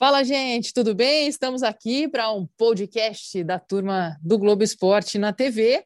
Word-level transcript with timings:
Fala, 0.00 0.24
gente, 0.24 0.72
tudo 0.72 0.94
bem? 0.94 1.28
Estamos 1.28 1.62
aqui 1.62 2.08
para 2.08 2.32
um 2.32 2.46
podcast 2.56 3.44
da 3.44 3.58
turma 3.58 4.16
do 4.22 4.38
Globo 4.38 4.62
Esporte 4.62 5.18
na 5.18 5.30
TV. 5.30 5.84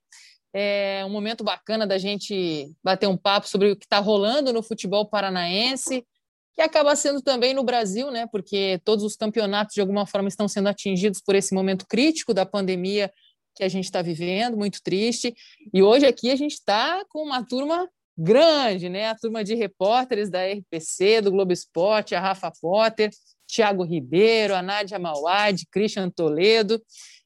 É 0.53 1.05
um 1.05 1.11
momento 1.11 1.43
bacana 1.43 1.85
da 1.85 1.99
gente 1.99 2.71
bater 2.81 3.09
um 3.09 3.17
papo 3.17 3.49
sobre 3.49 3.73
o 3.73 3.77
que 3.77 3.85
está 3.85 3.99
rolando 3.99 4.53
no 4.53 4.63
futebol 4.63 5.05
paranaense, 5.05 6.07
que 6.55 6.63
acaba 6.63 6.95
sendo 6.95 7.21
também 7.23 7.55
no 7.55 7.65
Brasil, 7.65 8.13
né? 8.13 8.29
Porque 8.29 8.81
todos 8.85 9.05
os 9.05 9.17
campeonatos, 9.17 9.75
de 9.75 9.81
alguma 9.81 10.07
forma, 10.07 10.29
estão 10.29 10.47
sendo 10.47 10.69
atingidos 10.69 11.21
por 11.21 11.35
esse 11.35 11.53
momento 11.53 11.85
crítico 11.85 12.33
da 12.33 12.47
pandemia 12.47 13.13
que 13.53 13.65
a 13.65 13.69
gente 13.69 13.87
está 13.87 14.01
vivendo, 14.01 14.57
muito 14.57 14.81
triste. 14.81 15.35
E 15.73 15.83
hoje 15.83 16.07
aqui 16.07 16.31
a 16.31 16.37
gente 16.37 16.53
está 16.53 17.05
com 17.09 17.25
uma 17.25 17.45
turma 17.45 17.91
grande, 18.17 18.89
né? 18.89 19.09
A 19.09 19.17
turma 19.17 19.43
de 19.43 19.57
repórteres 19.57 20.31
da 20.31 20.39
RPC, 20.47 21.21
do 21.21 21.33
Globo 21.33 21.53
Esporte, 21.53 22.15
a 22.15 22.21
Rafa 22.21 22.53
Potter, 22.61 23.11
Tiago 23.47 23.85
Ribeiro, 23.85 24.55
a 24.55 24.63
Nádia 24.63 24.99
Mauad, 24.99 25.67
Christian 25.71 26.11
Toledo, 26.11 26.83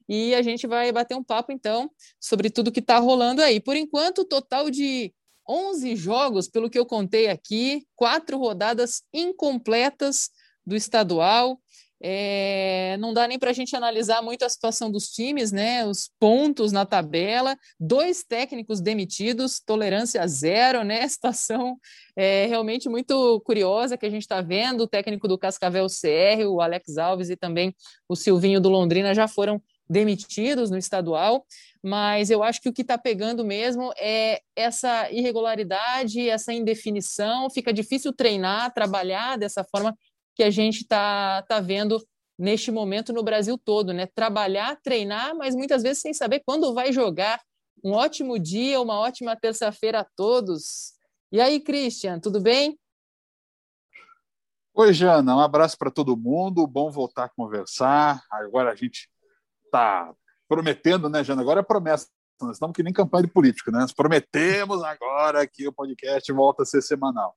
e 0.07 0.33
a 0.33 0.41
gente 0.41 0.65
vai 0.65 0.91
bater 0.91 1.15
um 1.15 1.23
papo, 1.23 1.51
então, 1.51 1.89
sobre 2.19 2.49
tudo 2.49 2.71
que 2.71 2.79
está 2.79 2.97
rolando 2.97 3.41
aí. 3.41 3.59
Por 3.59 3.75
enquanto, 3.75 4.25
total 4.25 4.69
de 4.69 5.13
11 5.47 5.95
jogos, 5.95 6.47
pelo 6.47 6.69
que 6.69 6.77
eu 6.77 6.85
contei 6.85 7.27
aqui, 7.27 7.85
quatro 7.95 8.37
rodadas 8.37 9.03
incompletas 9.13 10.29
do 10.65 10.75
estadual. 10.75 11.59
É, 12.01 12.95
não 12.99 13.13
dá 13.13 13.27
nem 13.27 13.37
para 13.37 13.49
a 13.49 13.53
gente 13.53 13.75
analisar 13.75 14.21
muito 14.21 14.43
a 14.43 14.49
situação 14.49 14.89
dos 14.89 15.09
times, 15.09 15.51
né? 15.51 15.85
Os 15.85 16.09
pontos 16.19 16.71
na 16.71 16.85
tabela, 16.85 17.57
dois 17.79 18.23
técnicos 18.23 18.79
demitidos, 18.79 19.59
tolerância 19.59 20.25
zero, 20.27 20.83
né? 20.83 21.05
Situação 21.09 21.77
é, 22.15 22.45
realmente 22.45 22.87
muito 22.87 23.41
curiosa 23.41 23.97
que 23.97 24.05
a 24.05 24.09
gente 24.09 24.21
está 24.21 24.41
vendo. 24.41 24.81
O 24.81 24.87
técnico 24.87 25.27
do 25.27 25.37
Cascavel 25.37 25.87
CR, 25.87 26.47
o 26.47 26.61
Alex 26.61 26.97
Alves, 26.97 27.29
e 27.29 27.35
também 27.35 27.75
o 28.07 28.15
Silvinho 28.15 28.61
do 28.61 28.69
Londrina 28.69 29.13
já 29.13 29.27
foram 29.27 29.61
demitidos 29.89 30.69
no 30.69 30.77
estadual, 30.77 31.43
mas 31.81 32.29
eu 32.29 32.43
acho 32.43 32.61
que 32.61 32.69
o 32.69 32.73
que 32.73 32.83
está 32.83 32.97
pegando 32.97 33.43
mesmo 33.43 33.91
é 33.97 34.39
essa 34.55 35.11
irregularidade, 35.11 36.29
essa 36.29 36.53
indefinição. 36.53 37.49
Fica 37.49 37.73
difícil 37.73 38.13
treinar, 38.13 38.71
trabalhar 38.73 39.37
dessa 39.37 39.63
forma 39.63 39.97
que 40.39 40.43
a 40.43 40.49
gente 40.49 40.83
está 40.83 41.41
tá 41.41 41.59
vendo 41.59 42.01
neste 42.37 42.71
momento 42.71 43.11
no 43.11 43.21
Brasil 43.21 43.57
todo, 43.57 43.91
né? 43.91 44.05
Trabalhar, 44.05 44.79
treinar, 44.81 45.35
mas 45.35 45.53
muitas 45.53 45.83
vezes 45.83 46.01
sem 46.01 46.13
saber 46.13 46.41
quando 46.45 46.73
vai 46.73 46.93
jogar. 46.93 47.41
Um 47.83 47.91
ótimo 47.91 48.39
dia, 48.39 48.79
uma 48.79 48.97
ótima 48.97 49.35
terça-feira 49.35 49.99
a 49.99 50.07
todos. 50.15 50.93
E 51.29 51.41
aí, 51.41 51.59
Christian, 51.59 52.21
tudo 52.21 52.39
bem? 52.39 52.79
Oi, 54.73 54.93
Jana, 54.93 55.35
um 55.35 55.41
abraço 55.41 55.77
para 55.77 55.91
todo 55.91 56.15
mundo. 56.15 56.65
Bom 56.65 56.89
voltar 56.89 57.25
a 57.25 57.29
conversar. 57.29 58.23
Agora 58.31 58.71
a 58.71 58.75
gente 58.75 59.09
está 59.65 60.09
prometendo, 60.47 61.09
né, 61.09 61.21
Jana? 61.21 61.41
Agora 61.41 61.59
é 61.59 61.63
promessa. 61.63 62.07
Nós 62.39 62.51
estamos 62.51 62.73
que 62.73 62.81
nem 62.81 62.93
campanha 62.93 63.23
de 63.23 63.33
político, 63.33 63.71
né? 63.71 63.79
Nós 63.79 63.91
prometemos 63.91 64.81
agora 64.83 65.45
que 65.45 65.67
o 65.67 65.73
podcast 65.73 66.31
volta 66.31 66.63
a 66.63 66.65
ser 66.65 66.81
semanal 66.81 67.35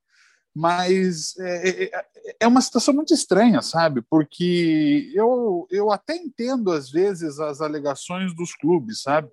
mas 0.54 1.34
é, 1.38 1.84
é, 1.84 2.06
é, 2.40 2.46
uma 2.46 2.60
situação 2.60 2.92
muito 2.92 3.14
estranha, 3.14 3.62
sabe? 3.62 4.02
Porque 4.02 5.10
eu, 5.14 5.66
eu 5.70 5.90
até 5.90 6.14
entendo, 6.14 6.70
às 6.70 6.90
vezes, 6.90 7.40
as 7.40 7.60
alegações 7.60 8.34
dos 8.34 8.54
clubes, 8.54 9.02
sabe? 9.02 9.30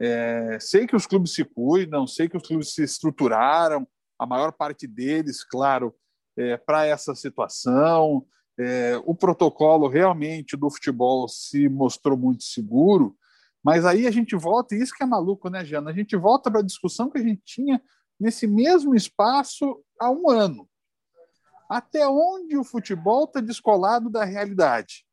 É, 0.00 0.58
sei 0.60 0.86
que 0.86 0.96
os 0.96 1.06
clubes 1.06 1.34
se 1.34 1.44
cuidam, 1.44 2.06
sei 2.06 2.28
que 2.28 2.36
os 2.36 2.42
clubes 2.42 2.74
se 2.74 2.82
estruturaram, 2.82 3.86
a 4.18 4.26
maior 4.26 4.52
parte 4.52 4.86
deles, 4.86 5.44
claro, 5.44 5.94
é, 6.36 6.56
para 6.56 6.86
essa 6.86 7.14
situação. 7.14 8.24
É, 8.58 9.00
o 9.04 9.14
protocolo 9.14 9.88
realmente 9.88 10.56
do 10.56 10.70
futebol 10.70 11.28
se 11.28 11.68
mostrou 11.68 12.16
muito 12.16 12.44
seguro, 12.44 13.16
mas 13.62 13.84
aí 13.84 14.06
a 14.06 14.10
gente 14.10 14.34
volta, 14.34 14.74
e 14.74 14.80
isso 14.80 14.94
que 14.94 15.02
é 15.02 15.06
maluco, 15.06 15.48
né, 15.48 15.64
Jana? 15.64 15.90
A 15.90 15.94
gente 15.94 16.16
volta 16.16 16.50
para 16.50 16.60
a 16.60 16.64
discussão 16.64 17.10
que 17.10 17.18
a 17.18 17.22
gente 17.22 17.42
tinha 17.44 17.80
nesse 18.18 18.46
mesmo 18.46 18.94
espaço 18.94 19.82
há 19.98 20.10
um 20.10 20.28
ano. 20.28 20.68
Até 21.72 22.06
onde 22.06 22.54
o 22.54 22.64
futebol 22.64 23.24
está 23.24 23.40
descolado 23.40 24.10
da 24.10 24.24
realidade? 24.24 25.06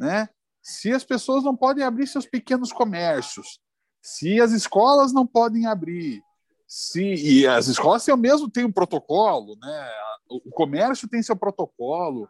Né? 0.00 0.26
Se 0.62 0.90
as 0.90 1.04
pessoas 1.04 1.44
não 1.44 1.54
podem 1.54 1.84
abrir 1.84 2.06
seus 2.06 2.24
pequenos 2.24 2.72
comércios, 2.72 3.60
se 4.00 4.40
as 4.40 4.52
escolas 4.52 5.12
não 5.12 5.26
podem 5.26 5.66
abrir, 5.66 6.22
se 6.66 7.02
e 7.14 7.46
as 7.46 7.66
escolas 7.66 8.02
têm 8.02 8.14
o 8.14 8.16
mesmo 8.16 8.50
têm 8.50 8.64
um 8.64 8.72
protocolo, 8.72 9.54
né? 9.60 9.90
O 10.30 10.50
comércio 10.50 11.06
tem 11.06 11.22
seu 11.22 11.36
protocolo. 11.36 12.26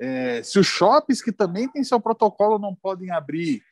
É, 0.00 0.42
se 0.42 0.58
os 0.58 0.66
shoppings 0.66 1.22
que 1.22 1.30
também 1.30 1.68
têm 1.68 1.84
seu 1.84 2.00
protocolo 2.00 2.58
não 2.58 2.74
podem 2.74 3.12
abrir, 3.12 3.62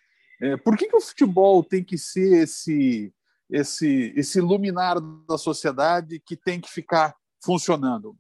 é, 0.41 0.57
por 0.57 0.77
que, 0.77 0.87
que 0.87 0.97
o 0.97 1.01
futebol 1.01 1.65
tem 1.65 1.83
que 1.83 1.99
ser 1.99 2.45
esse 2.45 3.13
esse 3.51 4.13
esse 4.17 4.41
luminar 4.41 5.01
da 5.29 5.37
sociedade 5.37 6.23
que 6.25 6.37
tem 6.37 6.61
que 6.61 6.71
ficar 6.71 7.17
funcionando? 7.45 8.17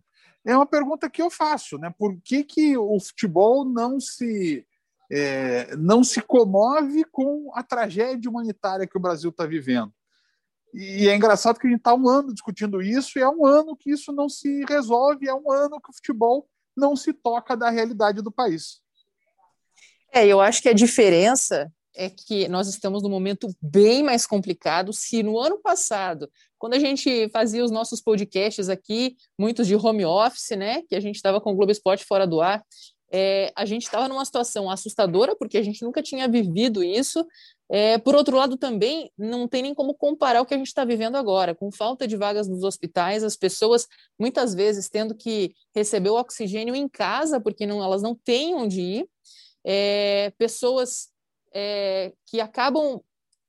É 0.47 0.57
uma 0.57 0.67
pergunta 0.67 1.11
que 1.11 1.21
eu 1.21 1.29
faço, 1.29 1.77
né? 1.77 1.93
Por 1.99 2.17
que, 2.23 2.45
que 2.45 2.77
o 2.77 3.01
futebol 3.01 3.65
não 3.65 3.99
se 3.99 4.65
é, 5.11 5.75
não 5.77 6.05
se 6.05 6.21
comove 6.21 7.05
com 7.05 7.51
a 7.55 7.63
tragédia 7.63 8.31
humanitária 8.31 8.87
que 8.87 8.97
o 8.97 9.01
Brasil 9.01 9.31
está 9.31 9.45
vivendo? 9.45 9.93
E 10.73 11.09
é 11.09 11.17
engraçado 11.17 11.59
que 11.59 11.67
a 11.67 11.71
gente 11.71 11.81
está 11.81 11.95
um 11.95 12.09
ano 12.09 12.33
discutindo 12.33 12.81
isso, 12.81 13.19
e 13.19 13.23
é 13.23 13.29
um 13.29 13.45
ano 13.45 13.77
que 13.77 13.91
isso 13.91 14.13
não 14.13 14.29
se 14.29 14.65
resolve, 14.67 15.29
é 15.29 15.35
um 15.35 15.51
ano 15.51 15.81
que 15.81 15.91
o 15.91 15.95
futebol 15.95 16.49
não 16.77 16.95
se 16.95 17.13
toca 17.13 17.57
da 17.57 17.71
realidade 17.71 18.23
do 18.23 18.31
país. 18.31 18.81
É, 20.13 20.27
eu 20.27 20.41
acho 20.41 20.63
que 20.63 20.69
a 20.69 20.75
diferença 20.75 21.73
é 21.97 22.11
que 22.11 22.47
nós 22.49 22.69
estamos 22.69 23.03
num 23.03 23.09
momento 23.09 23.49
bem 23.61 24.03
mais 24.03 24.27
complicado. 24.27 24.93
Se 24.93 25.23
no 25.23 25.39
ano 25.39 25.59
passado, 25.59 26.31
quando 26.59 26.75
a 26.75 26.79
gente 26.79 27.29
fazia 27.31 27.65
os 27.65 27.71
nossos 27.71 28.01
podcasts 28.01 28.69
aqui, 28.69 29.17
muitos 29.39 29.67
de 29.67 29.75
home 29.75 30.05
office, 30.05 30.57
né, 30.57 30.83
que 30.83 30.95
a 30.95 31.01
gente 31.01 31.17
estava 31.17 31.41
com 31.41 31.53
o 31.53 31.55
Globo 31.55 31.73
Esporte 31.73 32.05
fora 32.05 32.27
do 32.27 32.41
ar, 32.41 32.63
é, 33.11 33.53
a 33.57 33.65
gente 33.65 33.85
estava 33.85 34.09
numa 34.09 34.25
situação 34.25 34.69
assustadora, 34.69 35.37
porque 35.37 35.57
a 35.57 35.63
gente 35.63 35.83
nunca 35.83 36.03
tinha 36.03 36.29
vivido 36.29 36.83
isso. 36.83 37.25
É, 37.69 37.99
por 37.99 38.15
outro 38.15 38.37
lado, 38.37 38.57
também 38.57 39.11
não 39.17 39.49
tem 39.49 39.63
nem 39.63 39.75
como 39.75 39.95
comparar 39.95 40.41
o 40.41 40.47
que 40.47 40.55
a 40.55 40.59
gente 40.59 40.67
está 40.67 40.85
vivendo 40.85 41.17
agora, 41.17 41.55
com 41.55 41.71
falta 41.71 42.07
de 42.07 42.17
vagas 42.17 42.49
nos 42.49 42.63
hospitais, 42.63 43.25
as 43.25 43.37
pessoas 43.37 43.87
muitas 44.19 44.55
vezes 44.55 44.89
tendo 44.89 45.15
que 45.15 45.55
receber 45.75 46.11
o 46.11 46.19
oxigênio 46.19 46.75
em 46.75 46.89
casa, 46.89 47.41
porque 47.41 47.67
não, 47.67 47.83
elas 47.83 48.03
não 48.03 48.15
têm 48.15 48.55
onde 48.55 48.81
ir, 48.81 49.09
é, 49.65 50.33
pessoas 50.39 51.09
é, 51.59 52.13
que 52.27 52.39
acabam 52.39 53.01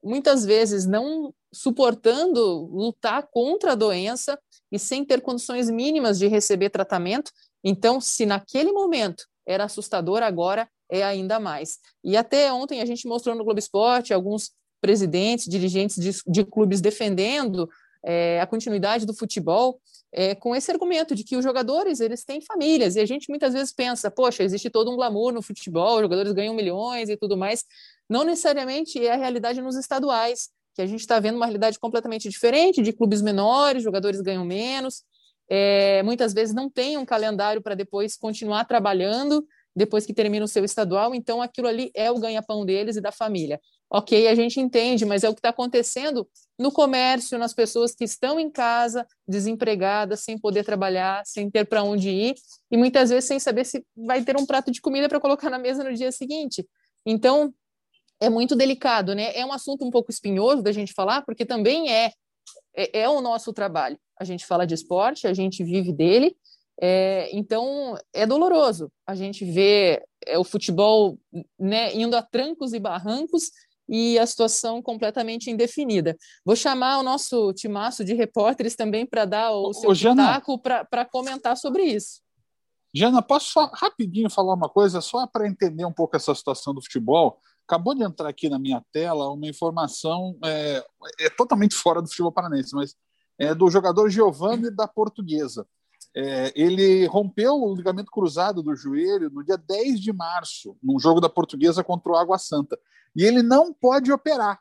muitas 0.02 0.46
vezes 0.46 0.86
não 0.86 1.34
suportando 1.54 2.66
lutar 2.72 3.28
contra 3.30 3.74
a 3.74 3.76
doença 3.76 4.40
e 4.72 4.80
sem 4.80 5.04
ter 5.04 5.20
condições 5.20 5.70
mínimas 5.70 6.18
de 6.18 6.28
receber 6.28 6.70
tratamento. 6.70 7.32
Então, 7.62 8.00
se 8.00 8.26
naquele 8.26 8.72
momento 8.72 9.26
era 9.46 9.66
assustador, 9.66 10.24
agora 10.24 10.70
é 10.90 11.04
ainda 11.04 11.38
mais. 11.38 11.80
E 12.02 12.16
até 12.16 12.52
ontem 12.54 12.80
a 12.80 12.86
gente 12.86 13.06
mostrou 13.06 13.36
no 13.36 13.44
Globo 13.44 13.60
Esporte 13.60 14.14
alguns 14.14 14.52
presidentes, 14.80 15.46
dirigentes 15.46 15.98
de, 15.98 16.12
de 16.26 16.46
clubes 16.46 16.80
defendendo 16.80 17.70
é, 18.06 18.40
a 18.40 18.48
continuidade 18.48 19.06
do 19.06 19.14
futebol 19.14 19.82
é, 20.18 20.34
com 20.34 20.56
esse 20.56 20.72
argumento 20.72 21.14
de 21.14 21.24
que 21.24 21.38
os 21.38 21.44
jogadores 21.44 22.00
eles 22.00 22.26
têm 22.26 22.42
famílias 22.42 22.96
e 22.96 23.00
a 23.00 23.06
gente 23.06 23.30
muitas 23.30 23.54
vezes 23.54 23.72
pensa, 23.72 24.10
poxa, 24.10 24.42
existe 24.42 24.68
todo 24.68 24.92
um 24.92 24.96
glamour 24.96 25.32
no 25.32 25.44
futebol, 25.44 25.98
os 25.98 26.02
jogadores 26.02 26.34
ganham 26.34 26.56
milhões 26.56 27.08
e 27.08 27.16
tudo 27.16 27.38
mais, 27.38 27.64
não 28.10 28.24
necessariamente 28.24 28.98
é 29.06 29.14
a 29.14 29.16
realidade 29.16 29.62
nos 29.62 29.76
estaduais, 29.76 30.50
que 30.74 30.82
a 30.82 30.88
gente 30.88 31.02
está 31.02 31.20
vendo 31.20 31.36
uma 31.36 31.46
realidade 31.46 31.78
completamente 31.78 32.28
diferente, 32.30 32.82
de 32.82 32.92
clubes 32.94 33.22
menores, 33.22 33.84
jogadores 33.84 34.20
ganham 34.20 34.44
menos, 34.44 35.04
é, 35.48 36.02
muitas 36.02 36.34
vezes 36.34 36.52
não 36.52 36.68
tem 36.68 36.98
um 36.98 37.06
calendário 37.06 37.62
para 37.62 37.76
depois 37.76 38.18
continuar 38.18 38.66
trabalhando 38.66 39.46
depois 39.78 40.08
que 40.08 40.14
termina 40.14 40.44
o 40.44 40.48
seu 40.48 40.66
estadual, 40.66 41.14
então 41.14 41.40
aquilo 41.40 41.68
ali 41.68 41.92
é 41.94 42.10
o 42.10 42.18
ganha-pão 42.18 42.66
deles 42.66 42.96
e 42.96 43.02
da 43.02 43.12
família. 43.12 43.62
Ok, 43.90 44.28
a 44.28 44.34
gente 44.34 44.60
entende, 44.60 45.06
mas 45.06 45.24
é 45.24 45.30
o 45.30 45.34
que 45.34 45.40
está 45.40 45.50
acontecendo 45.50 46.28
no 46.58 46.72
comércio, 46.72 47.38
nas 47.38 47.54
pessoas 47.54 47.94
que 47.94 48.04
estão 48.04 48.40
em 48.40 48.50
casa, 48.50 49.06
desempregadas, 49.28 50.22
sem 50.22 50.38
poder 50.38 50.66
trabalhar, 50.66 51.24
sem 51.26 51.50
ter 51.50 51.64
para 51.66 51.84
onde 51.84 52.10
ir, 52.10 52.36
e 52.72 52.76
muitas 52.76 53.12
vezes 53.12 53.26
sem 53.26 53.40
saber 53.40 53.66
se 53.66 53.86
vai 53.96 54.24
ter 54.24 54.36
um 54.36 54.48
prato 54.48 54.72
de 54.72 54.82
comida 54.82 55.08
para 55.08 55.20
colocar 55.20 55.52
na 55.52 55.60
mesa 55.60 55.84
no 55.84 55.94
dia 55.94 56.12
seguinte. 56.12 56.68
Então, 57.06 57.54
é 58.20 58.30
muito 58.30 58.56
delicado, 58.56 59.14
né? 59.14 59.32
É 59.38 59.46
um 59.46 59.54
assunto 59.54 59.86
um 59.86 59.92
pouco 59.92 60.10
espinhoso 60.10 60.64
da 60.64 60.72
gente 60.72 60.92
falar, 60.92 61.22
porque 61.22 61.46
também 61.46 61.94
é, 61.94 62.12
é, 62.76 63.02
é 63.02 63.10
o 63.10 63.22
nosso 63.22 63.54
trabalho. 63.54 63.98
A 64.20 64.24
gente 64.24 64.44
fala 64.44 64.66
de 64.66 64.74
esporte, 64.74 65.28
a 65.28 65.34
gente 65.36 65.64
vive 65.64 65.94
dele, 65.94 66.36
é, 66.82 67.30
então 67.36 67.98
é 68.14 68.26
doloroso. 68.26 68.92
A 69.06 69.16
gente 69.16 69.44
vê 69.44 70.04
é, 70.26 70.38
o 70.38 70.44
futebol 70.44 71.18
né, 71.60 71.96
indo 71.96 72.16
a 72.16 72.22
trancos 72.22 72.74
e 72.74 72.80
barrancos 72.80 73.52
e 73.90 74.20
a 74.20 74.26
situação 74.26 74.82
completamente 74.82 75.50
indefinida. 75.50 76.16
Vou 76.46 76.56
chamar 76.56 77.00
o 77.00 77.04
nosso 77.04 77.54
timaço 77.54 78.04
de 78.04 78.14
repórteres 78.14 78.76
também 78.76 79.06
para 79.06 79.26
dar 79.26 79.52
o 79.52 79.74
seu 79.74 79.92
pitaco 79.92 80.60
para 80.60 81.06
comentar 81.06 81.56
sobre 81.58 81.84
isso. 81.84 82.22
Jana, 82.94 83.22
posso 83.22 83.52
só 83.52 83.70
rapidinho 83.74 84.30
falar 84.30 84.54
uma 84.54 84.70
coisa, 84.70 85.02
só 85.02 85.26
para 85.28 85.48
entender 85.48 85.86
um 85.86 85.94
pouco 85.94 86.16
essa 86.16 86.34
situação 86.34 86.74
do 86.74 86.82
futebol? 86.82 87.40
Acabou 87.68 87.94
de 87.94 88.04
entrar 88.04 88.30
aqui 88.30 88.50
na 88.50 88.58
minha 88.58 88.84
tela 88.92 89.30
uma 89.32 89.48
informação 89.48 90.38
é, 90.44 90.84
é 91.20 91.30
totalmente 91.30 91.76
fora 91.76 92.02
do 92.02 92.08
futebol 92.08 92.32
paranense, 92.32 92.74
mas 92.74 92.96
é 93.40 93.54
do 93.54 93.70
jogador 93.70 94.10
Giovanni 94.10 94.72
da 94.72 94.88
Portuguesa. 94.88 95.68
É, 96.20 96.52
ele 96.56 97.06
rompeu 97.06 97.62
o 97.62 97.76
ligamento 97.76 98.10
cruzado 98.10 98.64
do 98.64 98.76
joelho 98.76 99.30
no 99.30 99.44
dia 99.44 99.56
10 99.56 100.00
de 100.00 100.12
março, 100.12 100.76
num 100.82 101.00
jogo 101.00 101.22
da 101.22 101.30
Portuguesa 101.30 101.84
contra 101.84 102.12
o 102.12 102.16
Água 102.16 102.40
Santa. 102.40 102.76
E 103.16 103.24
ele 103.24 103.44
não 103.44 103.72
pode 103.72 104.12
operar. 104.12 104.60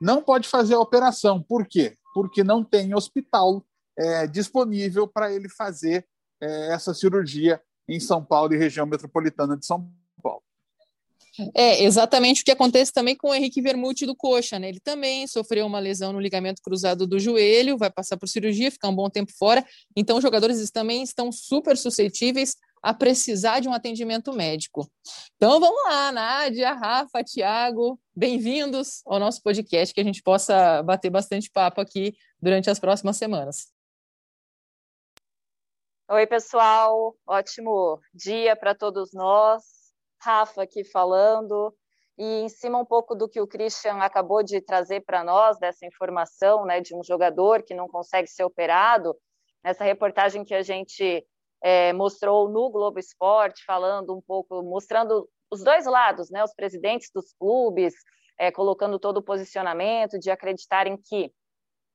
Não 0.00 0.20
pode 0.20 0.48
fazer 0.48 0.74
a 0.74 0.80
operação. 0.80 1.40
Por 1.40 1.64
quê? 1.64 1.96
Porque 2.12 2.42
não 2.42 2.64
tem 2.64 2.92
hospital 2.92 3.64
é, 3.96 4.26
disponível 4.26 5.06
para 5.06 5.32
ele 5.32 5.48
fazer 5.48 6.04
é, 6.40 6.72
essa 6.72 6.92
cirurgia 6.92 7.62
em 7.88 8.00
São 8.00 8.24
Paulo 8.24 8.52
e 8.52 8.58
região 8.58 8.84
metropolitana 8.84 9.56
de 9.56 9.64
São 9.64 9.80
Paulo. 9.80 9.97
É 11.54 11.84
exatamente 11.84 12.42
o 12.42 12.44
que 12.44 12.50
acontece 12.50 12.92
também 12.92 13.16
com 13.16 13.30
o 13.30 13.34
Henrique 13.34 13.62
Vermute 13.62 14.04
do 14.04 14.16
Coxa, 14.16 14.58
né? 14.58 14.68
Ele 14.68 14.80
também 14.80 15.26
sofreu 15.26 15.66
uma 15.66 15.78
lesão 15.78 16.12
no 16.12 16.20
ligamento 16.20 16.60
cruzado 16.62 17.06
do 17.06 17.18
joelho, 17.18 17.78
vai 17.78 17.90
passar 17.90 18.16
por 18.16 18.28
cirurgia, 18.28 18.70
ficar 18.70 18.88
um 18.88 18.94
bom 18.94 19.08
tempo 19.08 19.32
fora. 19.32 19.64
Então, 19.96 20.16
os 20.16 20.22
jogadores 20.22 20.70
também 20.70 21.02
estão 21.02 21.30
super 21.30 21.76
suscetíveis 21.76 22.56
a 22.82 22.92
precisar 22.92 23.60
de 23.60 23.68
um 23.68 23.72
atendimento 23.72 24.32
médico. 24.32 24.90
Então, 25.36 25.60
vamos 25.60 25.82
lá, 25.84 26.10
Nádia, 26.12 26.72
Rafa, 26.72 27.22
Tiago, 27.22 27.98
bem-vindos 28.14 29.02
ao 29.06 29.18
nosso 29.18 29.42
podcast, 29.42 29.94
que 29.94 30.00
a 30.00 30.04
gente 30.04 30.22
possa 30.22 30.82
bater 30.82 31.10
bastante 31.10 31.50
papo 31.50 31.80
aqui 31.80 32.16
durante 32.40 32.70
as 32.70 32.78
próximas 32.78 33.16
semanas. 33.16 33.68
Oi, 36.10 36.26
pessoal, 36.26 37.14
ótimo 37.26 38.00
dia 38.14 38.56
para 38.56 38.74
todos 38.74 39.12
nós. 39.12 39.77
Rafa 40.20 40.62
aqui 40.62 40.84
falando, 40.84 41.74
e 42.18 42.40
em 42.40 42.48
cima 42.48 42.78
um 42.78 42.84
pouco 42.84 43.14
do 43.14 43.28
que 43.28 43.40
o 43.40 43.46
Christian 43.46 43.98
acabou 43.98 44.42
de 44.42 44.60
trazer 44.60 45.00
para 45.02 45.22
nós, 45.22 45.58
dessa 45.58 45.86
informação 45.86 46.64
né, 46.64 46.80
de 46.80 46.94
um 46.94 47.02
jogador 47.02 47.62
que 47.62 47.74
não 47.74 47.86
consegue 47.86 48.28
ser 48.28 48.44
operado, 48.44 49.16
nessa 49.62 49.84
reportagem 49.84 50.44
que 50.44 50.54
a 50.54 50.62
gente 50.62 51.24
é, 51.62 51.92
mostrou 51.92 52.48
no 52.48 52.70
Globo 52.70 52.98
Esporte, 52.98 53.64
falando 53.64 54.16
um 54.16 54.20
pouco, 54.20 54.62
mostrando 54.62 55.28
os 55.50 55.62
dois 55.62 55.86
lados, 55.86 56.30
né, 56.30 56.42
os 56.42 56.54
presidentes 56.54 57.10
dos 57.14 57.32
clubes, 57.38 57.94
é, 58.38 58.50
colocando 58.50 58.98
todo 58.98 59.18
o 59.18 59.22
posicionamento 59.22 60.18
de 60.18 60.30
acreditarem 60.30 60.96
que 60.96 61.32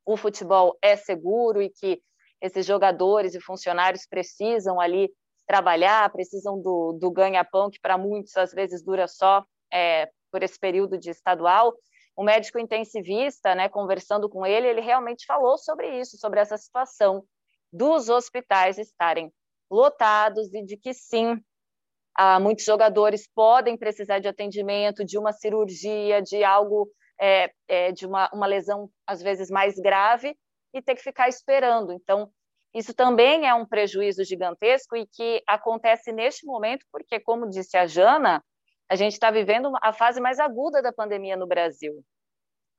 o 0.05 0.17
futebol 0.17 0.77
é 0.81 0.95
seguro 0.95 1.61
e 1.61 1.69
que 1.69 2.01
esses 2.41 2.65
jogadores 2.65 3.33
e 3.35 3.39
funcionários 3.39 4.05
precisam 4.05 4.79
ali 4.79 5.09
trabalhar, 5.45 6.11
precisam 6.11 6.61
do, 6.61 6.93
do 6.93 7.11
ganha-pão, 7.11 7.69
que 7.69 7.79
para 7.79 7.97
muitos 7.97 8.35
às 8.37 8.51
vezes 8.51 8.83
dura 8.83 9.07
só 9.07 9.43
é, 9.71 10.09
por 10.31 10.43
esse 10.43 10.59
período 10.59 10.97
de 10.97 11.09
estadual. 11.09 11.73
O 12.15 12.23
médico 12.23 12.59
intensivista, 12.59 13.55
né, 13.55 13.67
conversando 13.67 14.29
com 14.29 14.45
ele, 14.45 14.67
ele 14.67 14.81
realmente 14.81 15.25
falou 15.25 15.57
sobre 15.57 15.99
isso, 15.99 16.17
sobre 16.17 16.39
essa 16.39 16.57
situação 16.57 17.23
dos 17.71 18.07
hospitais 18.07 18.77
estarem 18.77 19.33
lotados 19.69 20.53
e 20.53 20.63
de 20.63 20.77
que 20.77 20.93
sim, 20.93 21.41
há 22.15 22.39
muitos 22.39 22.63
jogadores 22.63 23.27
podem 23.33 23.75
precisar 23.75 24.19
de 24.19 24.27
atendimento, 24.27 25.03
de 25.03 25.17
uma 25.17 25.33
cirurgia, 25.33 26.21
de 26.21 26.43
algo, 26.43 26.87
é, 27.19 27.51
é, 27.67 27.91
de 27.91 28.05
uma, 28.05 28.29
uma 28.31 28.45
lesão 28.45 28.89
às 29.07 29.21
vezes 29.23 29.49
mais 29.49 29.75
grave 29.75 30.37
e 30.71 30.81
ter 30.81 30.95
que 30.95 31.01
ficar 31.01 31.27
esperando. 31.27 31.91
Então, 31.91 32.31
isso 32.73 32.93
também 32.93 33.47
é 33.47 33.53
um 33.53 33.65
prejuízo 33.65 34.23
gigantesco 34.23 34.95
e 34.95 35.05
que 35.05 35.43
acontece 35.47 36.11
neste 36.11 36.45
momento, 36.45 36.85
porque, 36.91 37.19
como 37.19 37.49
disse 37.49 37.77
a 37.77 37.85
Jana, 37.85 38.43
a 38.89 38.95
gente 38.95 39.13
está 39.13 39.29
vivendo 39.29 39.71
a 39.81 39.93
fase 39.93 40.19
mais 40.19 40.39
aguda 40.39 40.81
da 40.81 40.91
pandemia 40.91 41.37
no 41.37 41.47
Brasil. 41.47 42.03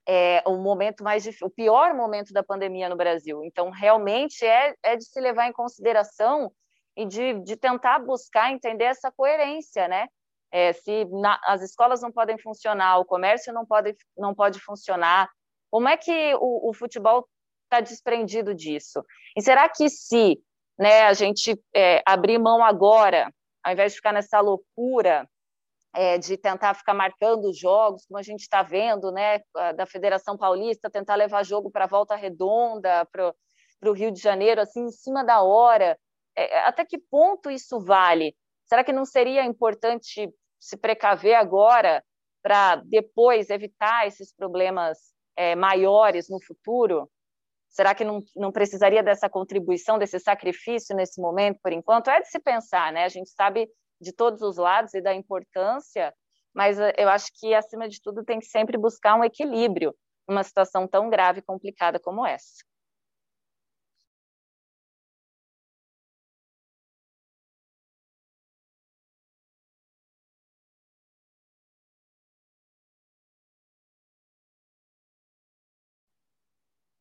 É 0.07 0.43
o 0.47 0.57
momento 0.57 1.03
mais 1.03 1.25
o 1.41 1.49
pior 1.49 1.95
momento 1.95 2.33
da 2.33 2.43
pandemia 2.43 2.89
no 2.89 2.97
Brasil. 2.97 3.43
Então, 3.45 3.71
realmente 3.71 4.45
é, 4.45 4.75
é 4.83 4.97
de 4.97 5.05
se 5.05 5.21
levar 5.21 5.49
em 5.49 5.53
consideração 5.53 6.53
e 6.97 7.07
de, 7.07 7.41
de 7.41 7.57
tentar 7.57 8.01
buscar 8.01 8.53
entender 8.53 8.85
essa 8.85 9.11
coerência, 9.11 9.89
né? 9.89 10.09
É, 10.53 10.73
se 10.73 11.05
na, 11.07 11.41
as 11.45 11.63
escolas 11.63 12.01
não 12.01 12.13
podem 12.13 12.39
funcionar, 12.39 12.99
o 12.99 13.05
comércio 13.05 13.53
não 13.53 13.67
pode, 13.67 13.97
não 14.17 14.35
pode 14.35 14.61
funcionar, 14.61 15.29
como 15.71 15.89
é 15.89 15.97
que 15.97 16.35
o, 16.37 16.71
o 16.71 16.73
futebol 16.73 17.27
está 17.75 17.81
desprendido 17.81 18.55
disso. 18.55 19.05
E 19.37 19.43
será 19.43 19.69
que 19.69 19.89
se 19.89 20.39
né, 20.79 21.03
a 21.03 21.13
gente 21.13 21.61
é, 21.75 22.03
abrir 22.07 22.39
mão 22.39 22.65
agora, 22.65 23.33
ao 23.63 23.73
invés 23.73 23.93
de 23.93 23.97
ficar 23.97 24.13
nessa 24.13 24.41
loucura 24.41 25.29
é, 25.95 26.19
de 26.19 26.37
tentar 26.37 26.75
ficar 26.75 26.95
marcando 26.95 27.49
os 27.49 27.59
jogos, 27.59 28.05
como 28.07 28.19
a 28.19 28.23
gente 28.23 28.41
está 28.41 28.63
vendo, 28.63 29.13
né, 29.13 29.41
da 29.77 29.87
Federação 29.87 30.37
Paulista, 30.37 30.91
tentar 30.91 31.15
levar 31.15 31.45
jogo 31.45 31.71
para 31.71 31.85
a 31.85 31.89
volta 31.89 32.17
redonda, 32.17 33.07
para 33.07 33.33
o 33.85 33.93
Rio 33.93 34.11
de 34.11 34.21
Janeiro, 34.21 34.61
assim, 34.61 34.85
em 34.85 34.91
cima 34.91 35.25
da 35.25 35.43
hora, 35.43 35.97
é, 36.37 36.61
até 36.61 36.85
que 36.85 36.99
ponto 36.99 37.51
isso 37.51 37.81
vale? 37.81 38.37
Será 38.67 38.83
que 38.83 38.93
não 38.93 39.05
seria 39.05 39.45
importante 39.45 40.29
se 40.59 40.77
precaver 40.77 41.35
agora 41.35 42.03
para 42.43 42.77
depois 42.77 43.49
evitar 43.51 44.07
esses 44.07 44.35
problemas 44.35 44.99
é, 45.37 45.55
maiores 45.55 46.29
no 46.29 46.43
futuro? 46.43 47.09
Será 47.75 47.93
que 47.93 48.05
não, 48.05 48.23
não 48.37 48.53
precisaria 48.53 49.03
dessa 49.03 49.29
contribuição, 49.29 49.99
desse 49.99 50.21
sacrifício 50.21 50.95
nesse 50.95 51.21
momento, 51.21 51.59
por 51.61 51.73
enquanto? 51.73 52.09
É 52.09 52.21
de 52.21 52.29
se 52.29 52.39
pensar, 52.39 52.93
né? 52.93 53.05
A 53.05 53.09
gente 53.09 53.31
sabe 53.31 53.69
de 54.01 54.13
todos 54.13 54.43
os 54.43 54.57
lados 54.57 54.95
e 54.95 55.01
da 55.01 55.13
importância, 55.13 56.15
mas 56.55 56.79
eh, 56.79 56.93
eu 56.97 57.09
acho 57.09 57.27
que, 57.35 57.53
acima 57.53 57.89
de 57.89 58.01
tudo, 58.01 58.25
tem 58.25 58.39
que 58.39 58.47
sempre 58.47 58.79
buscar 58.79 59.17
um 59.17 59.25
equilíbrio 59.25 59.93
numa 60.29 60.45
situação 60.45 60.87
tão 60.87 61.11
grave 61.11 61.41
e 61.41 61.43
complicada 61.43 61.99
como 61.99 62.25
essa. 62.25 62.63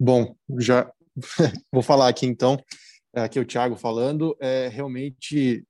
Bom, 0.05 0.35
já 0.59 0.91
vou 1.71 1.81
falar 1.81 2.09
aqui 2.09 2.25
então, 2.25 2.61
é, 3.15 3.21
aqui 3.21 3.39
é 3.39 3.41
o 3.41 3.45
Thiago 3.45 3.77
falando, 3.77 4.35
é 4.37 4.67
realmente 4.67 5.63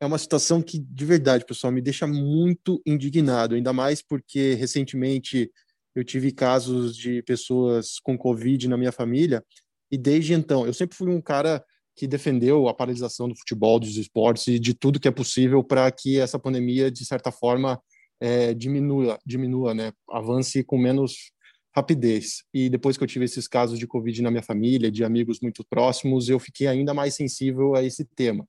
é 0.00 0.06
uma 0.06 0.16
situação 0.16 0.62
que 0.62 0.78
de 0.78 1.04
verdade, 1.04 1.44
pessoal, 1.44 1.72
me 1.72 1.82
deixa 1.82 2.06
muito 2.06 2.80
indignado, 2.86 3.56
ainda 3.56 3.72
mais 3.72 4.00
porque 4.00 4.54
recentemente 4.54 5.50
eu 5.92 6.04
tive 6.04 6.30
casos 6.30 6.96
de 6.96 7.20
pessoas 7.24 7.98
com 7.98 8.16
covid 8.16 8.68
na 8.68 8.76
minha 8.76 8.92
família 8.92 9.44
e 9.90 9.98
desde 9.98 10.34
então, 10.34 10.64
eu 10.64 10.72
sempre 10.72 10.96
fui 10.96 11.10
um 11.10 11.20
cara 11.20 11.60
que 11.96 12.06
defendeu 12.06 12.68
a 12.68 12.74
paralisação 12.74 13.28
do 13.28 13.34
futebol, 13.34 13.80
dos 13.80 13.96
esportes 13.96 14.46
e 14.46 14.60
de 14.60 14.72
tudo 14.72 15.00
que 15.00 15.08
é 15.08 15.10
possível 15.10 15.64
para 15.64 15.90
que 15.90 16.20
essa 16.20 16.38
pandemia 16.38 16.92
de 16.92 17.04
certa 17.04 17.32
forma 17.32 17.76
é, 18.20 18.54
diminua, 18.54 19.18
diminua, 19.26 19.74
né, 19.74 19.90
avance 20.08 20.62
com 20.62 20.78
menos 20.78 21.32
rapidez. 21.74 22.42
E 22.52 22.68
depois 22.68 22.96
que 22.96 23.04
eu 23.04 23.08
tive 23.08 23.24
esses 23.24 23.46
casos 23.46 23.78
de 23.78 23.86
Covid 23.86 24.22
na 24.22 24.30
minha 24.30 24.42
família, 24.42 24.90
de 24.90 25.04
amigos 25.04 25.40
muito 25.40 25.64
próximos, 25.64 26.28
eu 26.28 26.38
fiquei 26.38 26.66
ainda 26.66 26.92
mais 26.92 27.14
sensível 27.14 27.74
a 27.74 27.82
esse 27.82 28.04
tema. 28.04 28.46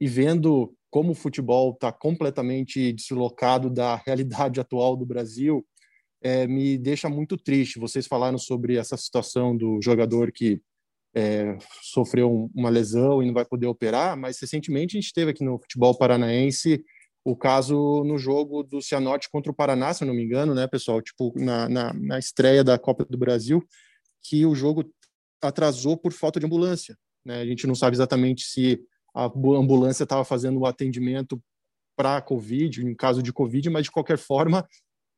E 0.00 0.08
vendo 0.08 0.74
como 0.90 1.12
o 1.12 1.14
futebol 1.14 1.72
está 1.72 1.92
completamente 1.92 2.92
deslocado 2.92 3.68
da 3.68 3.96
realidade 4.06 4.60
atual 4.60 4.96
do 4.96 5.06
Brasil, 5.06 5.64
é, 6.22 6.46
me 6.46 6.78
deixa 6.78 7.08
muito 7.08 7.36
triste. 7.36 7.78
Vocês 7.78 8.06
falaram 8.06 8.38
sobre 8.38 8.76
essa 8.76 8.96
situação 8.96 9.56
do 9.56 9.80
jogador 9.82 10.32
que 10.32 10.60
é, 11.14 11.56
sofreu 11.82 12.50
uma 12.54 12.70
lesão 12.70 13.22
e 13.22 13.26
não 13.26 13.34
vai 13.34 13.44
poder 13.44 13.66
operar, 13.66 14.16
mas 14.16 14.40
recentemente 14.40 14.96
a 14.96 15.00
gente 15.00 15.12
teve 15.12 15.30
aqui 15.30 15.44
no 15.44 15.58
futebol 15.58 15.96
paranaense 15.96 16.82
o 17.24 17.34
caso 17.34 18.04
no 18.04 18.18
jogo 18.18 18.62
do 18.62 18.82
Cianorte 18.82 19.30
contra 19.30 19.50
o 19.50 19.54
Paraná, 19.54 19.94
se 19.94 20.04
eu 20.04 20.08
não 20.08 20.14
me 20.14 20.22
engano, 20.22 20.54
né, 20.54 20.66
pessoal? 20.66 21.00
Tipo, 21.00 21.32
na, 21.36 21.68
na, 21.68 21.92
na 21.94 22.18
estreia 22.18 22.62
da 22.62 22.78
Copa 22.78 23.04
do 23.04 23.16
Brasil, 23.16 23.66
que 24.22 24.44
o 24.44 24.54
jogo 24.54 24.84
atrasou 25.42 25.96
por 25.96 26.12
falta 26.12 26.38
de 26.38 26.46
ambulância. 26.46 26.96
Né? 27.24 27.40
A 27.40 27.46
gente 27.46 27.66
não 27.66 27.74
sabe 27.74 27.96
exatamente 27.96 28.44
se 28.44 28.80
a 29.14 29.24
ambulância 29.24 30.04
estava 30.04 30.24
fazendo 30.24 30.60
o 30.60 30.66
atendimento 30.66 31.40
para 31.96 32.20
Covid, 32.20 32.84
em 32.84 32.94
caso 32.94 33.22
de 33.22 33.32
Covid, 33.32 33.70
mas 33.70 33.84
de 33.84 33.90
qualquer 33.90 34.18
forma 34.18 34.66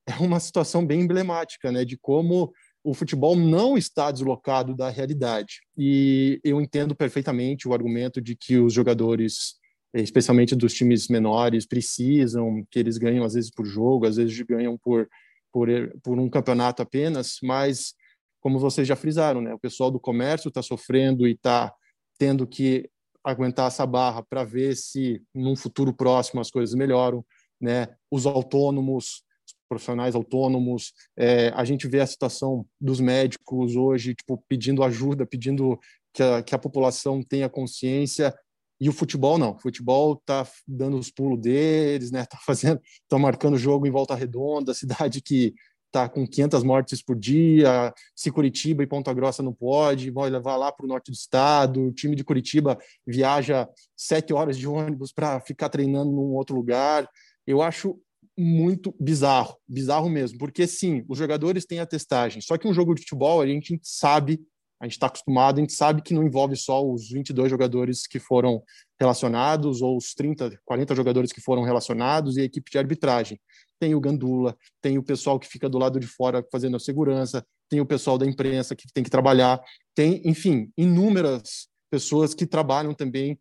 é 0.06 0.14
uma 0.22 0.38
situação 0.38 0.86
bem 0.86 1.00
emblemática, 1.00 1.72
né, 1.72 1.84
de 1.84 1.96
como 1.96 2.52
o 2.84 2.94
futebol 2.94 3.34
não 3.34 3.76
está 3.76 4.12
deslocado 4.12 4.76
da 4.76 4.88
realidade. 4.88 5.62
E 5.76 6.38
eu 6.44 6.60
entendo 6.60 6.94
perfeitamente 6.94 7.66
o 7.66 7.72
argumento 7.72 8.20
de 8.20 8.36
que 8.36 8.58
os 8.58 8.72
jogadores 8.72 9.56
especialmente 9.94 10.54
dos 10.54 10.74
times 10.74 11.08
menores, 11.08 11.66
precisam, 11.66 12.64
que 12.70 12.78
eles 12.78 12.98
ganham 12.98 13.24
às 13.24 13.34
vezes 13.34 13.50
por 13.50 13.64
jogo, 13.64 14.06
às 14.06 14.16
vezes 14.16 14.38
ganham 14.42 14.76
por, 14.76 15.08
por, 15.52 15.68
por 16.02 16.18
um 16.18 16.28
campeonato 16.28 16.82
apenas, 16.82 17.38
mas 17.42 17.94
como 18.40 18.58
vocês 18.58 18.86
já 18.86 18.94
frisaram, 18.94 19.40
né, 19.40 19.54
o 19.54 19.58
pessoal 19.58 19.90
do 19.90 19.98
comércio 19.98 20.48
está 20.48 20.62
sofrendo 20.62 21.26
e 21.26 21.32
está 21.32 21.72
tendo 22.18 22.46
que 22.46 22.88
aguentar 23.24 23.66
essa 23.66 23.84
barra 23.84 24.22
para 24.22 24.44
ver 24.44 24.76
se 24.76 25.20
num 25.34 25.56
futuro 25.56 25.92
próximo 25.92 26.40
as 26.40 26.48
coisas 26.48 26.74
melhoram, 26.76 27.26
né? 27.60 27.88
Os 28.08 28.24
autônomos, 28.24 29.24
os 29.44 29.54
profissionais 29.68 30.14
autônomos, 30.14 30.92
é, 31.16 31.48
a 31.48 31.64
gente 31.64 31.88
vê 31.88 31.98
a 31.98 32.06
situação 32.06 32.64
dos 32.80 33.00
médicos 33.00 33.74
hoje, 33.74 34.14
tipo, 34.14 34.42
pedindo 34.48 34.82
ajuda, 34.84 35.26
pedindo 35.26 35.76
que 36.14 36.22
a, 36.22 36.40
que 36.40 36.54
a 36.54 36.58
população 36.58 37.20
tenha 37.20 37.48
consciência 37.48 38.32
e 38.80 38.88
o 38.88 38.92
futebol 38.92 39.38
não. 39.38 39.52
O 39.52 39.58
futebol 39.58 40.16
tá 40.24 40.46
dando 40.66 40.98
os 40.98 41.10
pulos 41.10 41.40
deles, 41.40 42.10
né? 42.10 42.24
Tá 42.36 42.38
fazendo, 42.44 42.80
tá 43.08 43.18
marcando 43.18 43.56
jogo 43.56 43.86
em 43.86 43.90
volta 43.90 44.14
redonda, 44.14 44.74
cidade 44.74 45.20
que 45.20 45.54
tá 45.90 46.08
com 46.08 46.26
500 46.26 46.62
mortes 46.62 47.02
por 47.02 47.16
dia. 47.16 47.94
Se 48.14 48.30
Curitiba 48.30 48.82
e 48.82 48.86
Ponta 48.86 49.14
Grossa 49.14 49.42
não 49.42 49.52
pode, 49.52 50.10
vai 50.10 50.28
levar 50.28 50.56
lá 50.56 50.70
para 50.70 50.84
o 50.84 50.88
norte 50.88 51.10
do 51.10 51.14
estado. 51.14 51.82
O 51.82 51.92
time 51.92 52.14
de 52.14 52.24
Curitiba 52.24 52.76
viaja 53.06 53.68
sete 53.96 54.34
horas 54.34 54.58
de 54.58 54.68
ônibus 54.68 55.12
para 55.12 55.40
ficar 55.40 55.68
treinando 55.68 56.10
num 56.10 56.34
outro 56.34 56.54
lugar. 56.54 57.08
Eu 57.46 57.62
acho 57.62 57.98
muito 58.38 58.94
bizarro, 59.00 59.56
bizarro 59.66 60.10
mesmo, 60.10 60.36
porque 60.38 60.66
sim, 60.66 61.02
os 61.08 61.16
jogadores 61.16 61.64
têm 61.64 61.78
a 61.78 61.86
testagem. 61.86 62.42
Só 62.42 62.58
que 62.58 62.68
um 62.68 62.74
jogo 62.74 62.94
de 62.94 63.00
futebol 63.00 63.40
a 63.40 63.46
gente 63.46 63.80
sabe 63.82 64.40
a 64.80 64.84
gente 64.84 64.92
está 64.92 65.06
acostumado, 65.06 65.58
a 65.58 65.60
gente 65.60 65.72
sabe 65.72 66.02
que 66.02 66.12
não 66.12 66.22
envolve 66.22 66.56
só 66.56 66.84
os 66.84 67.10
22 67.10 67.50
jogadores 67.50 68.06
que 68.06 68.18
foram 68.18 68.62
relacionados 69.00 69.80
ou 69.80 69.96
os 69.96 70.14
30, 70.14 70.58
40 70.64 70.94
jogadores 70.94 71.32
que 71.32 71.40
foram 71.40 71.62
relacionados 71.62 72.36
e 72.36 72.40
a 72.40 72.44
equipe 72.44 72.70
de 72.70 72.78
arbitragem. 72.78 73.40
Tem 73.78 73.94
o 73.94 74.00
Gandula, 74.00 74.56
tem 74.80 74.98
o 74.98 75.02
pessoal 75.02 75.38
que 75.38 75.48
fica 75.48 75.68
do 75.68 75.78
lado 75.78 75.98
de 75.98 76.06
fora 76.06 76.44
fazendo 76.50 76.76
a 76.76 76.80
segurança, 76.80 77.44
tem 77.68 77.80
o 77.80 77.86
pessoal 77.86 78.18
da 78.18 78.26
imprensa 78.26 78.76
que 78.76 78.86
tem 78.92 79.02
que 79.02 79.10
trabalhar, 79.10 79.60
tem, 79.94 80.20
enfim, 80.24 80.70
inúmeras 80.76 81.68
pessoas 81.90 82.34
que 82.34 82.46
trabalham 82.46 82.94
também 82.94 83.38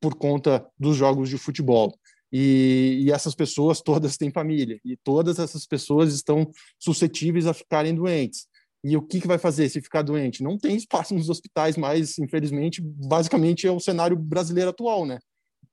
por 0.00 0.14
conta 0.14 0.66
dos 0.78 0.96
jogos 0.96 1.28
de 1.28 1.38
futebol. 1.38 1.94
E, 2.30 3.04
e, 3.04 3.12
essas 3.12 3.34
pessoas 3.34 3.80
todas 3.80 4.16
têm 4.18 4.30
família, 4.30 4.78
e 4.84 4.96
todas 4.98 5.38
essas 5.38 5.66
pessoas 5.66 6.12
estão 6.12 6.50
suscetíveis 6.78 7.46
a 7.46 7.54
ficarem 7.54 7.94
doentes. 7.94 8.46
E 8.84 8.96
o 8.96 9.02
que, 9.02 9.20
que 9.20 9.26
vai 9.26 9.38
fazer 9.38 9.68
se 9.68 9.80
ficar 9.80 10.02
doente? 10.02 10.42
Não 10.42 10.56
tem 10.56 10.76
espaço 10.76 11.14
nos 11.14 11.28
hospitais 11.28 11.76
mais, 11.76 12.18
infelizmente, 12.18 12.80
basicamente 12.82 13.66
é 13.66 13.72
o 13.72 13.80
cenário 13.80 14.16
brasileiro 14.16 14.70
atual, 14.70 15.04
né? 15.04 15.18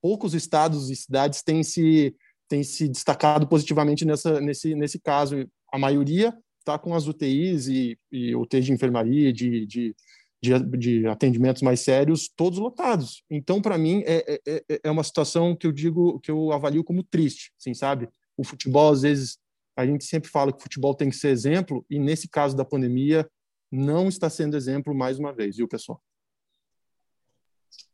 Poucos 0.01 0.33
estados 0.33 0.89
e 0.89 0.95
cidades 0.95 1.43
têm 1.43 1.61
se, 1.61 2.15
têm 2.47 2.63
se 2.63 2.87
destacado 2.87 3.47
positivamente 3.47 4.05
nessa, 4.05 4.41
nesse, 4.41 4.73
nesse 4.75 4.99
caso. 4.99 5.47
A 5.71 5.77
maioria 5.77 6.35
está 6.59 6.79
com 6.79 6.95
as 6.95 7.07
UTIs 7.07 7.67
e, 7.67 7.97
e 8.11 8.35
UTIs 8.35 8.65
de 8.65 8.73
enfermaria, 8.73 9.31
de, 9.31 9.67
de, 9.67 9.95
de, 10.41 10.77
de, 10.77 11.07
atendimentos 11.07 11.61
mais 11.61 11.81
sérios, 11.81 12.27
todos 12.35 12.57
lotados. 12.57 13.23
Então, 13.29 13.61
para 13.61 13.77
mim, 13.77 14.03
é, 14.05 14.39
é, 14.47 14.63
é, 14.69 14.79
é 14.85 14.91
uma 14.91 15.03
situação 15.03 15.55
que 15.55 15.67
eu 15.67 15.71
digo, 15.71 16.19
que 16.21 16.31
eu 16.31 16.51
avalio 16.51 16.83
como 16.83 17.03
triste, 17.03 17.51
assim, 17.59 17.73
sabe? 17.75 18.09
O 18.35 18.43
futebol, 18.43 18.91
às 18.91 19.03
vezes, 19.03 19.37
a 19.75 19.85
gente 19.85 20.05
sempre 20.05 20.29
fala 20.29 20.51
que 20.51 20.59
o 20.59 20.61
futebol 20.61 20.95
tem 20.95 21.09
que 21.09 21.15
ser 21.15 21.29
exemplo, 21.29 21.85
e 21.89 21.99
nesse 21.99 22.27
caso 22.27 22.55
da 22.55 22.63
pandemia, 22.63 23.29
não 23.71 24.07
está 24.07 24.29
sendo 24.29 24.55
exemplo 24.55 24.95
mais 24.95 25.19
uma 25.19 25.33
vez, 25.33 25.57
viu, 25.57 25.67
pessoal? 25.67 26.01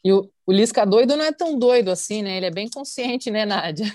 E 0.03 0.11
o, 0.11 0.29
o 0.45 0.51
Lisca 0.51 0.85
doido 0.85 1.15
não 1.15 1.25
é 1.25 1.31
tão 1.31 1.57
doido 1.57 1.89
assim, 1.91 2.21
né? 2.21 2.37
Ele 2.37 2.45
é 2.47 2.51
bem 2.51 2.69
consciente, 2.69 3.29
né, 3.29 3.45
Nádia? 3.45 3.85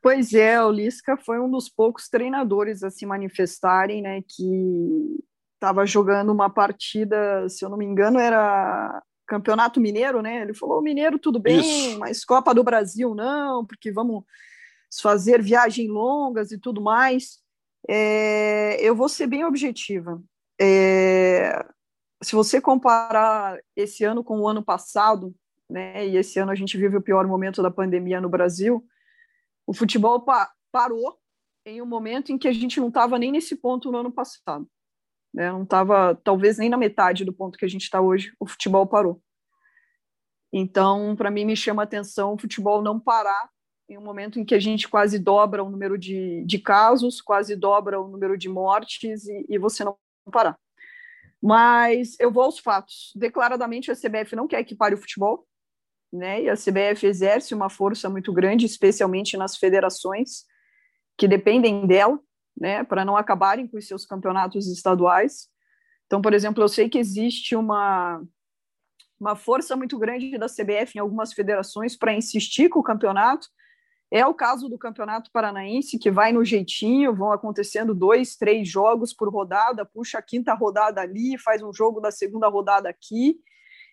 Pois 0.00 0.34
é, 0.34 0.62
o 0.62 0.70
Lisca 0.70 1.16
foi 1.16 1.40
um 1.40 1.50
dos 1.50 1.68
poucos 1.68 2.10
treinadores 2.10 2.82
a 2.82 2.90
se 2.90 3.06
manifestarem, 3.06 4.02
né, 4.02 4.20
que 4.20 5.18
estava 5.54 5.86
jogando 5.86 6.30
uma 6.30 6.50
partida, 6.50 7.48
se 7.48 7.64
eu 7.64 7.70
não 7.70 7.78
me 7.78 7.86
engano, 7.86 8.18
era 8.18 9.02
Campeonato 9.26 9.80
Mineiro, 9.80 10.20
né? 10.20 10.42
Ele 10.42 10.52
falou: 10.52 10.82
Mineiro, 10.82 11.18
tudo 11.18 11.38
bem, 11.38 11.60
Isso. 11.60 11.98
mas 11.98 12.22
Copa 12.22 12.54
do 12.54 12.62
Brasil 12.62 13.14
não, 13.14 13.64
porque 13.64 13.90
vamos 13.90 14.24
fazer 15.00 15.42
viagens 15.42 15.88
longas 15.88 16.52
e 16.52 16.58
tudo 16.58 16.80
mais, 16.80 17.38
é, 17.88 18.76
eu 18.80 18.94
vou 18.94 19.08
ser 19.08 19.26
bem 19.26 19.44
objetiva. 19.44 20.22
É, 20.60 21.64
se 22.22 22.34
você 22.34 22.60
comparar 22.60 23.58
esse 23.76 24.04
ano 24.04 24.24
com 24.24 24.40
o 24.40 24.48
ano 24.48 24.64
passado, 24.64 25.34
né, 25.68 26.06
e 26.06 26.16
esse 26.16 26.38
ano 26.38 26.50
a 26.50 26.54
gente 26.54 26.76
vive 26.76 26.96
o 26.96 27.02
pior 27.02 27.26
momento 27.26 27.62
da 27.62 27.70
pandemia 27.70 28.20
no 28.20 28.28
Brasil, 28.28 28.84
o 29.66 29.74
futebol 29.74 30.20
pa 30.20 30.50
parou 30.70 31.18
em 31.64 31.80
um 31.80 31.86
momento 31.86 32.32
em 32.32 32.36
que 32.36 32.48
a 32.48 32.52
gente 32.52 32.80
não 32.80 32.88
estava 32.88 33.18
nem 33.18 33.30
nesse 33.30 33.56
ponto 33.56 33.90
no 33.92 33.98
ano 33.98 34.12
passado. 34.12 34.68
Né, 35.32 35.50
não 35.50 35.62
estava, 35.62 36.14
talvez, 36.22 36.58
nem 36.58 36.68
na 36.68 36.76
metade 36.76 37.24
do 37.24 37.32
ponto 37.32 37.58
que 37.58 37.64
a 37.64 37.68
gente 37.68 37.82
está 37.82 38.00
hoje, 38.00 38.32
o 38.38 38.46
futebol 38.46 38.86
parou. 38.86 39.20
Então, 40.52 41.16
para 41.16 41.30
mim, 41.30 41.44
me 41.44 41.56
chama 41.56 41.82
a 41.82 41.84
atenção 41.84 42.34
o 42.34 42.38
futebol 42.38 42.80
não 42.80 43.00
parar 43.00 43.50
em 43.88 43.98
um 43.98 44.02
momento 44.02 44.38
em 44.38 44.44
que 44.44 44.54
a 44.54 44.60
gente 44.60 44.88
quase 44.88 45.18
dobra 45.18 45.62
o 45.62 45.70
número 45.70 45.98
de, 45.98 46.42
de 46.44 46.58
casos, 46.58 47.20
quase 47.20 47.54
dobra 47.54 48.00
o 48.00 48.08
número 48.08 48.36
de 48.36 48.48
mortes 48.48 49.26
e, 49.26 49.46
e 49.48 49.58
você 49.58 49.84
não 49.84 49.96
parar. 50.32 50.58
Mas 51.42 52.18
eu 52.18 52.30
vou 52.30 52.44
aos 52.44 52.58
fatos. 52.58 53.12
Declaradamente, 53.14 53.90
a 53.90 53.94
CBF 53.94 54.34
não 54.34 54.48
quer 54.48 54.64
que 54.64 54.74
pare 54.74 54.94
o 54.94 54.98
futebol, 54.98 55.46
né? 56.10 56.42
E 56.42 56.48
a 56.48 56.54
CBF 56.54 57.06
exerce 57.06 57.54
uma 57.54 57.68
força 57.68 58.08
muito 58.08 58.32
grande, 58.32 58.64
especialmente 58.64 59.36
nas 59.36 59.56
federações 59.56 60.44
que 61.18 61.28
dependem 61.28 61.86
dela, 61.86 62.18
né, 62.58 62.84
para 62.84 63.04
não 63.04 63.16
acabarem 63.16 63.66
com 63.66 63.76
os 63.76 63.86
seus 63.86 64.06
campeonatos 64.06 64.66
estaduais. 64.68 65.48
Então, 66.06 66.22
por 66.22 66.32
exemplo, 66.32 66.62
eu 66.62 66.68
sei 66.68 66.88
que 66.88 66.98
existe 66.98 67.54
uma 67.54 68.22
uma 69.18 69.36
força 69.36 69.76
muito 69.76 69.98
grande 69.98 70.36
da 70.36 70.46
CBF 70.46 70.96
em 70.96 71.00
algumas 71.00 71.32
federações 71.32 71.96
para 71.96 72.12
insistir 72.12 72.68
com 72.68 72.80
o 72.80 72.82
campeonato, 72.82 73.46
é 74.14 74.24
o 74.24 74.32
caso 74.32 74.68
do 74.68 74.78
Campeonato 74.78 75.28
Paranaense, 75.32 75.98
que 75.98 76.08
vai 76.08 76.32
no 76.32 76.44
jeitinho, 76.44 77.12
vão 77.12 77.32
acontecendo 77.32 77.92
dois, 77.92 78.36
três 78.36 78.68
jogos 78.68 79.12
por 79.12 79.28
rodada, 79.28 79.84
puxa 79.84 80.18
a 80.18 80.22
quinta 80.22 80.54
rodada 80.54 81.00
ali, 81.00 81.36
faz 81.36 81.64
um 81.64 81.72
jogo 81.72 82.00
da 82.00 82.12
segunda 82.12 82.46
rodada 82.46 82.88
aqui. 82.88 83.36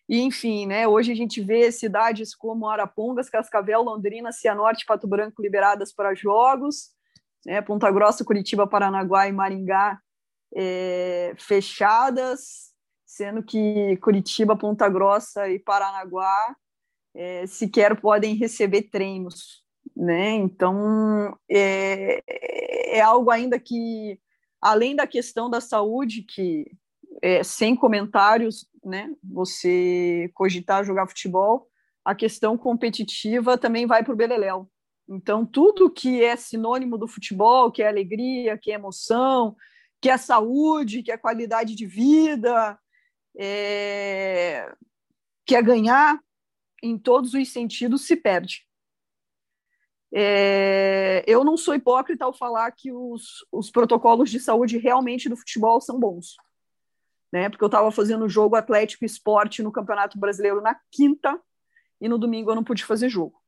E, 0.07 0.21
enfim, 0.21 0.67
né, 0.67 0.87
hoje 0.87 1.11
a 1.11 1.15
gente 1.15 1.41
vê 1.41 1.71
cidades 1.71 2.35
como 2.35 2.69
Arapongas, 2.69 3.31
Cascavel, 3.31 3.81
Londrina, 3.81 4.31
Cianorte, 4.31 4.85
Pato 4.85 5.07
Branco 5.07 5.41
liberadas 5.41 5.91
para 5.91 6.13
jogos, 6.13 6.91
né, 7.43 7.59
Ponta 7.59 7.89
Grossa, 7.89 8.23
Curitiba, 8.23 8.67
Paranaguá 8.67 9.27
e 9.27 9.31
Maringá 9.31 9.99
é, 10.53 11.33
fechadas, 11.35 12.69
sendo 13.07 13.41
que 13.41 13.97
Curitiba, 13.97 14.55
Ponta 14.55 14.87
Grossa 14.87 15.49
e 15.49 15.57
Paranaguá 15.57 16.55
é, 17.15 17.47
sequer 17.47 17.99
podem 17.99 18.35
receber 18.35 18.83
treinos 18.83 19.60
né? 19.95 20.31
Então 20.31 21.37
é, 21.49 22.21
é 22.97 23.01
algo 23.01 23.29
ainda 23.29 23.59
que, 23.59 24.19
além 24.61 24.95
da 24.95 25.05
questão 25.07 25.49
da 25.49 25.61
saúde, 25.61 26.23
que 26.23 26.65
é, 27.21 27.43
sem 27.43 27.75
comentários, 27.75 28.67
né? 28.83 29.09
Você 29.23 30.31
cogitar 30.33 30.83
jogar 30.83 31.07
futebol, 31.07 31.67
a 32.03 32.15
questão 32.15 32.57
competitiva 32.57 33.57
também 33.57 33.85
vai 33.85 34.03
para 34.03 34.13
o 34.13 34.17
beleléu. 34.17 34.69
Então 35.09 35.45
tudo 35.45 35.91
que 35.91 36.23
é 36.23 36.35
sinônimo 36.35 36.97
do 36.97 37.07
futebol, 37.07 37.71
que 37.71 37.83
é 37.83 37.87
alegria, 37.87 38.57
que 38.57 38.71
é 38.71 38.75
emoção, 38.75 39.55
que 40.01 40.09
é 40.09 40.17
saúde, 40.17 41.03
que 41.03 41.11
é 41.11 41.17
qualidade 41.17 41.75
de 41.75 41.85
vida, 41.85 42.79
é, 43.37 44.73
que 45.45 45.55
é 45.55 45.61
ganhar, 45.61 46.19
em 46.81 46.97
todos 46.97 47.33
os 47.33 47.49
sentidos 47.51 48.07
se 48.07 48.15
perde. 48.15 48.65
É, 50.13 51.23
eu 51.25 51.43
não 51.43 51.55
sou 51.55 51.73
hipócrita 51.73 52.25
ao 52.25 52.33
falar 52.33 52.71
que 52.71 52.91
os, 52.91 53.45
os 53.51 53.71
protocolos 53.71 54.29
de 54.29 54.39
saúde 54.39 54.77
realmente 54.77 55.29
do 55.29 55.37
futebol 55.37 55.79
são 55.79 55.99
bons. 55.99 56.35
Né? 57.31 57.49
Porque 57.49 57.63
eu 57.63 57.67
estava 57.67 57.91
fazendo 57.91 58.27
jogo 58.27 58.55
Atlético 58.55 59.05
Esporte 59.05 59.63
no 59.63 59.71
Campeonato 59.71 60.19
Brasileiro 60.19 60.61
na 60.61 60.77
quinta 60.91 61.39
e 62.01 62.09
no 62.09 62.17
domingo 62.17 62.51
eu 62.51 62.55
não 62.55 62.63
pude 62.63 62.83
fazer 62.83 63.07
jogo. 63.07 63.39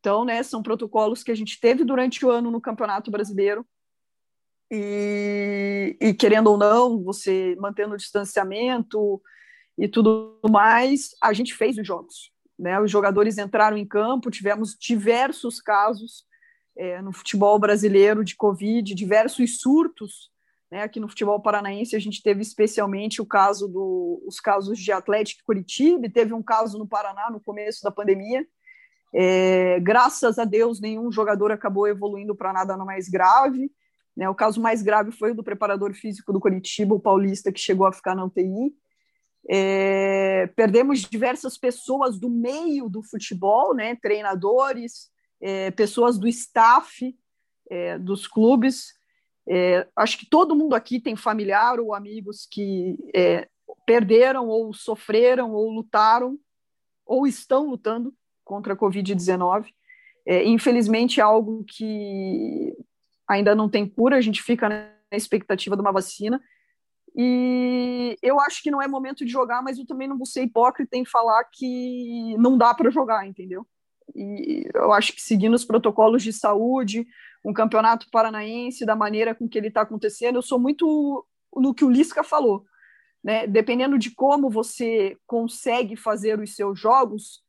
Então, 0.00 0.22
né, 0.22 0.42
são 0.42 0.62
protocolos 0.62 1.22
que 1.22 1.30
a 1.30 1.34
gente 1.34 1.58
teve 1.58 1.82
durante 1.82 2.26
o 2.26 2.30
ano 2.30 2.50
no 2.50 2.60
Campeonato 2.60 3.10
Brasileiro. 3.10 3.66
E, 4.70 5.96
e 5.98 6.12
querendo 6.12 6.48
ou 6.48 6.58
não, 6.58 7.02
você 7.02 7.56
mantendo 7.58 7.94
o 7.94 7.96
distanciamento 7.96 9.22
e 9.78 9.88
tudo 9.88 10.38
mais, 10.50 11.16
a 11.22 11.32
gente 11.32 11.54
fez 11.54 11.78
os 11.78 11.86
jogos. 11.86 12.33
Né? 12.58 12.80
Os 12.80 12.90
jogadores 12.90 13.38
entraram 13.38 13.76
em 13.76 13.86
campo, 13.86 14.30
tivemos 14.30 14.76
diversos 14.78 15.60
casos 15.60 16.24
é, 16.76 17.00
no 17.02 17.12
futebol 17.12 17.58
brasileiro 17.58 18.24
de 18.24 18.36
Covid, 18.36 18.94
diversos 18.94 19.60
surtos. 19.60 20.30
Né? 20.70 20.82
Aqui 20.82 20.98
no 20.98 21.08
futebol 21.08 21.40
paranaense 21.40 21.96
a 21.96 21.98
gente 21.98 22.22
teve 22.22 22.42
especialmente 22.42 23.20
o 23.20 23.26
caso 23.26 23.68
do, 23.68 24.22
os 24.26 24.40
casos 24.40 24.78
de 24.78 24.92
Atlético 24.92 25.40
e 25.40 25.44
Curitiba, 25.44 26.10
teve 26.10 26.32
um 26.32 26.42
caso 26.42 26.78
no 26.78 26.86
Paraná 26.86 27.30
no 27.30 27.40
começo 27.40 27.82
da 27.82 27.90
pandemia. 27.90 28.46
É, 29.16 29.78
graças 29.80 30.38
a 30.40 30.44
Deus, 30.44 30.80
nenhum 30.80 31.12
jogador 31.12 31.52
acabou 31.52 31.86
evoluindo 31.86 32.34
para 32.34 32.52
nada 32.52 32.76
mais 32.78 33.08
grave. 33.08 33.70
Né? 34.16 34.28
O 34.28 34.34
caso 34.34 34.60
mais 34.60 34.82
grave 34.82 35.12
foi 35.12 35.30
o 35.32 35.34
do 35.34 35.44
preparador 35.44 35.92
físico 35.94 36.32
do 36.32 36.40
Curitiba, 36.40 36.94
o 36.94 37.00
paulista, 37.00 37.52
que 37.52 37.60
chegou 37.60 37.86
a 37.86 37.92
ficar 37.92 38.14
na 38.14 38.24
UTI. 38.24 38.74
É, 39.48 40.46
perdemos 40.56 41.00
diversas 41.00 41.58
pessoas 41.58 42.18
do 42.18 42.30
meio 42.30 42.88
do 42.88 43.02
futebol, 43.02 43.74
né, 43.74 43.96
treinadores, 43.96 45.10
é, 45.40 45.70
pessoas 45.70 46.18
do 46.18 46.26
staff 46.26 47.14
é, 47.70 47.98
dos 47.98 48.26
clubes. 48.26 48.94
É, 49.46 49.86
acho 49.94 50.18
que 50.18 50.26
todo 50.26 50.56
mundo 50.56 50.74
aqui 50.74 50.98
tem 50.98 51.16
familiar 51.16 51.78
ou 51.78 51.94
amigos 51.94 52.46
que 52.50 52.96
é, 53.14 53.48
perderam 53.86 54.48
ou 54.48 54.72
sofreram 54.72 55.52
ou 55.52 55.70
lutaram 55.70 56.38
ou 57.04 57.26
estão 57.26 57.68
lutando 57.68 58.14
contra 58.44 58.72
a 58.72 58.76
Covid-19. 58.76 59.66
É, 60.26 60.42
infelizmente, 60.44 61.20
é 61.20 61.22
algo 61.22 61.64
que 61.64 62.74
ainda 63.28 63.54
não 63.54 63.68
tem 63.68 63.86
cura, 63.86 64.16
a 64.16 64.20
gente 64.20 64.42
fica 64.42 64.68
na 64.68 64.88
expectativa 65.12 65.76
de 65.76 65.82
uma 65.82 65.92
vacina. 65.92 66.40
E 67.16 68.18
eu 68.20 68.40
acho 68.40 68.62
que 68.62 68.70
não 68.70 68.82
é 68.82 68.88
momento 68.88 69.24
de 69.24 69.30
jogar, 69.30 69.62
mas 69.62 69.78
eu 69.78 69.86
também 69.86 70.08
não 70.08 70.16
vou 70.16 70.26
ser 70.26 70.42
hipócrita 70.42 70.96
em 70.96 71.04
falar 71.04 71.44
que 71.44 72.36
não 72.38 72.58
dá 72.58 72.74
para 72.74 72.90
jogar, 72.90 73.26
entendeu? 73.26 73.66
E 74.14 74.68
eu 74.74 74.92
acho 74.92 75.12
que 75.12 75.22
seguindo 75.22 75.54
os 75.54 75.64
protocolos 75.64 76.22
de 76.22 76.32
saúde, 76.32 77.06
um 77.44 77.52
campeonato 77.52 78.08
paranaense, 78.10 78.84
da 78.84 78.96
maneira 78.96 79.34
com 79.34 79.48
que 79.48 79.56
ele 79.56 79.68
está 79.68 79.82
acontecendo, 79.82 80.36
eu 80.36 80.42
sou 80.42 80.58
muito 80.58 81.24
no 81.54 81.72
que 81.72 81.84
o 81.84 81.90
Lisca 81.90 82.24
falou. 82.24 82.64
Né? 83.22 83.46
Dependendo 83.46 83.98
de 83.98 84.10
como 84.10 84.50
você 84.50 85.16
consegue 85.26 85.96
fazer 85.96 86.38
os 86.40 86.54
seus 86.54 86.78
jogos, 86.78 87.42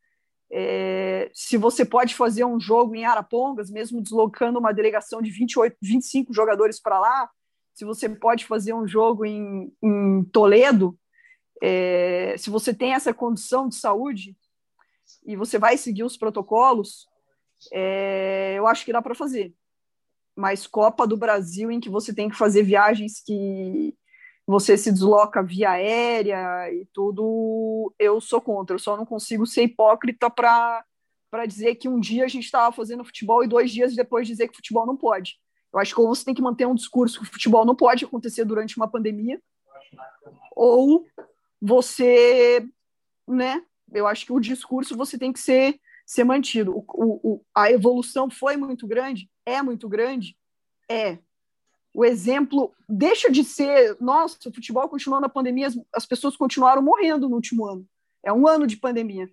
é, 0.51 1.29
se 1.33 1.57
você 1.57 1.83
pode 1.83 2.15
fazer 2.15 2.45
um 2.45 2.59
jogo 2.59 2.95
em 2.95 3.03
Arapongas, 3.03 3.69
mesmo 3.69 4.01
deslocando 4.01 4.59
uma 4.59 4.73
delegação 4.73 5.21
de 5.21 5.31
28, 5.31 5.75
25 5.81 6.33
jogadores 6.33 6.79
para 6.79 6.99
lá, 6.99 7.29
se 7.75 7.83
você 7.83 8.07
pode 8.07 8.45
fazer 8.45 8.73
um 8.73 8.87
jogo 8.87 9.25
em, 9.25 9.71
em 9.83 10.23
Toledo, 10.31 10.97
é, 11.61 12.33
se 12.37 12.49
você 12.49 12.73
tem 12.73 12.93
essa 12.93 13.13
condição 13.13 13.67
de 13.67 13.75
saúde 13.75 14.35
e 15.25 15.35
você 15.35 15.59
vai 15.59 15.75
seguir 15.75 16.03
os 16.03 16.15
protocolos, 16.15 17.05
é, 17.73 18.55
eu 18.57 18.65
acho 18.65 18.85
que 18.85 18.93
dá 18.93 19.01
para 19.01 19.13
fazer. 19.13 19.53
Mas 20.33 20.65
Copa 20.65 21.05
do 21.05 21.17
Brasil, 21.17 21.69
em 21.69 21.81
que 21.81 21.89
você 21.89 22.15
tem 22.15 22.29
que 22.29 22.37
fazer 22.37 22.63
viagens 22.63 23.21
que 23.21 23.93
você 24.47 24.77
se 24.77 24.91
desloca 24.91 25.43
via 25.43 25.71
aérea 25.71 26.71
e 26.71 26.87
tudo, 26.93 27.93
eu 27.99 28.21
sou 28.21 28.39
contra. 28.39 28.75
Eu 28.75 28.79
só 28.79 28.95
não 28.95 29.05
consigo 29.05 29.45
ser 29.45 29.63
hipócrita 29.63 30.29
para 30.29 30.85
dizer 31.45 31.75
que 31.75 31.89
um 31.89 31.99
dia 31.99 32.23
a 32.23 32.29
gente 32.29 32.45
estava 32.45 32.73
fazendo 32.73 33.03
futebol 33.03 33.43
e 33.43 33.49
dois 33.49 33.69
dias 33.69 33.95
depois 33.95 34.27
dizer 34.27 34.47
que 34.47 34.55
futebol 34.55 34.85
não 34.85 34.95
pode. 34.95 35.37
Eu 35.75 35.81
acho 35.81 35.93
que 35.93 35.99
ou 35.99 36.07
você 36.07 36.23
tem 36.23 36.33
que 36.33 36.41
manter 36.41 36.65
um 36.65 36.73
discurso 36.73 37.19
que 37.19 37.25
o 37.25 37.31
futebol 37.31 37.65
não 37.65 37.75
pode 37.75 38.05
acontecer 38.05 38.45
durante 38.45 38.77
uma 38.77 38.87
pandemia, 38.87 39.41
ou 40.55 41.05
você, 41.61 42.65
né? 43.27 43.61
Eu 43.91 44.07
acho 44.07 44.25
que 44.25 44.31
o 44.31 44.39
discurso 44.39 44.95
você 44.95 45.17
tem 45.17 45.33
que 45.33 45.39
ser, 45.39 45.77
ser 46.05 46.23
mantido. 46.23 46.77
O, 46.77 46.85
o, 46.87 47.41
a 47.53 47.69
evolução 47.69 48.29
foi 48.29 48.55
muito 48.55 48.87
grande, 48.87 49.29
é 49.45 49.61
muito 49.61 49.89
grande, 49.89 50.37
é. 50.89 51.19
O 51.93 52.05
exemplo 52.05 52.73
deixa 52.87 53.29
de 53.29 53.43
ser, 53.43 53.97
nossa, 53.99 54.37
o 54.47 54.53
futebol 54.53 54.87
continuou 54.87 55.19
na 55.19 55.27
pandemia, 55.27 55.67
as, 55.67 55.77
as 55.93 56.05
pessoas 56.05 56.37
continuaram 56.37 56.81
morrendo 56.81 57.27
no 57.27 57.35
último 57.35 57.65
ano. 57.65 57.85
É 58.23 58.31
um 58.31 58.47
ano 58.47 58.65
de 58.65 58.77
pandemia. 58.77 59.29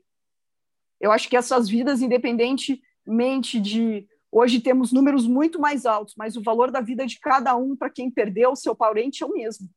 Eu 1.00 1.12
acho 1.12 1.28
que 1.28 1.36
essas 1.36 1.68
vidas, 1.68 2.02
independentemente 2.02 3.60
de 3.60 4.08
Hoje 4.34 4.60
temos 4.60 4.92
números 4.92 5.26
muito 5.26 5.60
mais 5.60 5.84
altos, 5.84 6.14
mas 6.16 6.38
o 6.38 6.42
valor 6.42 6.70
da 6.70 6.80
vida 6.80 7.06
de 7.06 7.20
cada 7.20 7.54
um 7.54 7.76
para 7.76 7.90
quem 7.90 8.10
perdeu 8.10 8.52
o 8.52 8.56
seu 8.56 8.74
parente 8.74 9.22
é 9.22 9.26
o 9.26 9.32
mesmo. 9.32 9.68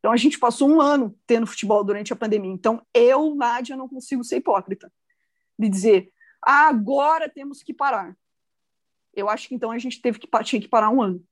Então 0.00 0.10
a 0.10 0.16
gente 0.16 0.40
passou 0.40 0.68
um 0.68 0.80
ano 0.80 1.16
tendo 1.24 1.46
futebol 1.46 1.84
durante 1.84 2.12
a 2.12 2.16
pandemia. 2.16 2.50
Então 2.50 2.84
eu, 2.92 3.32
Nádia, 3.36 3.76
não 3.76 3.88
consigo 3.88 4.24
ser 4.24 4.38
hipócrita 4.38 4.92
de 5.56 5.68
dizer 5.68 6.12
ah, 6.44 6.66
agora 6.66 7.28
temos 7.28 7.62
que 7.62 7.72
parar. 7.72 8.16
Eu 9.14 9.28
acho 9.28 9.46
que 9.46 9.54
então 9.54 9.70
a 9.70 9.78
gente 9.78 10.02
teve 10.02 10.18
que 10.18 10.28
tinha 10.42 10.60
que 10.60 10.68
parar 10.68 10.90
um 10.90 11.00
ano, 11.00 11.22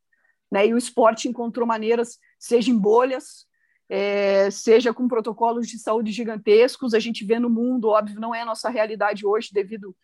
né? 0.48 0.64
E 0.64 0.74
o 0.74 0.78
esporte 0.78 1.28
encontrou 1.28 1.66
maneiras, 1.66 2.20
seja 2.38 2.70
em 2.70 2.78
bolhas, 2.78 3.46
é, 3.88 4.48
seja 4.50 4.94
com 4.94 5.08
protocolos 5.08 5.66
de 5.66 5.78
saúde 5.78 6.12
gigantescos. 6.12 6.94
A 6.94 7.00
gente 7.00 7.24
vê 7.24 7.40
no 7.40 7.50
mundo, 7.50 7.88
óbvio, 7.88 8.20
não 8.20 8.32
é 8.32 8.42
a 8.42 8.46
nossa 8.46 8.68
realidade 8.68 9.26
hoje 9.26 9.48
devido 9.52 9.96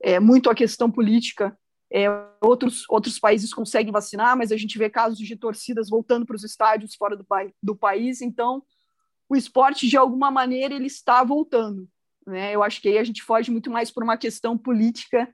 é, 0.00 0.18
muito 0.18 0.48
à 0.48 0.54
questão 0.54 0.90
política 0.90 1.58
é, 1.92 2.06
outros, 2.40 2.84
outros 2.88 3.18
países 3.18 3.52
conseguem 3.52 3.92
vacinar, 3.92 4.36
mas 4.36 4.50
a 4.50 4.56
gente 4.56 4.76
vê 4.78 4.90
casos 4.90 5.18
de 5.18 5.36
torcidas 5.36 5.88
voltando 5.88 6.26
para 6.26 6.36
os 6.36 6.44
estádios 6.44 6.94
fora 6.94 7.16
do, 7.16 7.26
do 7.62 7.76
país. 7.76 8.20
Então, 8.20 8.62
o 9.28 9.36
esporte, 9.36 9.88
de 9.88 9.96
alguma 9.96 10.30
maneira, 10.30 10.74
ele 10.74 10.86
está 10.86 11.22
voltando. 11.22 11.88
Né? 12.26 12.54
Eu 12.54 12.62
acho 12.62 12.80
que 12.80 12.88
aí 12.88 12.98
a 12.98 13.04
gente 13.04 13.22
foge 13.22 13.50
muito 13.50 13.70
mais 13.70 13.90
por 13.90 14.02
uma 14.02 14.16
questão 14.16 14.58
política 14.58 15.32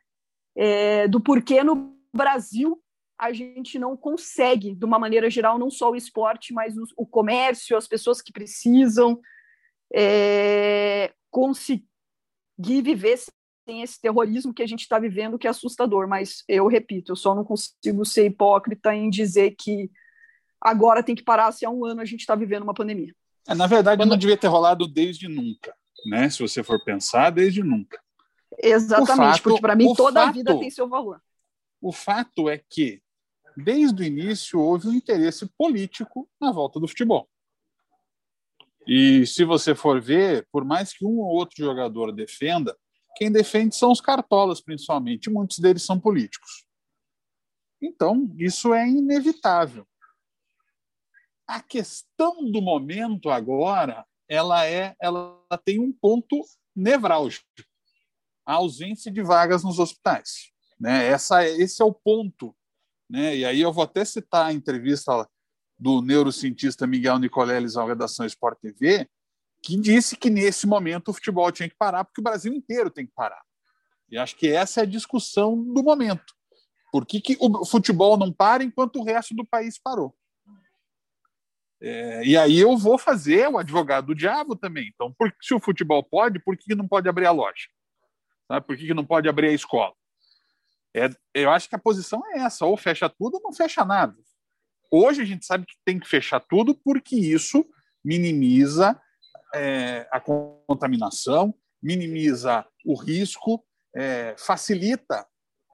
é, 0.57 1.09
do 1.09 1.21
porquê 1.21 1.63
no 1.63 1.97
Brasil 2.15 2.83
a 3.19 3.33
gente 3.33 3.79
não 3.79 3.97
consegue, 3.97 4.75
de 4.75 4.85
uma 4.85 4.99
maneira 4.99 5.31
geral, 5.31 5.57
não 5.57 5.71
só 5.71 5.91
o 5.91 5.97
esporte, 5.97 6.53
mas 6.53 6.77
o, 6.77 6.83
o 6.97 7.07
comércio, 7.07 7.77
as 7.77 7.87
pessoas 7.87 8.21
que 8.21 8.33
precisam 8.33 9.21
é, 9.95 11.13
conseguir 11.31 11.87
viver 12.59 13.17
tem 13.65 13.83
esse 13.83 14.01
terrorismo 14.01 14.53
que 14.53 14.63
a 14.63 14.67
gente 14.67 14.81
está 14.81 14.99
vivendo 14.99 15.39
que 15.39 15.47
é 15.47 15.51
assustador, 15.51 16.09
mas 16.09 16.45
eu 16.49 16.67
repito, 16.67 17.13
eu 17.13 17.17
só 17.17 17.35
não 17.35 17.45
consigo 17.45 18.05
ser 18.05 18.27
hipócrita 18.27 18.95
em 18.95 19.09
dizer 19.09 19.55
que 19.59 19.91
agora 20.61 21.03
tem 21.03 21.15
que 21.15 21.23
parar 21.23 21.53
se 21.53 21.65
há 21.65 21.71
um 21.71 21.85
ano 21.85 22.01
a 22.01 22.05
gente 22.05 22.21
está 22.21 22.35
vivendo 22.35 22.63
uma 22.63 22.75
pandemia. 22.75 23.15
É, 23.49 23.55
na 23.55 23.67
verdade, 23.67 24.01
Quando... 24.01 24.11
não 24.11 24.17
devia 24.17 24.37
ter 24.37 24.47
rolado 24.47 24.87
desde 24.87 25.29
nunca, 25.29 25.75
né? 26.07 26.29
Se 26.31 26.41
você 26.41 26.63
for 26.63 26.83
pensar, 26.85 27.31
desde 27.31 27.63
nunca. 27.63 28.01
Exatamente, 28.59 29.17
fato, 29.17 29.43
porque 29.43 29.61
para 29.61 29.75
mim 29.75 29.93
toda 29.95 30.21
fato, 30.21 30.29
a 30.29 30.33
vida 30.33 30.59
tem 30.59 30.71
seu 30.71 30.89
valor. 30.89 31.21
O 31.81 31.91
fato 31.91 32.49
é 32.49 32.59
que, 32.59 33.03
desde 33.57 34.03
o 34.03 34.07
início, 34.07 34.61
houve 34.61 34.89
um 34.89 34.93
interesse 34.93 35.47
político 35.59 36.29
na 36.41 36.53
volta 36.53 36.79
do 36.79 36.87
futebol. 36.87 37.29
E 38.87 39.27
se 39.27 39.45
você 39.45 39.75
for 39.75 40.01
ver, 40.01 40.47
por 40.51 40.65
mais 40.65 40.93
que 40.93 41.05
um 41.05 41.19
ou 41.19 41.35
outro 41.35 41.57
jogador 41.57 42.13
defenda, 42.13 42.77
quem 43.17 43.31
defende 43.31 43.77
são 43.77 43.91
os 43.91 44.01
cartolas, 44.01 44.61
principalmente. 44.61 45.31
Muitos 45.31 45.59
deles 45.59 45.83
são 45.83 45.99
políticos. 45.99 46.67
Então, 47.81 48.33
isso 48.39 48.73
é 48.73 48.89
inevitável. 48.89 49.87
A 51.47 51.61
questão 51.61 52.51
do 52.51 52.63
momento 52.63 53.29
agora, 53.29 54.07
ela 54.29 54.65
é, 54.65 54.95
ela 55.01 55.39
tem 55.65 55.81
um 55.81 55.93
ponto 55.93 56.41
nevrálgico: 56.75 57.47
a 58.47 58.55
ausência 58.55 59.11
de 59.11 59.23
vagas 59.23 59.65
nos 59.65 59.79
hospitais. 59.79 60.53
Né? 60.79 61.07
Essa, 61.07 61.47
esse 61.47 61.83
é 61.83 61.85
o 61.85 61.93
ponto. 61.93 62.57
Né? 63.11 63.37
E 63.37 63.45
aí 63.45 63.61
eu 63.61 63.73
vou 63.73 63.85
até 63.85 64.05
citar 64.05 64.47
a 64.47 64.53
entrevista 64.53 65.29
do 65.79 66.01
neurocientista 66.01 66.87
Miguel 66.87 67.19
Nicoleles 67.19 67.77
à 67.77 67.85
redação 67.85 68.25
Sport 68.25 68.59
TV, 68.61 69.09
que 69.63 69.77
disse 69.77 70.17
que 70.17 70.29
nesse 70.29 70.67
momento 70.67 71.09
o 71.09 71.15
futebol 71.15 71.51
tinha 71.53 71.69
que 71.69 71.77
parar, 71.77 72.05
porque 72.05 72.21
o 72.21 72.25
Brasil 72.25 72.53
inteiro 72.53 72.91
tem 72.91 73.07
que 73.07 73.13
parar. 73.15 73.41
E 74.11 74.19
acho 74.19 74.37
que 74.37 74.49
essa 74.49 74.81
é 74.81 74.83
a 74.83 74.87
discussão 74.87 75.57
do 75.57 75.83
momento. 75.83 76.35
Por 76.91 77.07
que, 77.07 77.21
que 77.21 77.37
o 77.41 77.65
futebol 77.65 78.19
não 78.19 78.31
para 78.31 78.63
enquanto 78.63 78.97
o 78.97 79.05
resto 79.05 79.35
do 79.35 79.47
país 79.47 79.79
parou? 79.79 80.15
É, 81.81 82.25
e 82.25 82.37
aí 82.37 82.61
eu 82.61 82.77
vou 82.77 82.99
fazer 82.99 83.49
o 83.49 83.59
advogado 83.59 84.09
do 84.09 84.15
diabo 84.15 84.55
também. 84.55 84.91
Então, 84.95 85.13
por, 85.13 85.35
se 85.41 85.55
o 85.55 85.59
futebol 85.59 86.03
pode, 86.03 86.39
por 86.39 86.57
que 86.57 86.75
não 86.75 86.87
pode 86.87 87.09
abrir 87.09 87.27
a 87.27 87.33
loja? 87.33 87.69
Sabe? 88.47 88.67
Por 88.67 88.77
que 88.77 88.93
não 88.93 89.05
pode 89.05 89.29
abrir 89.29 89.49
a 89.49 89.53
escola? 89.53 89.95
É, 90.95 91.09
eu 91.35 91.51
acho 91.51 91.69
que 91.69 91.75
a 91.75 91.79
posição 91.79 92.23
é 92.35 92.41
essa: 92.41 92.67
ou 92.67 92.77
fecha 92.77 93.09
tudo 93.09 93.37
ou 93.37 93.43
não 93.43 93.53
fecha 93.53 93.85
nada. 93.85 94.15
Hoje 94.91 95.23
a 95.23 95.25
gente 95.25 95.47
sabe 95.47 95.65
que 95.65 95.75
tem 95.85 95.99
que 95.99 96.07
fechar 96.07 96.39
tudo 96.39 96.75
porque 96.75 97.17
isso 97.17 97.67
minimiza 98.05 99.01
é, 99.55 100.07
a 100.11 100.21
contaminação, 100.21 101.55
minimiza 101.83 102.67
o 102.85 102.95
risco, 102.95 103.65
é, 103.95 104.35
facilita 104.39 105.27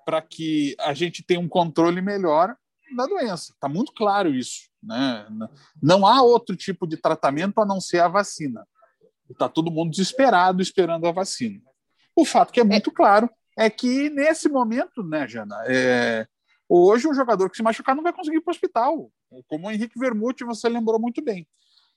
para 0.05 0.23
que 0.23 0.75
a 0.81 0.95
gente 0.95 1.23
tenha 1.23 1.41
um 1.41 1.49
controle 1.49 2.01
melhor 2.01 2.57
da 2.97 3.07
doença. 3.07 3.53
Está 3.53 3.69
muito 3.69 3.93
claro 3.93 4.35
isso. 4.35 4.69
Né? 4.83 5.27
Não 5.83 6.07
há 6.07 6.23
outro 6.23 6.57
tipo 6.57 6.87
de 6.87 6.97
tratamento 6.97 7.61
a 7.61 7.67
não 7.67 7.81
ser 7.81 8.01
a 8.01 8.09
vacina. 8.09 8.67
Está 9.29 9.49
todo 9.49 9.71
mundo 9.71 9.91
desesperado 9.91 10.63
esperando 10.63 11.07
a 11.07 11.13
vacina. 11.13 11.61
O 12.17 12.25
fato 12.25 12.53
que 12.53 12.61
é 12.61 12.65
muito 12.65 12.91
claro 12.91 13.29
é 13.57 13.69
que 13.69 14.09
nesse 14.11 14.49
momento, 14.49 15.03
né, 15.03 15.29
Jana, 15.29 15.63
é, 15.67 16.27
hoje 16.69 17.07
um 17.07 17.15
jogador 17.15 17.51
que 17.51 17.57
se 17.57 17.63
machucar 17.63 17.95
não 17.95 18.03
vai 18.03 18.13
conseguir 18.13 18.39
ir 18.39 18.41
para 18.41 18.51
o 18.51 18.55
hospital. 18.55 19.13
Como 19.47 19.67
o 19.67 19.71
Henrique 19.71 19.99
Vermute, 19.99 20.45
você 20.45 20.69
lembrou 20.69 20.99
muito 20.99 21.23
bem. 21.23 21.47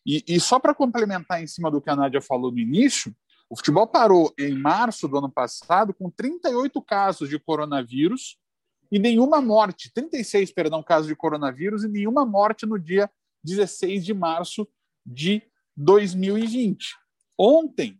E, 0.05 0.23
e 0.27 0.39
só 0.39 0.59
para 0.59 0.73
complementar 0.73 1.41
em 1.41 1.47
cima 1.47 1.69
do 1.69 1.81
que 1.81 1.89
a 1.89 1.95
Nádia 1.95 2.21
falou 2.21 2.51
no 2.51 2.59
início, 2.59 3.15
o 3.49 3.55
futebol 3.55 3.85
parou 3.85 4.33
em 4.39 4.57
março 4.57 5.07
do 5.07 5.17
ano 5.17 5.29
passado 5.29 5.93
com 5.93 6.09
38 6.09 6.81
casos 6.81 7.29
de 7.29 7.37
coronavírus 7.37 8.37
e 8.91 8.97
nenhuma 8.97 9.41
morte, 9.41 9.91
36, 9.93 10.51
perdão, 10.51 10.83
casos 10.83 11.07
de 11.07 11.15
coronavírus 11.15 11.83
e 11.83 11.87
nenhuma 11.87 12.25
morte 12.25 12.65
no 12.65 12.79
dia 12.79 13.09
16 13.43 14.05
de 14.05 14.13
março 14.13 14.67
de 15.05 15.41
2020. 15.75 16.95
Ontem, 17.37 17.99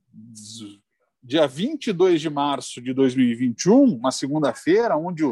dia 1.23 1.47
22 1.47 2.21
de 2.21 2.29
março 2.29 2.81
de 2.81 2.93
2021, 2.93 3.83
uma 3.83 4.11
segunda-feira, 4.11 4.97
onde 4.97 5.23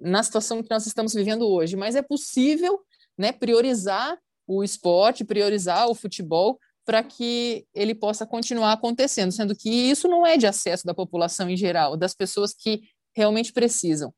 na 0.01 0.23
situação 0.23 0.63
que 0.63 0.69
nós 0.71 0.87
estamos 0.87 1.13
vivendo 1.13 1.47
hoje, 1.47 1.75
mas 1.75 1.95
é 1.95 2.01
possível 2.01 2.81
né, 3.15 3.31
priorizar 3.31 4.17
o 4.47 4.63
esporte, 4.63 5.23
priorizar 5.23 5.87
o 5.87 5.93
futebol 5.93 6.59
para 6.83 7.03
que 7.03 7.67
ele 7.71 7.93
possa 7.93 8.25
continuar 8.25 8.71
acontecendo, 8.71 9.31
sendo 9.31 9.55
que 9.55 9.69
isso 9.69 10.07
não 10.07 10.25
é 10.25 10.37
de 10.37 10.47
acesso 10.47 10.87
da 10.87 10.93
população 10.95 11.47
em 11.47 11.55
geral, 11.55 11.95
das 11.95 12.15
pessoas 12.15 12.51
que 12.51 12.81
realmente 13.15 13.53
precisam. 13.53 14.11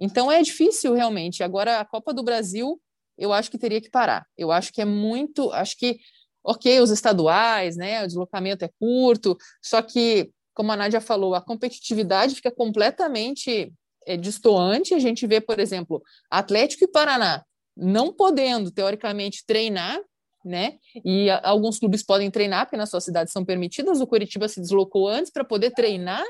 Então 0.00 0.32
é 0.32 0.40
difícil 0.40 0.94
realmente. 0.94 1.42
Agora 1.42 1.78
a 1.78 1.84
Copa 1.84 2.14
do 2.14 2.22
Brasil, 2.22 2.80
eu 3.18 3.34
acho 3.34 3.50
que 3.50 3.58
teria 3.58 3.82
que 3.82 3.90
parar. 3.90 4.26
Eu 4.34 4.50
acho 4.50 4.72
que 4.72 4.80
é 4.80 4.84
muito, 4.86 5.52
acho 5.52 5.76
que 5.76 5.98
ok, 6.44 6.80
os 6.80 6.90
estaduais, 6.90 7.76
né, 7.76 8.02
o 8.02 8.06
deslocamento 8.06 8.64
é 8.64 8.70
curto, 8.78 9.36
só 9.62 9.80
que 9.82 10.30
como 10.54 10.72
a 10.72 10.76
Nádia 10.76 11.00
falou, 11.00 11.34
a 11.34 11.40
competitividade 11.40 12.34
fica 12.34 12.50
completamente 12.50 13.72
é, 14.06 14.16
distoante. 14.16 14.94
A 14.94 14.98
gente 14.98 15.26
vê, 15.26 15.40
por 15.40 15.58
exemplo, 15.58 16.02
Atlético 16.30 16.84
e 16.84 16.88
Paraná 16.88 17.42
não 17.76 18.12
podendo, 18.12 18.70
teoricamente, 18.70 19.44
treinar, 19.46 19.98
né? 20.44 20.76
E 21.04 21.30
a, 21.30 21.40
alguns 21.44 21.78
clubes 21.78 22.02
podem 22.02 22.30
treinar, 22.30 22.66
porque 22.66 22.76
nas 22.76 22.90
suas 22.90 23.04
cidades 23.04 23.32
são 23.32 23.44
permitidas. 23.44 24.00
O 24.00 24.06
Curitiba 24.06 24.48
se 24.48 24.60
deslocou 24.60 25.08
antes 25.08 25.32
para 25.32 25.44
poder 25.44 25.70
treinar, 25.70 26.24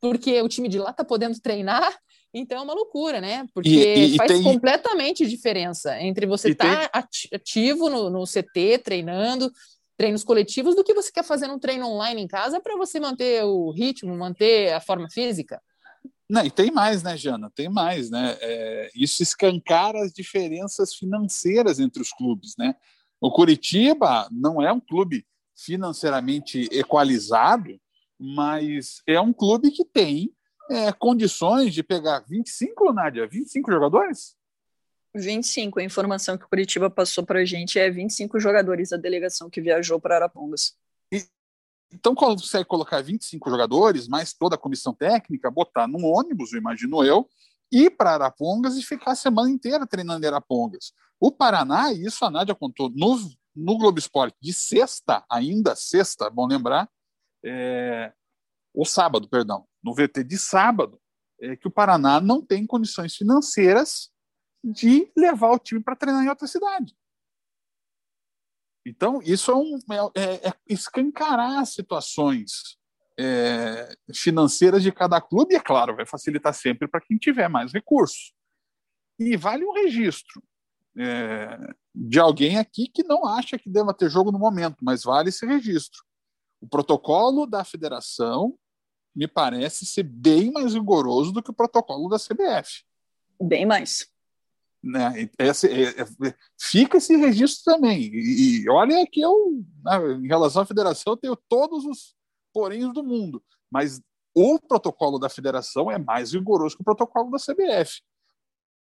porque 0.00 0.40
o 0.42 0.48
time 0.48 0.68
de 0.68 0.78
lá 0.78 0.90
está 0.90 1.04
podendo 1.04 1.38
treinar. 1.40 1.96
Então 2.32 2.58
é 2.58 2.62
uma 2.62 2.74
loucura, 2.74 3.20
né? 3.20 3.46
Porque 3.52 3.68
e, 3.68 4.14
e, 4.14 4.16
faz 4.16 4.30
tem... 4.30 4.42
completamente 4.42 5.26
diferença 5.26 6.00
entre 6.00 6.26
você 6.26 6.50
estar 6.50 6.88
tá 6.88 7.02
tem... 7.02 7.30
ativo 7.32 7.90
no, 7.90 8.08
no 8.08 8.24
CT, 8.24 8.78
treinando, 8.84 9.50
treinos 9.96 10.22
coletivos, 10.22 10.76
do 10.76 10.84
que 10.84 10.94
você 10.94 11.10
quer 11.10 11.24
fazer 11.24 11.50
um 11.50 11.58
treino 11.58 11.86
online 11.86 12.22
em 12.22 12.28
casa 12.28 12.60
para 12.60 12.76
você 12.76 13.00
manter 13.00 13.44
o 13.44 13.70
ritmo, 13.70 14.16
manter 14.16 14.72
a 14.72 14.80
forma 14.80 15.08
física. 15.10 15.60
Não, 16.28 16.44
e 16.44 16.50
tem 16.50 16.70
mais, 16.70 17.02
né, 17.02 17.16
Jana? 17.16 17.50
Tem 17.52 17.68
mais, 17.68 18.08
né? 18.08 18.36
É, 18.40 18.90
isso 18.94 19.20
escancara 19.20 20.00
as 20.00 20.12
diferenças 20.12 20.94
financeiras 20.94 21.80
entre 21.80 22.00
os 22.00 22.12
clubes, 22.12 22.54
né? 22.56 22.76
O 23.20 23.32
Curitiba 23.32 24.28
não 24.30 24.62
é 24.62 24.72
um 24.72 24.80
clube 24.80 25.26
financeiramente 25.56 26.68
equalizado, 26.70 27.78
mas 28.18 29.02
é 29.06 29.20
um 29.20 29.32
clube 29.32 29.70
que 29.70 29.84
tem 29.84 30.32
é, 30.70 30.92
condições 30.92 31.74
de 31.74 31.82
pegar 31.82 32.20
25, 32.20 32.92
Nádia? 32.92 33.26
25 33.26 33.70
jogadores? 33.72 34.36
25. 35.14 35.80
A 35.80 35.82
informação 35.82 36.38
que 36.38 36.44
o 36.44 36.48
Curitiba 36.48 36.88
passou 36.88 37.26
para 37.26 37.40
a 37.40 37.44
gente 37.44 37.78
é 37.78 37.90
25 37.90 38.38
jogadores 38.38 38.90
da 38.90 38.96
delegação 38.96 39.50
que 39.50 39.60
viajou 39.60 40.00
para 40.00 40.16
Arapongas. 40.16 40.76
Então, 41.92 42.14
consegue 42.14 42.64
colocar 42.66 43.02
25 43.02 43.50
jogadores, 43.50 44.06
mais 44.06 44.32
toda 44.32 44.54
a 44.54 44.58
comissão 44.58 44.94
técnica, 44.94 45.50
botar 45.50 45.88
num 45.88 46.04
ônibus, 46.04 46.52
imagino 46.52 47.04
eu, 47.04 47.28
ir 47.72 47.90
para 47.90 48.12
Arapongas 48.12 48.76
e 48.76 48.82
ficar 48.82 49.10
a 49.10 49.16
semana 49.16 49.50
inteira 49.50 49.84
treinando 49.84 50.24
em 50.24 50.28
Arapongas. 50.28 50.92
O 51.18 51.32
Paraná, 51.32 51.92
e 51.92 52.04
isso 52.04 52.24
a 52.24 52.30
Nádia 52.30 52.54
contou 52.54 52.88
no, 52.90 53.18
no 53.56 53.76
Globo 53.76 53.98
Esporte, 53.98 54.36
de 54.40 54.52
sexta, 54.52 55.24
ainda 55.28 55.74
sexta, 55.74 56.30
bom 56.30 56.46
lembrar, 56.46 56.88
é, 57.44 58.12
o 58.72 58.84
sábado, 58.84 59.28
perdão, 59.28 59.66
no 59.82 59.94
VT 59.94 60.24
de 60.24 60.38
sábado, 60.38 61.00
é 61.40 61.56
que 61.56 61.66
o 61.66 61.70
Paraná 61.70 62.20
não 62.20 62.44
tem 62.44 62.66
condições 62.66 63.16
financeiras 63.16 64.10
de 64.62 65.10
levar 65.16 65.52
o 65.52 65.58
time 65.58 65.82
para 65.82 65.96
treinar 65.96 66.24
em 66.24 66.28
outra 66.28 66.46
cidade. 66.46 66.94
Então, 68.86 69.20
isso 69.22 69.50
é, 69.50 69.54
um, 69.54 69.78
é, 70.14 70.22
é, 70.22 70.48
é 70.48 70.54
escancarar 70.68 71.64
situações 71.66 72.78
é, 73.18 73.94
financeiras 74.14 74.82
de 74.82 74.90
cada 74.90 75.20
clube, 75.20 75.54
e 75.54 75.56
é 75.56 75.60
claro, 75.60 75.96
vai 75.96 76.06
facilitar 76.06 76.54
sempre 76.54 76.88
para 76.88 77.00
quem 77.00 77.18
tiver 77.18 77.48
mais 77.48 77.72
recursos. 77.72 78.32
E 79.18 79.36
vale 79.36 79.64
um 79.64 79.72
registro 79.72 80.42
é, 80.96 81.58
de 81.94 82.18
alguém 82.18 82.58
aqui 82.58 82.88
que 82.88 83.02
não 83.02 83.26
acha 83.26 83.58
que 83.58 83.68
deva 83.68 83.94
ter 83.94 84.10
jogo 84.10 84.32
no 84.32 84.38
momento, 84.38 84.78
mas 84.82 85.02
vale 85.02 85.28
esse 85.28 85.44
registro. 85.44 86.02
O 86.60 86.68
protocolo 86.68 87.46
da 87.46 87.64
federação 87.64 88.58
me 89.14 89.26
parece 89.26 89.84
ser 89.84 90.04
bem 90.04 90.50
mais 90.50 90.74
rigoroso 90.74 91.32
do 91.32 91.42
que 91.42 91.50
o 91.50 91.54
protocolo 91.54 92.08
da 92.08 92.16
CBF. 92.16 92.84
Bem 93.40 93.66
mais. 93.66 94.08
Né? 94.82 95.28
Esse, 95.38 95.68
é, 95.68 96.00
é, 96.00 96.34
fica 96.58 96.96
esse 96.96 97.14
registro 97.16 97.74
também. 97.74 98.10
E, 98.12 98.62
e 98.62 98.70
olha 98.70 99.06
que 99.06 99.20
eu, 99.20 99.62
né, 99.84 100.12
em 100.14 100.26
relação 100.26 100.62
à 100.62 100.66
federação, 100.66 101.12
eu 101.12 101.16
tenho 101.16 101.36
todos 101.36 101.84
os 101.84 102.14
poréns 102.52 102.92
do 102.92 103.02
mundo, 103.02 103.42
mas 103.70 104.00
o 104.34 104.58
protocolo 104.58 105.18
da 105.18 105.28
federação 105.28 105.90
é 105.90 105.98
mais 105.98 106.32
rigoroso 106.32 106.76
que 106.76 106.82
o 106.82 106.84
protocolo 106.84 107.30
da 107.30 107.38
CBF. 107.38 108.00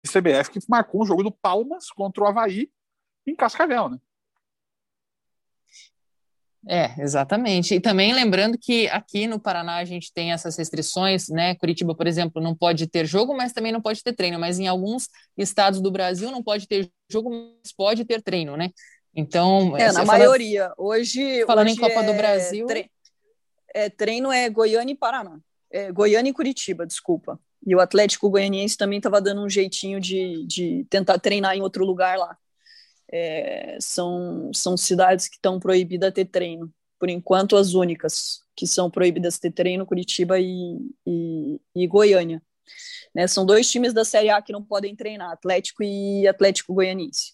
CBF 0.06 0.52
que 0.52 0.60
marcou 0.70 1.02
um 1.02 1.06
jogo 1.06 1.24
do 1.24 1.32
Palmas 1.32 1.90
contra 1.90 2.24
o 2.24 2.28
Havaí 2.28 2.72
em 3.26 3.36
Cascavel, 3.36 3.90
né? 3.90 4.00
É, 6.68 7.00
exatamente. 7.00 7.76
E 7.76 7.80
também 7.80 8.12
lembrando 8.14 8.58
que 8.58 8.88
aqui 8.88 9.28
no 9.28 9.40
Paraná 9.40 9.76
a 9.76 9.86
gente 9.86 10.12
tem 10.12 10.32
essas 10.32 10.58
restrições, 10.58 11.30
né? 11.30 11.54
Curitiba, 11.56 11.94
por 11.94 12.08
exemplo, 12.08 12.42
não 12.42 12.56
pode 12.56 12.88
ter 12.88 13.06
jogo, 13.06 13.36
mas 13.36 13.54
também 13.54 13.72
não 13.72 13.82
pode 13.82 14.04
ter 14.04 14.14
treino. 14.14 14.40
Mas 14.40 14.60
em 14.60 14.68
alguns 14.68 15.08
estados 15.38 15.80
do 15.80 15.92
Brasil 15.92 16.32
não 16.32 16.42
pode 16.42 16.68
ter 16.68 16.90
jogo, 17.10 17.30
mas 17.30 17.72
pode 17.72 18.04
ter 18.04 18.22
treino, 18.22 18.58
né? 18.58 18.72
Então. 19.16 19.78
É, 19.78 19.92
na 19.92 20.04
maioria. 20.04 20.74
Hoje. 20.78 21.46
Falando 21.46 21.68
hoje 21.68 21.76
em 21.76 21.80
Copa 21.80 22.00
é... 22.00 22.04
do 22.04 22.14
Brasil. 22.14 22.66
Tre... 22.66 22.90
É, 23.74 23.90
treino 23.90 24.32
é 24.32 24.50
Goiânia 24.50 24.94
e 24.94 24.98
Paraná. 24.98 25.38
É, 25.72 25.92
Goiânia 25.92 26.32
e 26.32 26.34
Curitiba, 26.34 26.86
desculpa. 26.86 27.40
E 27.66 27.76
o 27.76 27.80
Atlético 27.80 28.30
Goianiense 28.30 28.78
também 28.78 28.98
estava 28.98 29.22
dando 29.22 29.44
um 29.44 29.50
jeitinho 29.50 30.00
de, 30.00 30.46
de 30.48 30.86
tentar 30.90 31.20
treinar 31.20 31.56
em 31.56 31.62
outro 31.62 31.86
lugar 31.86 32.18
lá 32.18 32.38
é, 33.12 33.78
são, 33.80 34.52
são 34.54 34.76
cidades 34.76 35.28
que 35.28 35.36
estão 35.36 35.60
proibidas 35.60 36.14
ter 36.14 36.26
treino. 36.26 36.74
Por 37.00 37.10
enquanto, 37.10 37.56
as 37.56 37.74
únicas 37.74 38.40
que 38.56 38.66
são 38.66 38.90
proibidas 38.90 39.38
ter 39.38 39.52
treino, 39.52 39.86
Curitiba 39.86 40.40
e, 40.40 40.78
e, 41.06 41.60
e 41.76 41.88
Goiânia. 41.88 42.42
Né, 43.14 43.28
são 43.28 43.46
dois 43.46 43.70
times 43.70 43.94
da 43.94 44.04
Série 44.04 44.30
A 44.30 44.42
que 44.42 44.52
não 44.52 44.64
podem 44.64 44.96
treinar, 44.96 45.32
Atlético 45.32 45.84
e 45.84 46.28
Atlético 46.28 46.74
Goianiense. 46.74 47.34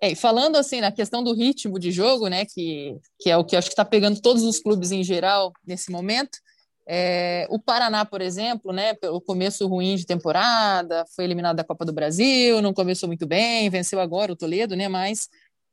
É, 0.00 0.14
falando 0.14 0.56
assim 0.56 0.80
na 0.80 0.92
questão 0.92 1.24
do 1.24 1.32
ritmo 1.32 1.78
de 1.78 1.90
jogo, 1.90 2.28
né, 2.28 2.44
que, 2.44 2.96
que 3.18 3.30
é 3.30 3.36
o 3.36 3.44
que 3.44 3.56
acho 3.56 3.68
que 3.68 3.72
está 3.72 3.84
pegando 3.84 4.20
todos 4.20 4.42
os 4.42 4.60
clubes 4.60 4.92
em 4.92 5.02
geral 5.02 5.52
nesse 5.66 5.90
momento, 5.90 6.38
é, 6.86 7.46
o 7.50 7.58
Paraná, 7.58 8.04
por 8.04 8.20
exemplo, 8.20 8.72
né, 8.72 8.94
pelo 8.94 9.20
começo 9.20 9.66
ruim 9.66 9.96
de 9.96 10.04
temporada, 10.04 11.04
foi 11.14 11.24
eliminado 11.24 11.56
da 11.56 11.64
Copa 11.64 11.84
do 11.84 11.92
Brasil, 11.92 12.60
não 12.60 12.74
começou 12.74 13.06
muito 13.06 13.26
bem, 13.26 13.70
venceu 13.70 14.00
agora 14.00 14.32
o 14.32 14.36
Toledo, 14.36 14.76
né, 14.76 14.88
mas 14.88 15.28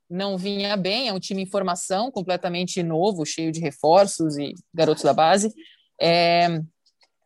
não 0.08 0.36
vinha 0.36 0.76
bem, 0.76 1.08
é 1.08 1.12
um 1.12 1.20
time 1.20 1.42
em 1.42 1.46
formação, 1.46 2.10
completamente 2.10 2.82
novo, 2.82 3.24
cheio 3.24 3.52
de 3.52 3.60
reforços 3.60 4.36
e 4.36 4.54
garotos 4.74 5.02
da 5.02 5.12
base. 5.14 5.52
É 6.00 6.48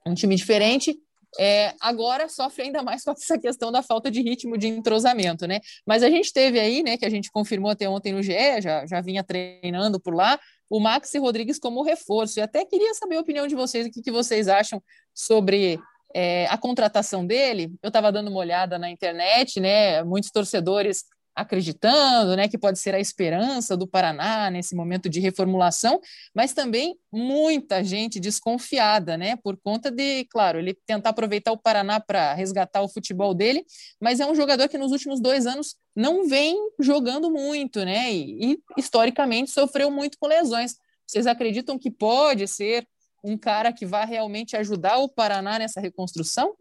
um 0.07 0.14
time 0.14 0.37
diferente, 0.37 0.96
é, 1.38 1.75
agora 1.81 2.29
sofre 2.29 2.62
ainda 2.64 2.83
mais 2.83 3.03
com 3.05 3.11
essa 3.11 3.38
questão 3.38 3.70
da 3.70 3.83
falta 3.83 4.11
de 4.11 4.20
ritmo 4.20 4.57
de 4.57 4.68
entrosamento, 4.68 5.46
né? 5.46 5.61
Mas 5.87 6.03
a 6.03 6.11
gente 6.11 6.33
teve 6.33 6.59
aí, 6.59 6.83
né, 6.83 6.96
que 6.96 7.05
a 7.05 7.11
gente 7.11 7.31
confirmou 7.31 7.70
até 7.70 7.88
ontem 7.88 8.12
no 8.12 8.22
GE, 8.22 8.61
já, 8.61 8.87
já 8.87 9.01
vinha 9.01 9.22
treinando 9.22 10.01
por 10.01 10.14
lá, 10.14 10.38
o 10.68 10.81
Maxi 10.81 11.18
Rodrigues 11.18 11.59
como 11.59 11.83
reforço. 11.83 12.38
E 12.38 12.42
até 12.42 12.64
queria 12.64 12.94
saber 12.94 13.16
a 13.16 13.20
opinião 13.20 13.46
de 13.46 13.55
vocês, 13.55 13.87
o 13.87 13.90
que, 13.90 14.02
que 14.02 14.11
vocês 14.11 14.48
acham 14.48 14.83
sobre 15.14 15.79
é, 16.14 16.46
a 16.46 16.59
contratação 16.59 17.26
dele. 17.26 17.72
Eu 17.83 17.88
estava 17.88 18.11
dando 18.11 18.29
uma 18.29 18.40
olhada 18.40 18.79
na 18.79 18.90
internet, 18.90 19.61
né? 19.61 20.02
Muitos 20.02 20.31
torcedores 20.31 21.05
acreditando, 21.37 22.35
né, 22.35 22.49
que 22.49 22.57
pode 22.57 22.79
ser 22.79 22.94
a 22.94 22.99
esperança 22.99 23.77
do 23.77 23.87
Paraná 23.87 24.51
nesse 24.51 24.75
momento 24.75 25.07
de 25.07 25.20
reformulação, 25.20 26.01
mas 26.35 26.55
também 26.55 26.99
muita 27.12 27.85
gente 27.85 28.18
desconfiada, 28.18 29.18
né, 29.18 29.37
por 29.37 29.57
conta 29.59 29.90
de, 29.90 30.25
claro, 30.31 30.59
ele 30.59 30.75
tentar 30.87 31.11
aproveitar 31.11 31.53
o 31.53 31.59
Paraná 31.59 32.01
para 32.01 32.33
resgatar 32.33 32.81
o 32.81 32.88
futebol 32.88 33.35
dele, 33.35 33.64
mas 34.01 34.18
é 34.18 34.27
um 34.27 34.35
jogador 34.35 34.66
que 34.66 34.79
nos 34.79 34.92
últimos 34.92 35.20
dois 35.20 35.46
anos 35.46 35.77
não 35.94 36.27
vem 36.27 36.57
jogando 36.81 37.31
muito, 37.31 37.85
né, 37.85 38.11
e, 38.11 38.53
e 38.53 38.59
historicamente 38.79 39.51
sofreu 39.51 39.90
muito 39.90 40.16
com 40.18 40.27
lesões. 40.27 40.77
Vocês 41.07 41.27
acreditam 41.27 41.79
que 41.79 41.90
pode 41.90 42.49
ser 42.49 42.88
um 43.22 43.37
cara 43.37 43.72
que 43.72 43.85
vai 43.85 44.07
realmente 44.07 44.57
ajudar 44.57 44.99
o 44.99 45.09
Paraná 45.09 45.59
nessa 45.59 45.81
reconstrução? 45.81 46.57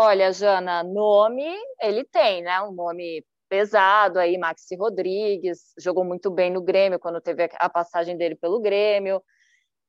Olha, 0.00 0.32
Jana, 0.32 0.84
nome 0.84 1.44
ele 1.82 2.04
tem, 2.04 2.40
né? 2.40 2.62
Um 2.62 2.70
nome 2.70 3.26
pesado 3.48 4.20
aí, 4.20 4.38
Maxi 4.38 4.76
Rodrigues, 4.76 5.72
jogou 5.76 6.04
muito 6.04 6.30
bem 6.30 6.52
no 6.52 6.62
Grêmio 6.62 7.00
quando 7.00 7.20
teve 7.20 7.50
a 7.58 7.68
passagem 7.68 8.16
dele 8.16 8.36
pelo 8.36 8.60
Grêmio. 8.60 9.20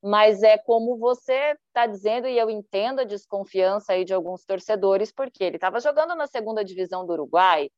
Mas 0.03 0.41
é 0.41 0.57
como 0.57 0.97
você 0.97 1.55
está 1.67 1.85
dizendo, 1.85 2.27
e 2.27 2.39
eu 2.39 2.49
entendo 2.49 3.01
a 3.01 3.03
desconfiança 3.03 3.93
aí 3.93 4.03
de 4.03 4.11
alguns 4.11 4.43
torcedores, 4.45 5.11
porque 5.11 5.43
ele 5.43 5.57
estava 5.57 5.79
jogando 5.79 6.15
na 6.15 6.25
segunda 6.25 6.65
divisão 6.65 7.05
do 7.05 7.13
Uruguai, 7.13 7.69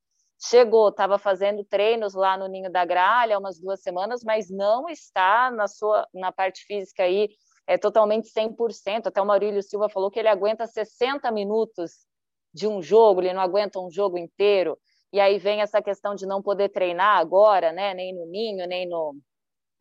chegou, 0.41 0.87
estava 0.87 1.19
fazendo 1.19 1.65
treinos 1.65 2.13
lá 2.13 2.37
no 2.37 2.47
Ninho 2.47 2.71
da 2.71 2.85
Gralha 2.85 3.37
umas 3.37 3.59
duas 3.59 3.81
semanas, 3.81 4.23
mas 4.23 4.49
não 4.49 4.87
está 4.87 5.51
na 5.51 5.67
sua 5.67 6.07
na 6.13 6.31
parte 6.31 6.63
física 6.65 7.03
aí 7.03 7.27
é 7.67 7.77
totalmente 7.77 8.29
100%. 8.29 9.07
Até 9.07 9.21
o 9.21 9.25
Maurílio 9.25 9.61
Silva 9.61 9.89
falou 9.89 10.09
que 10.09 10.19
ele 10.19 10.29
aguenta 10.29 10.65
60 10.65 11.29
minutos 11.29 12.09
de 12.53 12.67
um 12.67 12.81
jogo, 12.81 13.21
ele 13.21 13.33
não 13.33 13.41
aguenta 13.41 13.79
um 13.79 13.89
jogo 13.89 14.17
inteiro. 14.17 14.77
E 15.13 15.19
aí 15.19 15.37
vem 15.37 15.61
essa 15.61 15.81
questão 15.81 16.15
de 16.15 16.25
não 16.25 16.41
poder 16.41 16.69
treinar 16.69 17.17
agora, 17.17 17.71
né? 17.71 17.93
Nem 17.93 18.13
no 18.13 18.25
Ninho, 18.25 18.65
nem 18.67 18.87
no, 18.87 19.15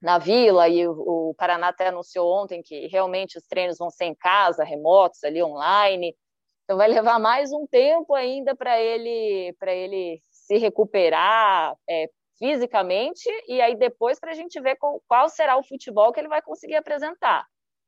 na 0.00 0.18
Vila. 0.18 0.68
E 0.68 0.86
o, 0.86 1.30
o 1.30 1.34
Paraná 1.34 1.68
até 1.68 1.88
anunciou 1.88 2.32
ontem 2.32 2.62
que 2.62 2.86
realmente 2.88 3.38
os 3.38 3.44
treinos 3.46 3.78
vão 3.78 3.90
ser 3.90 4.06
em 4.06 4.14
casa, 4.14 4.64
remotos, 4.64 5.22
ali 5.24 5.42
online. 5.42 6.16
Então 6.64 6.76
vai 6.76 6.88
levar 6.88 7.18
mais 7.18 7.52
um 7.52 7.66
tempo 7.66 8.14
ainda 8.14 8.54
para 8.54 8.80
ele, 8.80 9.52
para 9.58 9.72
ele 9.74 10.20
se 10.30 10.56
recuperar 10.56 11.76
é, 11.88 12.08
fisicamente 12.38 13.28
e 13.46 13.60
aí 13.60 13.76
depois 13.76 14.18
para 14.18 14.30
a 14.30 14.34
gente 14.34 14.60
ver 14.60 14.76
qual, 14.76 15.02
qual 15.06 15.28
será 15.28 15.56
o 15.56 15.62
futebol 15.62 16.12
que 16.12 16.18
ele 16.18 16.28
vai 16.28 16.40
conseguir 16.40 16.76
apresentar. 16.76 17.46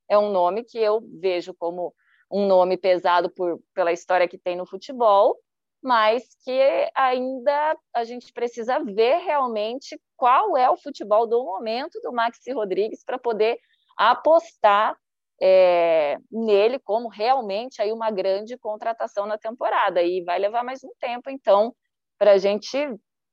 É 0.08 0.18
um 0.18 0.30
nome 0.30 0.62
que 0.62 0.78
eu 0.78 1.00
vejo 1.20 1.54
como 1.54 1.94
um 2.32 2.46
nome 2.46 2.76
pesado 2.76 3.30
por, 3.30 3.60
pela 3.74 3.92
história 3.92 4.26
que 4.26 4.38
tem 4.38 4.56
no 4.56 4.66
futebol, 4.66 5.36
mas 5.82 6.24
que 6.44 6.90
ainda 6.94 7.76
a 7.92 8.04
gente 8.04 8.32
precisa 8.32 8.82
ver 8.82 9.18
realmente 9.18 10.00
qual 10.16 10.56
é 10.56 10.70
o 10.70 10.76
futebol 10.76 11.26
do 11.26 11.44
momento 11.44 12.00
do 12.00 12.12
Maxi 12.12 12.52
Rodrigues 12.52 13.04
para 13.04 13.18
poder 13.18 13.58
apostar 13.96 14.96
é, 15.40 16.18
nele 16.30 16.78
como 16.78 17.08
realmente 17.08 17.82
aí 17.82 17.92
uma 17.92 18.10
grande 18.10 18.56
contratação 18.56 19.26
na 19.26 19.36
temporada. 19.36 20.00
E 20.02 20.22
vai 20.22 20.38
levar 20.38 20.64
mais 20.64 20.82
um 20.84 20.92
tempo, 21.00 21.28
então, 21.28 21.74
para 22.16 22.32
a 22.32 22.38
gente 22.38 22.78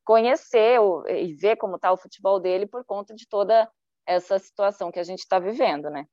conhecer 0.03 0.79
e 1.07 1.33
ver 1.35 1.55
como 1.57 1.75
está 1.75 1.91
o 1.91 1.97
futebol 1.97 2.39
dele 2.39 2.65
por 2.65 2.83
conta 2.83 3.13
de 3.13 3.27
toda 3.27 3.69
essa 4.07 4.39
situação 4.39 4.91
que 4.91 4.99
a 4.99 5.03
gente 5.03 5.19
está 5.19 5.37
vivendo, 5.37 5.91
né? 5.91 6.05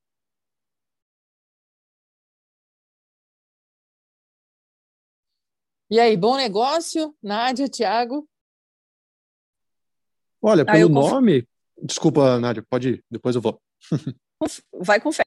E 5.88 6.00
aí, 6.00 6.16
bom 6.16 6.36
negócio, 6.36 7.14
Nádia, 7.22 7.68
Thiago? 7.68 8.28
Olha, 10.42 10.64
ah, 10.64 10.72
pelo 10.72 10.88
nome. 10.88 11.46
Desculpa, 11.80 12.40
Nádia, 12.40 12.64
pode 12.68 12.88
ir, 12.88 13.04
depois 13.08 13.36
eu 13.36 13.42
vou. 13.42 13.60
Vai 14.80 15.00
com 15.00 15.12
fé. 15.12 15.22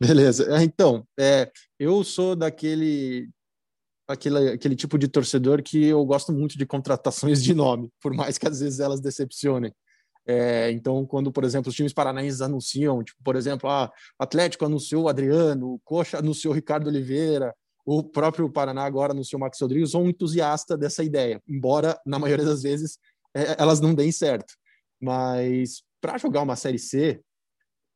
Beleza. 0.00 0.56
É, 0.56 0.62
então, 0.62 1.06
é, 1.18 1.50
eu 1.78 2.02
sou 2.02 2.34
daquele 2.34 3.28
aquele, 4.08 4.52
aquele 4.52 4.76
tipo 4.76 4.98
de 4.98 5.08
torcedor 5.08 5.62
que 5.62 5.84
eu 5.84 6.04
gosto 6.06 6.32
muito 6.32 6.56
de 6.56 6.64
contratações 6.64 7.42
de 7.42 7.54
nome, 7.54 7.90
por 8.00 8.14
mais 8.14 8.38
que 8.38 8.48
às 8.48 8.60
vezes 8.60 8.80
elas 8.80 9.00
decepcionem. 9.00 9.74
É, 10.24 10.70
então, 10.70 11.04
quando, 11.04 11.32
por 11.32 11.44
exemplo, 11.44 11.68
os 11.68 11.74
times 11.74 11.92
paranaenses 11.92 12.40
anunciam, 12.40 13.02
tipo, 13.02 13.22
por 13.22 13.36
exemplo, 13.36 13.68
a 13.68 13.84
ah, 13.84 13.92
Atlético 14.18 14.64
anunciou 14.64 15.04
o 15.04 15.08
Adriano, 15.08 15.74
o 15.74 15.80
Coxa 15.80 16.18
anunciou 16.18 16.52
o 16.52 16.54
Ricardo 16.54 16.86
Oliveira, 16.86 17.54
o 17.84 18.02
próprio 18.02 18.50
Paraná 18.50 18.84
agora 18.84 19.12
no 19.12 19.24
seu 19.24 19.38
Max 19.38 19.60
Rodrigues, 19.60 19.90
sou 19.90 20.02
um 20.02 20.08
entusiasta 20.08 20.76
dessa 20.76 21.02
ideia, 21.02 21.42
embora 21.48 21.98
na 22.06 22.18
maioria 22.18 22.44
das 22.44 22.62
vezes 22.62 22.98
é, 23.34 23.60
elas 23.60 23.80
não 23.80 23.94
deem 23.94 24.12
certo. 24.12 24.54
Mas 25.00 25.82
para 26.00 26.18
jogar 26.18 26.42
uma 26.42 26.56
Série 26.56 26.78
C, 26.78 27.20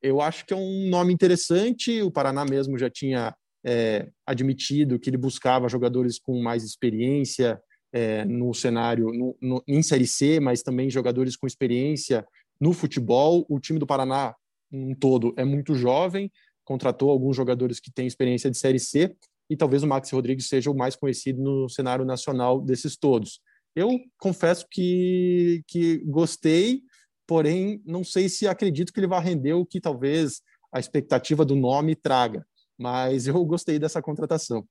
eu 0.02 0.20
acho 0.20 0.44
que 0.44 0.54
é 0.54 0.56
um 0.56 0.88
nome 0.88 1.12
interessante. 1.12 2.02
O 2.02 2.10
Paraná 2.10 2.44
mesmo 2.44 2.78
já 2.78 2.90
tinha 2.90 3.34
é, 3.64 4.08
admitido 4.24 4.98
que 4.98 5.10
ele 5.10 5.16
buscava 5.16 5.68
jogadores 5.68 6.18
com 6.18 6.40
mais 6.40 6.62
experiência 6.64 7.60
é, 7.92 8.24
no 8.24 8.52
cenário, 8.54 9.12
no, 9.12 9.36
no, 9.40 9.64
em 9.66 9.82
Série 9.82 10.06
C, 10.06 10.38
mas 10.40 10.62
também 10.62 10.90
jogadores 10.90 11.36
com 11.36 11.46
experiência 11.46 12.26
no 12.60 12.72
futebol. 12.72 13.46
O 13.48 13.58
time 13.58 13.78
do 13.78 13.86
Paraná, 13.86 14.34
um 14.70 14.94
todo, 14.94 15.32
é 15.36 15.44
muito 15.44 15.74
jovem, 15.74 16.30
contratou 16.64 17.10
alguns 17.10 17.36
jogadores 17.36 17.80
que 17.80 17.92
têm 17.92 18.06
experiência 18.06 18.50
de 18.50 18.58
Série 18.58 18.78
C, 18.78 19.16
e 19.48 19.56
talvez 19.56 19.82
o 19.82 19.86
Maxi 19.86 20.14
Rodrigues 20.14 20.48
seja 20.48 20.70
o 20.70 20.76
mais 20.76 20.96
conhecido 20.96 21.40
no 21.42 21.68
cenário 21.68 22.04
nacional 22.04 22.60
desses 22.60 22.96
todos. 22.96 23.40
Eu 23.74 23.90
confesso 24.18 24.66
que, 24.70 25.62
que 25.68 25.98
gostei, 26.06 26.82
porém 27.26 27.82
não 27.84 28.02
sei 28.02 28.28
se 28.28 28.48
acredito 28.48 28.92
que 28.92 29.00
ele 29.00 29.06
vai 29.06 29.22
render 29.22 29.52
o 29.52 29.66
que 29.66 29.80
talvez 29.80 30.40
a 30.72 30.80
expectativa 30.80 31.44
do 31.44 31.54
nome 31.54 31.94
traga, 31.94 32.46
mas 32.78 33.26
eu 33.26 33.44
gostei 33.44 33.78
dessa 33.78 34.02
contratação. 34.02 34.66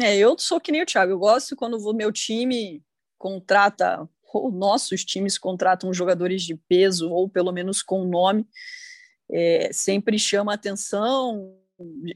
É, 0.00 0.16
eu 0.16 0.38
sou 0.38 0.60
que 0.60 0.70
nem 0.70 0.82
o 0.82 0.86
Thiago, 0.86 1.12
eu 1.12 1.18
gosto 1.18 1.56
quando 1.56 1.74
o 1.76 1.92
meu 1.92 2.12
time 2.12 2.82
contrata, 3.18 4.08
ou 4.32 4.52
nossos 4.52 5.04
times 5.04 5.36
contratam 5.36 5.92
jogadores 5.92 6.42
de 6.42 6.54
peso, 6.54 7.10
ou 7.10 7.28
pelo 7.28 7.50
menos 7.50 7.82
com 7.82 8.04
nome, 8.04 8.46
é, 9.30 9.70
sempre 9.72 10.18
chama 10.18 10.54
atenção, 10.54 11.54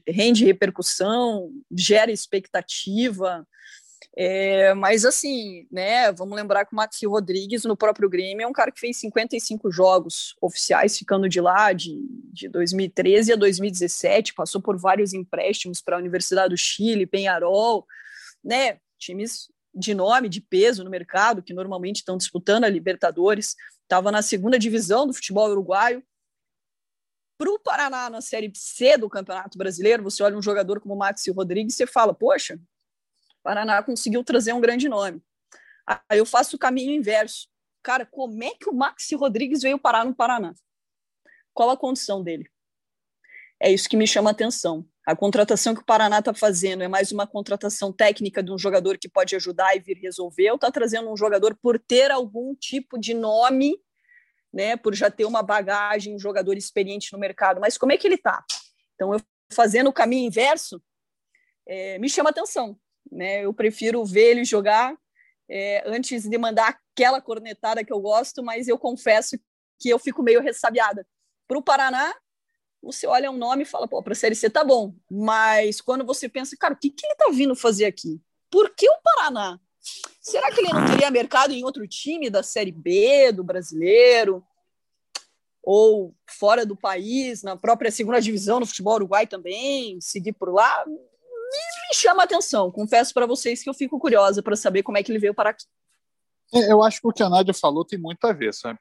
rende 0.07 0.45
repercussão, 0.45 1.51
gera 1.71 2.11
expectativa. 2.11 3.47
É, 4.15 4.73
mas 4.75 5.05
assim, 5.05 5.65
né, 5.71 6.11
vamos 6.11 6.35
lembrar 6.35 6.65
que 6.65 6.73
o 6.73 6.75
Maxi 6.75 7.07
Rodrigues 7.07 7.63
no 7.63 7.75
próprio 7.75 8.09
Grêmio 8.09 8.43
é 8.43 8.47
um 8.47 8.53
cara 8.53 8.71
que 8.71 8.79
fez 8.79 8.97
55 8.97 9.71
jogos 9.71 10.35
oficiais 10.39 10.97
ficando 10.97 11.27
de 11.27 11.41
lá 11.41 11.73
de, 11.73 11.99
de 12.31 12.47
2013 12.47 13.33
a 13.33 13.35
2017, 13.35 14.35
passou 14.35 14.61
por 14.61 14.77
vários 14.77 15.13
empréstimos 15.13 15.81
para 15.81 15.95
a 15.95 15.99
Universidade 15.99 16.49
do 16.49 16.57
Chile, 16.57 17.07
Penharol, 17.07 17.87
né, 18.43 18.77
times 18.99 19.47
de 19.73 19.95
nome, 19.95 20.29
de 20.29 20.41
peso 20.41 20.83
no 20.83 20.89
mercado, 20.91 21.41
que 21.41 21.53
normalmente 21.53 21.97
estão 21.97 22.15
disputando 22.15 22.65
a 22.65 22.69
Libertadores, 22.69 23.55
estava 23.81 24.11
na 24.11 24.21
segunda 24.21 24.59
divisão 24.59 25.07
do 25.07 25.13
futebol 25.13 25.49
uruguaio, 25.49 26.03
para 27.43 27.51
o 27.51 27.59
Paraná 27.59 28.09
na 28.09 28.21
Série 28.21 28.49
C 28.55 28.97
do 28.97 29.09
Campeonato 29.09 29.57
Brasileiro, 29.57 30.01
você 30.01 30.23
olha 30.23 30.37
um 30.37 30.41
jogador 30.41 30.79
como 30.79 30.95
Maxi 30.95 31.29
Rodrigues 31.29 31.77
e 31.77 31.85
fala, 31.85 32.13
poxa, 32.13 32.55
o 32.55 33.43
Paraná 33.43 33.83
conseguiu 33.83 34.23
trazer 34.23 34.53
um 34.53 34.61
grande 34.61 34.87
nome. 34.87 35.21
Aí 35.85 36.19
eu 36.19 36.25
faço 36.25 36.55
o 36.55 36.59
caminho 36.59 36.93
inverso. 36.93 37.49
Cara, 37.83 38.05
como 38.05 38.41
é 38.41 38.51
que 38.51 38.69
o 38.69 38.73
Maxi 38.73 39.13
Rodrigues 39.15 39.61
veio 39.61 39.77
parar 39.77 40.05
no 40.05 40.15
Paraná? 40.15 40.53
Qual 41.53 41.69
a 41.69 41.75
condição 41.75 42.23
dele? 42.23 42.49
É 43.61 43.69
isso 43.69 43.89
que 43.89 43.97
me 43.97 44.07
chama 44.07 44.29
a 44.29 44.31
atenção. 44.31 44.87
A 45.05 45.13
contratação 45.13 45.75
que 45.75 45.81
o 45.81 45.85
Paraná 45.85 46.19
está 46.19 46.33
fazendo 46.33 46.81
é 46.81 46.87
mais 46.87 47.11
uma 47.11 47.27
contratação 47.27 47.91
técnica 47.91 48.41
de 48.41 48.53
um 48.53 48.57
jogador 48.57 48.97
que 48.97 49.09
pode 49.09 49.35
ajudar 49.35 49.75
e 49.75 49.81
vir 49.81 49.97
resolver, 49.97 50.49
ou 50.49 50.55
está 50.55 50.71
trazendo 50.71 51.11
um 51.11 51.17
jogador 51.17 51.57
por 51.61 51.77
ter 51.77 52.09
algum 52.09 52.55
tipo 52.55 52.97
de 52.97 53.13
nome 53.13 53.75
né, 54.53 54.77
por 54.77 54.93
já 54.93 55.09
ter 55.09 55.25
uma 55.25 55.41
bagagem, 55.41 56.15
um 56.15 56.19
jogador 56.19 56.55
experiente 56.55 57.11
no 57.11 57.19
mercado, 57.19 57.59
mas 57.59 57.77
como 57.77 57.91
é 57.91 57.97
que 57.97 58.07
ele 58.07 58.15
está? 58.15 58.43
Então, 58.95 59.13
eu 59.13 59.19
fazendo 59.51 59.89
o 59.89 59.93
caminho 59.93 60.27
inverso, 60.27 60.81
é, 61.67 61.97
me 61.99 62.09
chama 62.09 62.29
atenção. 62.29 62.77
né? 63.11 63.45
Eu 63.45 63.53
prefiro 63.53 64.03
ver 64.05 64.31
ele 64.31 64.45
jogar 64.45 64.95
é, 65.49 65.83
antes 65.85 66.27
de 66.27 66.37
mandar 66.37 66.79
aquela 66.93 67.21
cornetada 67.21 67.83
que 67.83 67.93
eu 67.93 67.99
gosto, 67.99 68.43
mas 68.43 68.67
eu 68.67 68.77
confesso 68.77 69.37
que 69.79 69.89
eu 69.89 69.99
fico 69.99 70.23
meio 70.23 70.41
ressabiada. 70.41 71.05
Para 71.47 71.57
o 71.57 71.63
Paraná, 71.63 72.13
você 72.81 73.07
olha 73.07 73.31
um 73.31 73.37
nome 73.37 73.63
e 73.63 73.65
fala, 73.65 73.87
pô, 73.87 74.01
para 74.01 74.13
a 74.13 74.15
Série 74.15 74.35
C 74.35 74.49
tá 74.49 74.63
bom, 74.63 74.93
mas 75.09 75.79
quando 75.79 76.05
você 76.05 76.27
pensa, 76.27 76.55
cara, 76.57 76.73
o 76.73 76.77
que, 76.77 76.89
que 76.89 77.05
ele 77.05 77.15
tá 77.15 77.29
vindo 77.31 77.55
fazer 77.55 77.85
aqui? 77.85 78.21
Por 78.49 78.73
que 78.75 78.89
o 78.89 79.01
Paraná? 79.03 79.59
Será 80.23 80.49
que 80.49 80.61
ele 80.61 80.71
não 80.71 80.85
teria 80.85 81.11
mercado 81.11 81.51
em 81.51 81.65
outro 81.65 81.85
time 81.85 82.29
da 82.29 82.41
Série 82.41 82.71
B, 82.71 83.33
do 83.33 83.43
brasileiro? 83.43 84.41
Ou 85.61 86.15
fora 86.29 86.65
do 86.65 86.77
país, 86.77 87.43
na 87.43 87.57
própria 87.57 87.91
segunda 87.91 88.21
divisão 88.21 88.61
no 88.61 88.65
futebol 88.65 88.95
uruguai 88.95 89.27
também, 89.27 89.99
seguir 89.99 90.31
por 90.31 90.53
lá? 90.53 90.85
Me, 90.87 91.93
chama 91.93 92.23
atenção. 92.23 92.71
Confesso 92.71 93.13
para 93.13 93.25
vocês 93.25 93.61
que 93.61 93.69
eu 93.69 93.73
fico 93.73 93.99
curiosa 93.99 94.41
para 94.41 94.55
saber 94.55 94.81
como 94.81 94.97
é 94.97 95.03
que 95.03 95.11
ele 95.11 95.19
veio 95.19 95.33
para 95.33 95.49
aqui. 95.49 95.65
É, 96.53 96.71
eu 96.71 96.81
acho 96.81 97.01
que 97.01 97.07
o 97.07 97.11
que 97.11 97.21
a 97.21 97.29
Nádia 97.29 97.53
falou 97.53 97.83
tem 97.83 97.99
muito 97.99 98.23
a 98.25 98.31
ver, 98.31 98.53
sabe? 98.53 98.79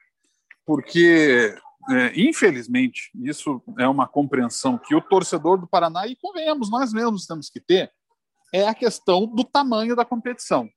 Porque, 0.64 1.56
é, 1.90 2.20
infelizmente, 2.20 3.10
isso 3.16 3.60
é 3.80 3.88
uma 3.88 4.06
compreensão 4.06 4.78
que 4.78 4.94
o 4.94 5.00
torcedor 5.00 5.58
do 5.58 5.66
Paraná, 5.66 6.06
e 6.06 6.14
convenhamos, 6.14 6.70
nós 6.70 6.92
mesmos 6.92 7.26
temos 7.26 7.50
que 7.50 7.60
ter, 7.60 7.92
é 8.52 8.68
a 8.68 8.74
questão 8.74 9.26
do 9.26 9.42
tamanho 9.42 9.96
da 9.96 10.04
competição. 10.04 10.68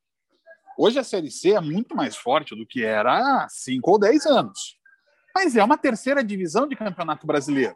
Hoje 0.78 1.00
a 1.00 1.04
Série 1.04 1.32
C 1.32 1.54
é 1.54 1.62
muito 1.62 1.96
mais 1.96 2.16
forte 2.16 2.56
do 2.56 2.66
que 2.66 2.84
era 2.84 3.44
há 3.44 3.48
5 3.50 3.90
ou 3.90 3.98
10 3.98 4.26
anos. 4.26 4.78
Mas 5.34 5.56
é 5.56 5.64
uma 5.64 5.78
terceira 5.78 6.24
divisão 6.24 6.68
de 6.68 6.76
campeonato 6.76 7.26
brasileiro. 7.26 7.76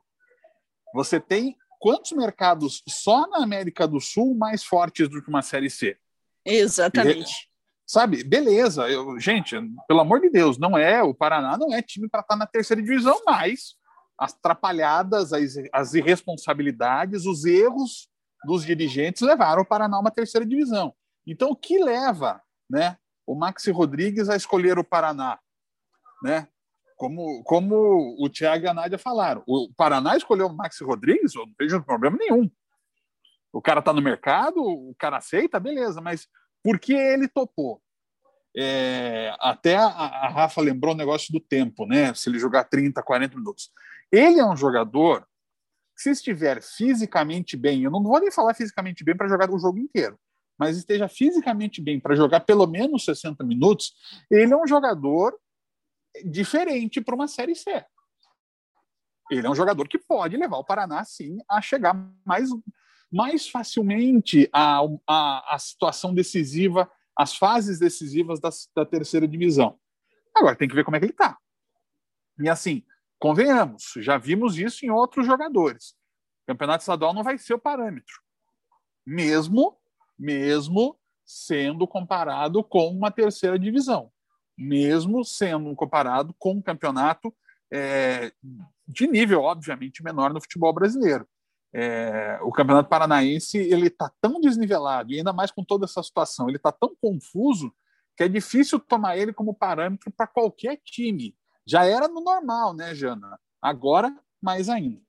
Você 0.94 1.20
tem 1.20 1.56
quantos 1.80 2.12
mercados 2.12 2.84
só 2.88 3.28
na 3.28 3.44
América 3.44 3.88
do 3.88 4.02
Sul 4.02 4.36
mais 4.36 4.64
fortes 4.64 5.08
do 5.08 5.22
que 5.24 5.30
uma 5.30 5.42
Série 5.42 5.70
C? 5.70 5.98
Exatamente. 6.46 7.32
E, 7.32 7.48
sabe, 7.86 8.24
beleza. 8.24 8.90
Eu, 8.90 9.20
gente, 9.20 9.56
pelo 9.88 10.02
amor 10.02 10.20
de 10.20 10.30
Deus, 10.30 10.58
não 10.58 10.78
é 10.78 11.02
o 11.02 11.14
Paraná 11.14 11.58
não 11.58 11.74
é 11.74 11.82
time 11.82 12.10
para 12.10 12.22
estar 12.22 12.34
tá 12.34 12.40
na 12.40 12.46
terceira 12.48 12.82
divisão, 12.82 13.22
mas 13.26 13.76
as 14.18 14.34
atrapalhadas, 14.34 15.32
as, 15.32 15.56
as 15.72 15.94
irresponsabilidades, 15.94 17.26
os 17.26 17.46
erros 17.46 18.10
dos 18.46 18.66
dirigentes 18.66 19.22
levaram 19.22 19.62
o 19.62 19.66
Paraná 19.66 19.98
a 19.98 20.02
uma 20.02 20.12
terceira 20.12 20.46
divisão. 20.46 20.94
Então, 21.26 21.52
o 21.52 21.56
que 21.56 21.78
leva 21.78 22.42
né, 22.70 22.98
o 23.26 23.36
Maxi 23.36 23.72
Rodrigues 23.72 24.30
a 24.30 24.36
escolher 24.36 24.78
o 24.78 24.84
Paraná? 24.84 25.40
Né? 26.24 26.48
Como, 26.96 27.44
como 27.44 28.16
o 28.20 28.30
Thiago 28.30 28.66
e 28.66 28.68
a 28.68 28.74
Nádia 28.74 28.98
falaram, 28.98 29.44
o 29.48 29.74
Paraná 29.76 30.18
escolheu 30.18 30.48
o 30.48 30.56
Maxi 30.56 30.84
Rodrigues, 30.84 31.34
eu 31.34 31.46
não 31.46 31.54
vejo 31.58 31.84
problema 31.84 32.18
nenhum. 32.18 32.50
O 33.52 33.62
cara 33.62 33.80
está 33.80 33.94
no 33.94 34.02
mercado, 34.02 34.62
o 34.62 34.94
cara 34.98 35.18
aceita, 35.18 35.60
beleza, 35.60 36.02
mas 36.02 36.28
por 36.64 36.78
que 36.80 36.94
ele 36.94 37.28
topou? 37.28 37.82
É, 38.56 39.34
até 39.40 39.76
a, 39.76 39.86
a, 39.86 40.30
Rafa 40.30 40.62
lembrou 40.62 40.94
o 40.94 40.98
negócio 40.98 41.32
do 41.32 41.40
tempo, 41.40 41.86
né? 41.86 42.14
Se 42.14 42.30
ele 42.30 42.40
jogar 42.40 42.66
30, 42.66 43.02
40 43.02 43.38
minutos. 43.38 43.72
Ele 44.12 44.40
é 44.40 44.46
um 44.46 44.58
jogador 44.58 45.26
se 46.00 46.10
estiver 46.12 46.62
fisicamente 46.62 47.58
bem, 47.58 47.84
eu 47.84 47.92
não 47.92 48.02
vou 48.02 48.20
nem 48.22 48.32
falar 48.32 48.54
fisicamente 48.54 49.04
bem 49.04 49.18
para 49.18 49.28
jogar 49.28 49.52
o 49.52 49.60
jogo 49.60 49.78
inteiro, 49.78 50.18
mas 50.60 50.78
esteja 50.78 51.08
fisicamente 51.08 51.82
bem 51.82 52.00
para 52.00 52.16
jogar 52.16 52.42
pelo 52.42 52.68
menos 52.68 53.06
60 53.06 53.44
minutos, 53.44 53.94
ele 54.30 54.54
é 54.54 54.58
um 54.58 54.68
jogador 54.68 55.34
diferente 56.26 57.00
para 57.00 57.16
uma 57.16 57.28
Série 57.28 57.56
C. 57.56 57.86
Ele 59.32 59.48
é 59.48 59.50
um 59.50 59.56
jogador 59.56 59.88
que 59.88 59.98
pode 59.98 60.36
levar 60.36 60.58
o 60.58 60.66
Paraná, 60.66 61.04
sim, 61.06 61.38
a 61.48 61.62
chegar 61.62 61.94
mais, 62.26 62.50
mais 63.12 63.48
facilmente 63.48 64.50
à, 64.52 64.82
à 65.08 65.58
situação 65.60 66.14
decisiva, 66.14 66.92
às 67.16 67.36
fases 67.36 67.80
decisivas 67.80 68.40
da, 68.40 68.50
da 68.76 68.86
terceira 68.86 69.28
divisão. 69.28 69.80
Agora 70.36 70.56
tem 70.56 70.68
que 70.68 70.76
ver 70.76 70.84
como 70.84 70.98
é 70.98 71.00
que 71.00 71.06
ele 71.06 71.14
está. 71.14 71.38
E 72.40 72.50
assim, 72.50 72.84
Convenhamos, 73.20 73.94
já 73.98 74.18
vimos 74.18 74.58
isso 74.58 74.86
em 74.86 74.90
outros 74.90 75.26
jogadores. 75.26 75.94
Campeonato 76.48 76.82
estadual 76.82 77.14
não 77.14 77.22
vai 77.22 77.38
ser 77.38 77.54
o 77.54 77.60
parâmetro, 77.60 78.22
mesmo, 79.06 79.78
mesmo 80.20 81.00
sendo 81.26 81.88
comparado 81.88 82.64
com 82.64 82.90
uma 82.90 83.10
terceira 83.10 83.58
divisão, 83.58 84.12
mesmo 84.58 85.24
sendo 85.24 85.74
comparado 85.76 86.36
com 86.38 86.54
um 86.54 86.62
campeonato 86.62 87.34
é, 87.72 88.32
de 88.88 89.08
nível, 89.08 89.44
obviamente, 89.44 90.04
menor 90.04 90.34
no 90.34 90.42
futebol 90.42 90.74
brasileiro. 90.74 91.28
É, 91.72 92.40
o 92.42 92.52
campeonato 92.52 92.90
paranaense 92.90 93.58
ele 93.58 93.88
está 93.88 94.12
tão 94.20 94.42
desnivelado 94.42 95.12
e 95.12 95.18
ainda 95.20 95.32
mais 95.32 95.52
com 95.52 95.64
toda 95.64 95.86
essa 95.86 96.02
situação, 96.02 96.48
ele 96.50 96.58
está 96.58 96.72
tão 96.72 96.96
confuso 97.00 97.72
que 98.18 98.24
é 98.24 98.28
difícil 98.28 98.80
tomar 98.80 99.18
ele 99.18 99.32
como 99.32 99.54
parâmetro 99.54 100.12
para 100.12 100.26
qualquer 100.28 100.78
time. 100.84 101.38
Já 101.66 101.86
era 101.86 102.08
no 102.08 102.22
normal, 102.22 102.74
né, 102.74 102.96
Jana? 102.96 103.40
Agora, 103.62 104.14
mais 104.42 104.68
ainda. 104.68 105.00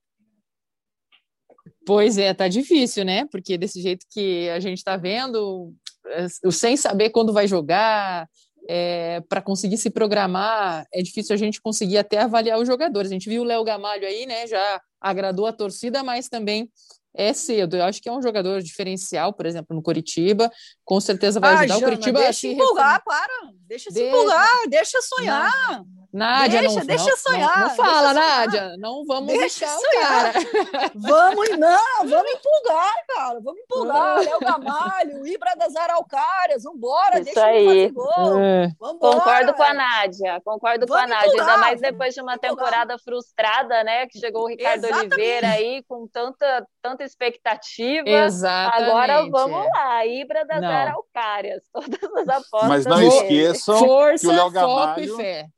Pois 1.85 2.17
é, 2.17 2.33
tá 2.33 2.47
difícil, 2.47 3.03
né? 3.03 3.25
Porque 3.31 3.57
desse 3.57 3.81
jeito 3.81 4.05
que 4.09 4.49
a 4.49 4.59
gente 4.59 4.77
está 4.77 4.97
vendo, 4.97 5.73
é, 6.05 6.27
sem 6.51 6.77
saber 6.77 7.09
quando 7.09 7.33
vai 7.33 7.47
jogar, 7.47 8.27
é, 8.67 9.21
para 9.27 9.41
conseguir 9.41 9.77
se 9.77 9.89
programar, 9.89 10.85
é 10.93 11.01
difícil 11.01 11.33
a 11.33 11.37
gente 11.37 11.61
conseguir 11.61 11.97
até 11.97 12.19
avaliar 12.19 12.59
os 12.59 12.67
jogadores. 12.67 13.11
A 13.11 13.13
gente 13.13 13.29
viu 13.29 13.41
o 13.41 13.45
Léo 13.45 13.63
Gamalho 13.63 14.05
aí, 14.05 14.25
né? 14.25 14.45
Já 14.47 14.81
agradou 14.99 15.47
a 15.47 15.53
torcida, 15.53 16.03
mas 16.03 16.29
também 16.29 16.69
é 17.13 17.33
cedo. 17.33 17.75
Eu 17.75 17.83
acho 17.83 18.01
que 18.01 18.07
é 18.07 18.11
um 18.11 18.21
jogador 18.21 18.61
diferencial, 18.61 19.33
por 19.33 19.45
exemplo, 19.45 19.75
no 19.75 19.81
Curitiba. 19.81 20.51
Com 20.85 21.01
certeza 21.01 21.39
vai 21.39 21.53
ah, 21.53 21.59
ajudar 21.59 21.73
Jana, 21.75 21.87
o 21.87 21.89
Curitiba 21.89 22.19
deixa 22.19 22.29
a 22.29 22.33
se 22.33 22.47
empolgar, 22.47 23.03
para. 23.03 23.33
Deixa 23.67 23.91
se 23.91 24.07
empolgar, 24.07 24.69
deixa 24.69 25.01
sonhar. 25.01 25.51
Não. 25.71 26.00
Nádia, 26.13 26.59
deixa, 26.59 26.79
não, 26.79 26.85
deixa 26.85 27.15
sonhar. 27.15 27.59
Não, 27.59 27.67
não 27.69 27.75
fala, 27.75 28.13
Nádia. 28.13 28.75
Não 28.77 29.05
vamos 29.05 29.27
deixa 29.27 29.65
deixar 29.65 29.77
sonhar. 29.79 30.33
vamos, 30.93 31.57
não, 31.57 32.05
vamos 32.05 32.31
empolgar, 32.33 32.93
cara. 33.07 33.39
Vamos 33.39 33.61
empolgar. 33.61 34.19
Léo 34.19 34.39
Gamalho, 34.39 35.25
Ibra 35.27 35.55
das 35.55 35.73
Araucárias, 35.73 36.63
vambora, 36.63 37.15
Isso 37.15 37.25
deixa 37.25 37.45
aí. 37.45 37.65
fazer 37.65 37.91
gol. 37.91 38.39
É. 38.39 38.71
Concordo 38.77 39.53
com 39.53 39.63
a 39.63 39.73
Nádia, 39.73 40.41
concordo 40.43 40.85
vamos 40.85 41.05
com 41.05 41.13
a 41.13 41.15
Nádia. 41.15 41.27
Empolgar, 41.27 41.47
Ainda 41.49 41.57
mais 41.61 41.79
depois 41.79 42.13
de 42.13 42.21
uma 42.21 42.37
temporada 42.37 42.97
frustrada, 42.97 43.81
né? 43.85 44.05
Que 44.07 44.19
chegou 44.19 44.43
o 44.43 44.47
Ricardo 44.47 44.83
Exatamente. 44.83 45.13
Oliveira 45.13 45.47
aí 45.47 45.81
com 45.87 46.05
tanta, 46.09 46.67
tanta 46.81 47.05
expectativa. 47.05 48.09
Exatamente. 48.09 48.89
Agora 48.89 49.29
vamos 49.29 49.65
lá, 49.65 50.05
Ibra 50.05 50.45
das 50.45 50.59
não. 50.59 50.69
Araucárias. 50.69 51.63
Todas 51.71 52.13
as 52.17 52.27
apostas. 52.27 52.67
Mas 52.67 52.85
não 52.85 53.01
esqueçam 53.01 53.77
Força, 53.77 54.27
que 54.27 54.33
o 54.33 54.35
Léo 54.35 54.51
Gamalho... 54.51 54.87
Foco 54.87 54.99
e 54.99 55.15
fé 55.15 55.49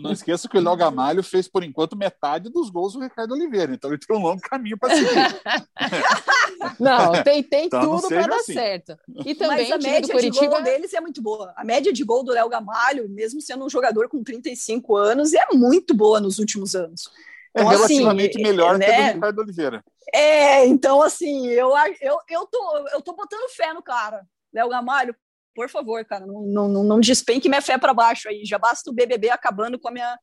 não 0.00 0.12
esqueça 0.12 0.48
que 0.48 0.56
o 0.56 0.60
Léo 0.60 0.76
Gamalho 0.76 1.22
fez, 1.22 1.48
por 1.48 1.62
enquanto, 1.62 1.96
metade 1.96 2.48
dos 2.48 2.70
gols 2.70 2.94
do 2.94 3.00
Ricardo 3.00 3.32
Oliveira. 3.32 3.74
Então 3.74 3.90
ele 3.90 3.98
tem 3.98 4.16
um 4.16 4.22
longo 4.22 4.40
caminho 4.40 4.78
para 4.78 4.94
seguir. 4.94 5.10
não, 6.80 7.22
tem, 7.22 7.42
tem 7.42 7.66
então, 7.66 7.80
tudo 7.80 8.08
para 8.08 8.26
dar 8.26 8.36
assim. 8.36 8.52
certo. 8.52 8.96
E 9.24 9.34
também 9.34 9.68
Mas 9.68 9.72
a 9.72 9.78
média 9.78 10.12
Curitiba... 10.14 10.46
de 10.46 10.48
gol 10.48 10.62
deles 10.62 10.94
é 10.94 11.00
muito 11.00 11.22
boa. 11.22 11.52
A 11.56 11.64
média 11.64 11.92
de 11.92 12.04
gol 12.04 12.22
do 12.22 12.32
Léo 12.32 12.48
Gamalho, 12.48 13.08
mesmo 13.08 13.40
sendo 13.40 13.64
um 13.64 13.70
jogador 13.70 14.08
com 14.08 14.22
35 14.22 14.96
anos, 14.96 15.32
é 15.34 15.46
muito 15.52 15.94
boa 15.94 16.20
nos 16.20 16.38
últimos 16.38 16.74
anos. 16.74 17.10
É 17.54 17.60
então, 17.60 17.72
é 17.72 17.76
relativamente 17.76 18.36
assim, 18.36 18.42
melhor 18.42 18.78
né? 18.78 18.86
que 18.86 18.92
a 18.92 19.06
do 19.08 19.14
Ricardo 19.14 19.38
Oliveira. 19.40 19.84
É, 20.12 20.66
então 20.66 21.02
assim, 21.02 21.46
eu, 21.48 21.72
eu, 22.00 22.18
eu, 22.28 22.46
tô, 22.46 22.88
eu 22.92 23.00
tô 23.00 23.12
botando 23.14 23.50
fé 23.50 23.72
no 23.72 23.82
cara. 23.82 24.26
Léo 24.52 24.68
Gamalho, 24.68 25.14
por 25.54 25.68
favor, 25.68 26.04
cara, 26.04 26.26
não, 26.26 26.68
não, 26.68 26.84
não 26.84 27.00
despenque 27.00 27.48
minha 27.48 27.62
fé 27.62 27.78
para 27.78 27.94
baixo 27.94 28.28
aí. 28.28 28.44
Já 28.44 28.58
basta 28.58 28.90
o 28.90 28.94
BBB 28.94 29.30
acabando 29.30 29.78
com 29.78 29.88
a 29.88 29.92
minha 29.92 30.18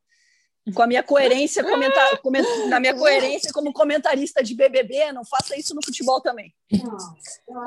com 0.74 0.82
a 0.82 0.86
minha 0.86 1.02
coerência 1.02 1.64
comentar, 1.64 2.18
coment, 2.18 2.44
na 2.68 2.80
minha 2.80 2.94
coerência 2.94 3.52
como 3.52 3.72
comentarista 3.72 4.42
de 4.42 4.54
BBB, 4.54 5.12
não 5.12 5.24
faça 5.24 5.58
isso 5.58 5.74
no 5.74 5.84
futebol 5.84 6.20
também. 6.20 6.52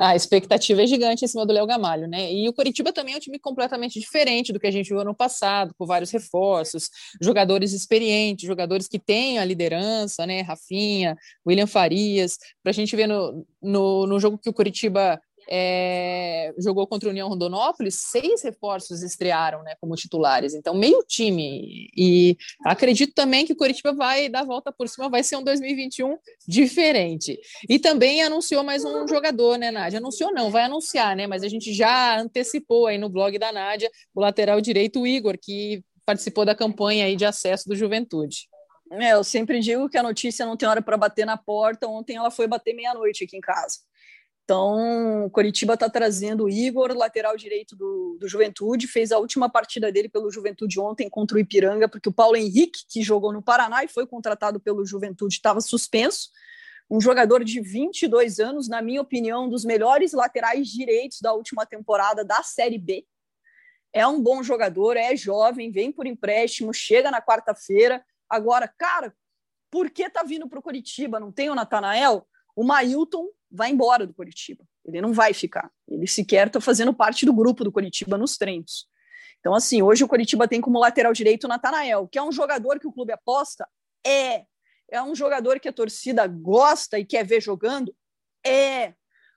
A 0.00 0.14
expectativa 0.14 0.82
é 0.82 0.86
gigante 0.86 1.24
em 1.24 1.28
cima 1.28 1.44
do 1.44 1.52
Léo 1.52 1.66
Gamalho, 1.66 2.06
né? 2.06 2.32
E 2.32 2.48
o 2.48 2.52
Curitiba 2.52 2.92
também 2.92 3.14
é 3.14 3.16
um 3.16 3.20
time 3.20 3.38
completamente 3.38 3.98
diferente 3.98 4.52
do 4.52 4.60
que 4.60 4.66
a 4.66 4.70
gente 4.70 4.88
viu 4.88 5.00
ano 5.00 5.14
passado, 5.14 5.74
com 5.76 5.86
vários 5.86 6.10
reforços, 6.10 6.90
jogadores 7.20 7.72
experientes, 7.72 8.46
jogadores 8.46 8.88
que 8.88 8.98
têm 8.98 9.38
a 9.38 9.44
liderança, 9.44 10.26
né? 10.26 10.42
Rafinha, 10.42 11.16
William 11.46 11.66
Farias, 11.66 12.38
para 12.62 12.70
a 12.70 12.74
gente 12.74 12.94
ver 12.94 13.06
no, 13.06 13.44
no, 13.60 14.06
no 14.06 14.20
jogo 14.20 14.38
que 14.38 14.48
o 14.48 14.54
Curitiba 14.54 15.20
é, 15.48 16.54
jogou 16.58 16.86
contra 16.86 17.08
o 17.08 17.12
União 17.12 17.28
Rondonópolis, 17.28 17.96
seis 17.96 18.42
reforços 18.42 19.02
estrearam 19.02 19.62
né, 19.62 19.74
como 19.80 19.94
titulares, 19.94 20.54
então 20.54 20.74
meio 20.74 21.02
time. 21.06 21.88
E 21.96 22.36
acredito 22.64 23.14
também 23.14 23.46
que 23.46 23.52
o 23.52 23.56
Curitiba 23.56 23.92
vai 23.92 24.28
dar 24.28 24.40
a 24.40 24.44
volta 24.44 24.72
por 24.72 24.88
cima, 24.88 25.08
vai 25.08 25.22
ser 25.22 25.36
um 25.36 25.42
2021 25.42 26.16
diferente. 26.46 27.38
E 27.68 27.78
também 27.78 28.22
anunciou 28.22 28.62
mais 28.62 28.84
um 28.84 29.06
jogador, 29.06 29.56
né, 29.58 29.70
Nádia? 29.70 29.98
Anunciou 29.98 30.32
não, 30.32 30.50
vai 30.50 30.64
anunciar, 30.64 31.16
né? 31.16 31.26
Mas 31.26 31.42
a 31.42 31.48
gente 31.48 31.72
já 31.72 32.18
antecipou 32.18 32.86
aí 32.86 32.98
no 32.98 33.08
blog 33.08 33.38
da 33.38 33.52
Nádia 33.52 33.90
o 34.14 34.20
lateral 34.20 34.60
direito, 34.60 35.00
o 35.00 35.06
Igor, 35.06 35.38
que 35.40 35.82
participou 36.04 36.44
da 36.44 36.54
campanha 36.54 37.06
aí 37.06 37.16
de 37.16 37.24
acesso 37.24 37.68
do 37.68 37.76
Juventude. 37.76 38.48
É, 38.90 39.14
eu 39.14 39.24
sempre 39.24 39.58
digo 39.60 39.88
que 39.88 39.96
a 39.96 40.02
notícia 40.02 40.44
não 40.44 40.56
tem 40.56 40.68
hora 40.68 40.82
para 40.82 40.98
bater 40.98 41.24
na 41.24 41.36
porta. 41.36 41.88
Ontem 41.88 42.16
ela 42.16 42.30
foi 42.30 42.46
bater 42.46 42.74
meia-noite 42.74 43.24
aqui 43.24 43.36
em 43.36 43.40
casa. 43.40 43.78
Então, 44.44 45.30
Coritiba 45.32 45.74
está 45.74 45.88
trazendo 45.88 46.44
o 46.44 46.50
Igor, 46.50 46.92
lateral 46.96 47.36
direito 47.36 47.76
do, 47.76 48.16
do 48.18 48.28
Juventude, 48.28 48.88
fez 48.88 49.12
a 49.12 49.18
última 49.18 49.48
partida 49.48 49.90
dele 49.92 50.08
pelo 50.08 50.32
Juventude 50.32 50.80
ontem 50.80 51.08
contra 51.08 51.36
o 51.36 51.40
Ipiranga, 51.40 51.88
porque 51.88 52.08
o 52.08 52.12
Paulo 52.12 52.36
Henrique, 52.36 52.80
que 52.88 53.02
jogou 53.02 53.32
no 53.32 53.40
Paraná 53.40 53.84
e 53.84 53.88
foi 53.88 54.06
contratado 54.06 54.58
pelo 54.58 54.84
Juventude, 54.84 55.36
estava 55.36 55.60
suspenso. 55.60 56.28
Um 56.90 57.00
jogador 57.00 57.44
de 57.44 57.60
22 57.60 58.40
anos, 58.40 58.68
na 58.68 58.82
minha 58.82 59.00
opinião, 59.00 59.44
um 59.44 59.48
dos 59.48 59.64
melhores 59.64 60.12
laterais 60.12 60.68
direitos 60.68 61.20
da 61.20 61.32
última 61.32 61.64
temporada 61.64 62.24
da 62.24 62.42
Série 62.42 62.78
B. 62.78 63.06
É 63.92 64.06
um 64.06 64.20
bom 64.20 64.42
jogador, 64.42 64.96
é 64.96 65.14
jovem, 65.14 65.70
vem 65.70 65.92
por 65.92 66.06
empréstimo, 66.06 66.74
chega 66.74 67.10
na 67.10 67.22
quarta-feira. 67.22 68.04
Agora, 68.28 68.66
cara, 68.66 69.14
por 69.70 69.88
que 69.88 70.10
tá 70.10 70.22
vindo 70.24 70.48
para 70.48 70.58
o 70.58 70.62
Coritiba? 70.62 71.20
Não 71.20 71.30
tem 71.30 71.48
o 71.48 71.54
Natanael? 71.54 72.26
O 72.56 72.64
Mailton 72.64 73.28
vai 73.52 73.70
embora 73.70 74.06
do 74.06 74.14
Coritiba. 74.14 74.64
Ele 74.84 75.00
não 75.00 75.12
vai 75.12 75.34
ficar. 75.34 75.70
Ele 75.86 76.06
sequer 76.06 76.46
está 76.46 76.60
fazendo 76.60 76.94
parte 76.94 77.26
do 77.26 77.32
grupo 77.32 77.62
do 77.62 77.70
Coritiba 77.70 78.16
nos 78.16 78.36
treinos. 78.36 78.88
Então, 79.38 79.54
assim, 79.54 79.82
hoje 79.82 80.02
o 80.02 80.08
Coritiba 80.08 80.48
tem 80.48 80.60
como 80.60 80.78
lateral 80.78 81.12
direito 81.12 81.44
o 81.44 81.48
Natanael, 81.48 82.08
que 82.08 82.18
é 82.18 82.22
um 82.22 82.32
jogador 82.32 82.78
que 82.78 82.86
o 82.86 82.92
clube 82.92 83.12
aposta? 83.12 83.68
É. 84.06 84.46
É 84.90 85.02
um 85.02 85.14
jogador 85.14 85.58
que 85.58 85.68
a 85.68 85.72
torcida 85.72 86.26
gosta 86.26 86.98
e 86.98 87.04
quer 87.04 87.24
ver 87.24 87.40
jogando? 87.40 87.94
É. 88.44 88.94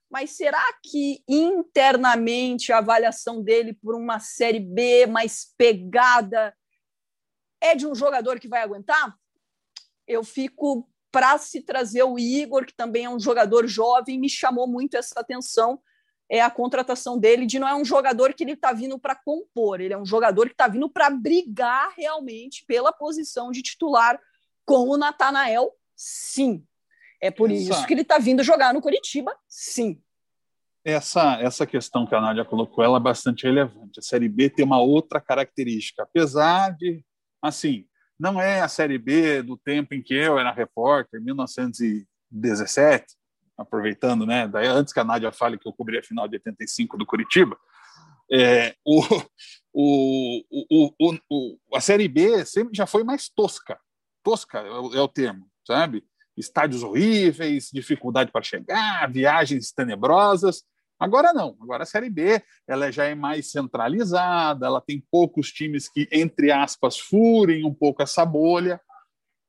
Mas 0.09 0.31
será 0.31 0.63
que 0.83 1.23
internamente 1.27 2.71
a 2.71 2.77
avaliação 2.77 3.41
dele 3.41 3.73
por 3.73 3.95
uma 3.95 4.19
Série 4.19 4.59
B 4.59 5.07
mais 5.07 5.53
pegada 5.57 6.55
é 7.61 7.75
de 7.75 7.87
um 7.87 7.95
jogador 7.95 8.39
que 8.39 8.47
vai 8.47 8.61
aguentar? 8.61 9.17
Eu 10.07 10.23
fico 10.23 10.87
para 11.15 11.37
se 11.37 11.61
trazer 11.61 12.03
o 12.03 12.19
Igor, 12.19 12.65
que 12.65 12.75
também 12.75 13.05
é 13.05 13.09
um 13.09 13.17
jogador 13.17 13.65
jovem, 13.67 14.19
me 14.19 14.27
chamou 14.27 14.67
muito 14.67 14.97
essa 14.97 15.17
atenção 15.17 15.79
é 16.29 16.41
a 16.41 16.49
contratação 16.49 17.17
dele 17.17 17.45
de 17.45 17.57
não 17.57 17.67
é 17.67 17.73
um 17.73 17.85
jogador 17.85 18.33
que 18.33 18.43
ele 18.43 18.51
está 18.51 18.73
vindo 18.73 18.99
para 18.99 19.15
compor, 19.15 19.79
ele 19.79 19.93
é 19.93 19.97
um 19.97 20.05
jogador 20.05 20.47
que 20.47 20.53
está 20.53 20.67
vindo 20.67 20.89
para 20.89 21.09
brigar 21.09 21.93
realmente 21.95 22.65
pela 22.65 22.91
posição 22.91 23.49
de 23.49 23.61
titular 23.61 24.19
com 24.65 24.89
o 24.89 24.97
Natanael, 24.97 25.71
sim. 25.95 26.65
É 27.21 27.31
por 27.31 27.49
essa, 27.49 27.71
isso 27.71 27.87
que 27.87 27.93
ele 27.93 28.01
está 28.01 28.17
vindo 28.17 28.43
jogar 28.43 28.73
no 28.73 28.81
Curitiba, 28.81 29.33
sim. 29.47 30.01
Essa, 30.83 31.39
essa 31.39 31.65
questão 31.65 32.05
que 32.05 32.13
a 32.13 32.19
Nádia 32.19 32.43
colocou, 32.43 32.83
ela 32.83 32.97
é 32.97 33.01
bastante 33.01 33.43
relevante. 33.43 33.99
A 33.99 34.03
Série 34.03 34.27
B 34.27 34.49
tem 34.49 34.65
uma 34.65 34.81
outra 34.81 35.21
característica, 35.21 36.03
apesar 36.03 36.75
de, 36.75 37.05
assim, 37.41 37.85
não 38.19 38.41
é 38.41 38.61
a 38.61 38.67
Série 38.67 38.97
B 38.97 39.41
do 39.41 39.57
tempo 39.57 39.93
em 39.93 40.01
que 40.01 40.13
eu 40.13 40.39
era 40.39 40.51
repórter, 40.51 41.21
1917, 41.21 43.15
aproveitando, 43.57 44.25
né? 44.25 44.47
Daí, 44.47 44.67
antes 44.67 44.93
que 44.93 44.99
a 44.99 45.03
Nádia 45.03 45.31
fale 45.31 45.57
que 45.57 45.67
eu 45.67 45.73
cobri 45.73 45.97
a 45.97 46.03
final 46.03 46.27
de 46.27 46.35
85 46.35 46.97
do 46.97 47.05
Curitiba, 47.05 47.57
é, 48.31 48.75
o, 48.83 49.01
o, 49.73 50.43
o, 50.99 51.17
o, 51.29 51.57
a 51.75 51.81
Série 51.81 52.07
B 52.07 52.45
sempre 52.45 52.75
já 52.75 52.85
foi 52.85 53.03
mais 53.03 53.29
tosca. 53.29 53.79
Tosca 54.23 54.59
é 54.59 54.71
o, 54.71 54.95
é 54.95 55.01
o 55.01 55.07
termo, 55.07 55.47
sabe? 55.65 56.03
Estádios 56.35 56.83
horríveis, 56.83 57.69
dificuldade 57.71 58.31
para 58.31 58.43
chegar, 58.43 59.09
viagens 59.11 59.71
tenebrosas. 59.71 60.63
Agora 60.99 61.33
não, 61.33 61.57
agora 61.61 61.83
a 61.83 61.85
Série 61.85 62.09
B 62.09 62.41
ela 62.67 62.91
já 62.91 63.05
é 63.05 63.13
mais 63.13 63.51
centralizada, 63.51 64.65
ela 64.65 64.81
tem 64.81 65.05
poucos 65.11 65.51
times 65.51 65.89
que, 65.89 66.07
entre 66.11 66.51
aspas, 66.51 66.97
furem 66.97 67.65
um 67.65 67.73
pouco 67.73 68.01
essa 68.01 68.25
bolha, 68.25 68.79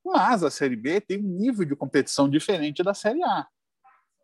mas 0.04 0.42
a 0.42 0.50
Série 0.50 0.76
B 0.76 1.00
tem 1.00 1.18
um 1.18 1.28
nível 1.28 1.64
de 1.64 1.76
competição 1.76 2.28
diferente 2.28 2.82
da 2.82 2.94
Série 2.94 3.22
A. 3.22 3.46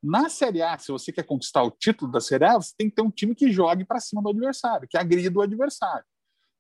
Na 0.03 0.29
Série 0.29 0.63
A, 0.63 0.77
se 0.79 0.91
você 0.91 1.13
quer 1.13 1.23
conquistar 1.23 1.63
o 1.63 1.71
título 1.71 2.11
da 2.11 2.21
Série 2.21 2.45
A, 2.45 2.55
você 2.55 2.75
tem 2.77 2.89
que 2.89 2.97
ter 2.97 3.03
um 3.03 3.11
time 3.11 3.37
que 3.37 3.53
jogue 3.53 3.85
para 3.85 4.01
cima 4.01 4.21
do 4.21 4.31
adversário, 4.31 4.89
que 4.89 4.99
agrida 4.99 5.39
o 5.39 5.43
adversário. 5.43 6.05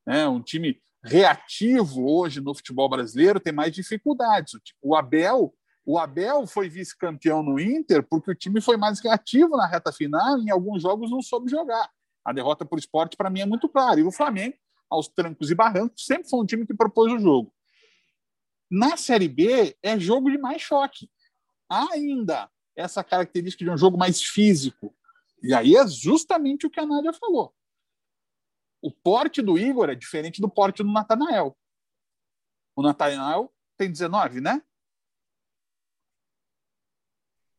É, 0.06 0.28
um 0.28 0.40
time 0.40 0.80
reativo 1.04 2.08
hoje 2.08 2.40
no 2.40 2.54
futebol 2.54 2.88
brasileiro 2.88 3.40
tem 3.40 3.52
mais 3.52 3.72
dificuldades. 3.72 4.52
O 4.80 4.94
Abel 4.94 5.52
o 5.84 5.98
Abel 5.98 6.46
foi 6.46 6.68
vice-campeão 6.68 7.42
no 7.42 7.58
Inter 7.58 8.02
porque 8.02 8.30
o 8.30 8.34
time 8.34 8.60
foi 8.60 8.76
mais 8.76 9.00
reativo 9.00 9.56
na 9.56 9.66
reta 9.66 9.92
final 9.92 10.38
e 10.38 10.44
em 10.44 10.50
alguns 10.50 10.82
jogos 10.82 11.10
não 11.10 11.20
soube 11.20 11.50
jogar. 11.50 11.90
A 12.24 12.32
derrota 12.32 12.64
por 12.64 12.78
esporte, 12.78 13.16
para 13.16 13.28
mim, 13.28 13.40
é 13.40 13.46
muito 13.46 13.68
clara. 13.68 13.98
E 13.98 14.04
o 14.04 14.12
Flamengo, 14.12 14.56
aos 14.88 15.08
trancos 15.08 15.50
e 15.50 15.54
barrancos, 15.54 16.06
sempre 16.06 16.28
foi 16.28 16.40
um 16.40 16.46
time 16.46 16.64
que 16.64 16.74
propôs 16.74 17.12
o 17.12 17.18
jogo. 17.18 17.52
Na 18.70 18.96
Série 18.96 19.28
B, 19.28 19.76
é 19.82 19.98
jogo 19.98 20.30
de 20.30 20.38
mais 20.38 20.62
choque. 20.62 21.10
Há 21.68 21.92
ainda 21.92 22.48
essa 22.76 23.02
característica 23.02 23.64
de 23.64 23.70
um 23.70 23.76
jogo 23.76 23.98
mais 23.98 24.22
físico. 24.22 24.94
E 25.42 25.52
aí 25.52 25.76
é 25.76 25.86
justamente 25.86 26.66
o 26.66 26.70
que 26.70 26.78
a 26.78 26.86
Nádia 26.86 27.12
falou. 27.12 27.52
O 28.80 28.90
porte 28.90 29.42
do 29.42 29.58
Igor 29.58 29.90
é 29.90 29.94
diferente 29.94 30.40
do 30.40 30.48
porte 30.48 30.82
do 30.82 30.92
Natanael. 30.92 31.56
O 32.76 32.82
Natanael 32.82 33.52
tem 33.76 33.90
19, 33.90 34.40
né? 34.40 34.62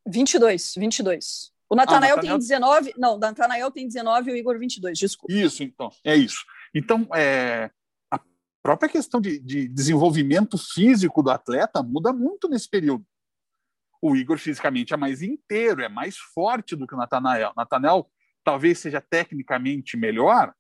22, 0.06 0.74
22. 0.78 1.54
O 1.70 1.76
Natanael 1.76 2.18
ah, 2.18 2.22
tem 2.22 2.38
19, 2.38 2.94
não, 2.98 3.16
o 3.16 3.18
Natanael 3.18 3.72
tem 3.72 3.88
19 3.88 4.30
e 4.30 4.34
o 4.34 4.38
Igor 4.38 4.60
22, 4.60 4.98
desculpa. 4.98 5.34
Isso, 5.34 5.64
então, 5.64 5.90
é 6.04 6.16
isso. 6.16 6.46
Então, 6.74 7.08
é, 7.16 7.72
a 8.12 8.20
própria 8.62 8.90
questão 8.90 9.20
de, 9.20 9.40
de 9.40 9.68
desenvolvimento 9.68 10.58
físico 10.58 11.24
do 11.24 11.32
atleta 11.32 11.82
muda 11.82 12.14
muito 12.14 12.48
nesse 12.48 12.70
período. 12.70 13.06
O 14.02 14.16
Igor 14.16 14.38
fisicamente 14.38 14.94
é 14.94 14.98
mais 14.98 15.22
inteiro, 15.22 15.82
é 15.82 15.90
mais 15.90 16.18
forte 16.18 16.76
do 16.76 16.86
que 16.86 16.94
o 16.94 16.98
Natanael. 16.98 17.54
Natanael 17.56 18.08
talvez 18.44 18.78
seja 18.80 19.02
tecnicamente 19.02 19.96
melhor, 19.98 20.54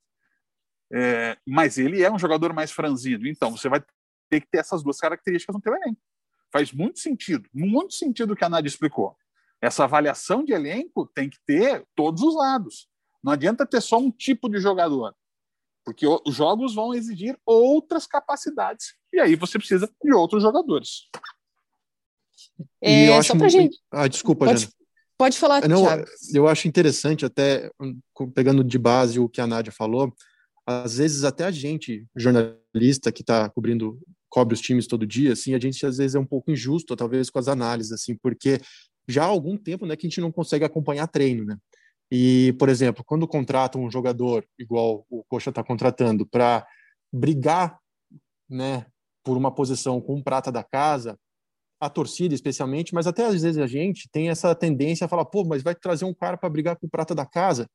é, 0.91 1.37
mas 1.45 1.77
ele 1.77 2.01
é 2.01 2.11
um 2.11 2.17
jogador 2.17 2.53
mais 2.53 2.71
franzino. 2.71 3.27
Então, 3.27 3.51
você 3.51 3.69
vai 3.69 3.83
ter 4.29 4.41
que 4.41 4.47
ter 4.49 4.59
essas 4.59 4.81
duas 4.81 4.97
características 4.97 5.53
no 5.53 5.61
teu 5.61 5.75
elenco. 5.75 6.01
Faz 6.51 6.71
muito 6.71 6.99
sentido, 6.99 7.47
muito 7.53 7.93
sentido 7.93 8.33
o 8.33 8.35
que 8.35 8.45
a 8.45 8.49
Nádia 8.49 8.69
explicou. 8.69 9.15
Essa 9.63 9.85
avaliação 9.85 10.43
de 10.43 10.51
elenco 10.51 11.09
tem 11.15 11.29
que 11.29 11.37
ter 11.45 11.85
todos 11.95 12.21
os 12.21 12.35
lados. 12.35 12.89
Não 13.23 13.31
adianta 13.31 13.65
ter 13.65 13.79
só 13.79 13.97
um 13.97 14.11
tipo 14.11 14.49
de 14.49 14.59
jogador, 14.59 15.15
porque 15.85 16.05
os 16.05 16.35
jogos 16.35 16.75
vão 16.75 16.93
exigir 16.93 17.39
outras 17.45 18.05
capacidades 18.05 18.95
e 19.13 19.21
aí 19.21 19.37
você 19.37 19.57
precisa 19.57 19.89
de 20.03 20.13
outros 20.13 20.43
jogadores. 20.43 21.07
É, 22.81 23.07
eu 23.07 23.13
acho 23.13 23.33
muito... 23.37 23.51
gente... 23.51 23.79
Ah, 23.89 24.05
desculpa, 24.05 24.45
pode, 24.45 24.59
Jana. 24.59 24.73
Pode 25.17 25.39
falar, 25.39 25.65
Não, 25.65 25.85
Eu 26.33 26.45
acho 26.49 26.67
interessante, 26.67 27.25
até 27.25 27.71
pegando 28.35 28.65
de 28.65 28.77
base 28.77 29.17
o 29.17 29.29
que 29.29 29.39
a 29.39 29.47
Nádia 29.47 29.71
falou, 29.71 30.13
às 30.67 30.97
vezes 30.97 31.23
até 31.23 31.45
a 31.45 31.51
gente, 31.51 32.05
jornalista 32.13 33.13
que 33.13 33.21
está 33.21 33.47
cobrindo, 33.49 33.97
cobre 34.27 34.55
os 34.55 34.59
times 34.59 34.87
todo 34.87 35.07
dia, 35.07 35.31
assim, 35.31 35.53
a 35.53 35.59
gente 35.59 35.85
às 35.85 35.99
vezes 35.99 36.15
é 36.15 36.19
um 36.19 36.25
pouco 36.25 36.51
injusto, 36.51 36.97
talvez, 36.97 37.29
com 37.29 37.39
as 37.39 37.47
análises, 37.47 37.93
assim, 37.93 38.17
porque 38.17 38.59
já 39.07 39.23
há 39.23 39.27
algum 39.27 39.57
tempo 39.57 39.85
né, 39.85 39.95
que 39.95 40.07
a 40.07 40.09
gente 40.09 40.21
não 40.21 40.31
consegue 40.31 40.65
acompanhar 40.65 41.07
treino. 41.07 41.45
Né? 41.45 41.57
E, 42.11 42.53
por 42.59 42.69
exemplo, 42.69 43.03
quando 43.03 43.27
contrata 43.27 43.77
um 43.77 43.89
jogador, 43.89 44.45
igual 44.57 45.05
o 45.09 45.23
Coxa 45.23 45.49
está 45.49 45.63
contratando, 45.63 46.25
para 46.25 46.65
brigar 47.11 47.79
né, 48.49 48.85
por 49.23 49.37
uma 49.37 49.53
posição 49.53 49.99
com 50.01 50.15
um 50.15 50.23
prata 50.23 50.51
da 50.51 50.63
casa, 50.63 51.17
a 51.79 51.89
torcida 51.89 52.33
especialmente, 52.33 52.93
mas 52.93 53.07
até 53.07 53.25
às 53.25 53.41
vezes 53.41 53.57
a 53.57 53.67
gente 53.67 54.07
tem 54.09 54.29
essa 54.29 54.55
tendência 54.55 55.05
a 55.05 55.07
falar, 55.07 55.25
pô, 55.25 55.43
mas 55.43 55.61
vai 55.61 55.75
trazer 55.75 56.05
um 56.05 56.13
cara 56.13 56.37
para 56.37 56.49
brigar 56.49 56.77
com 56.77 56.87
o 56.87 56.89
prata 56.89 57.13
da 57.13 57.25
casa. 57.25 57.67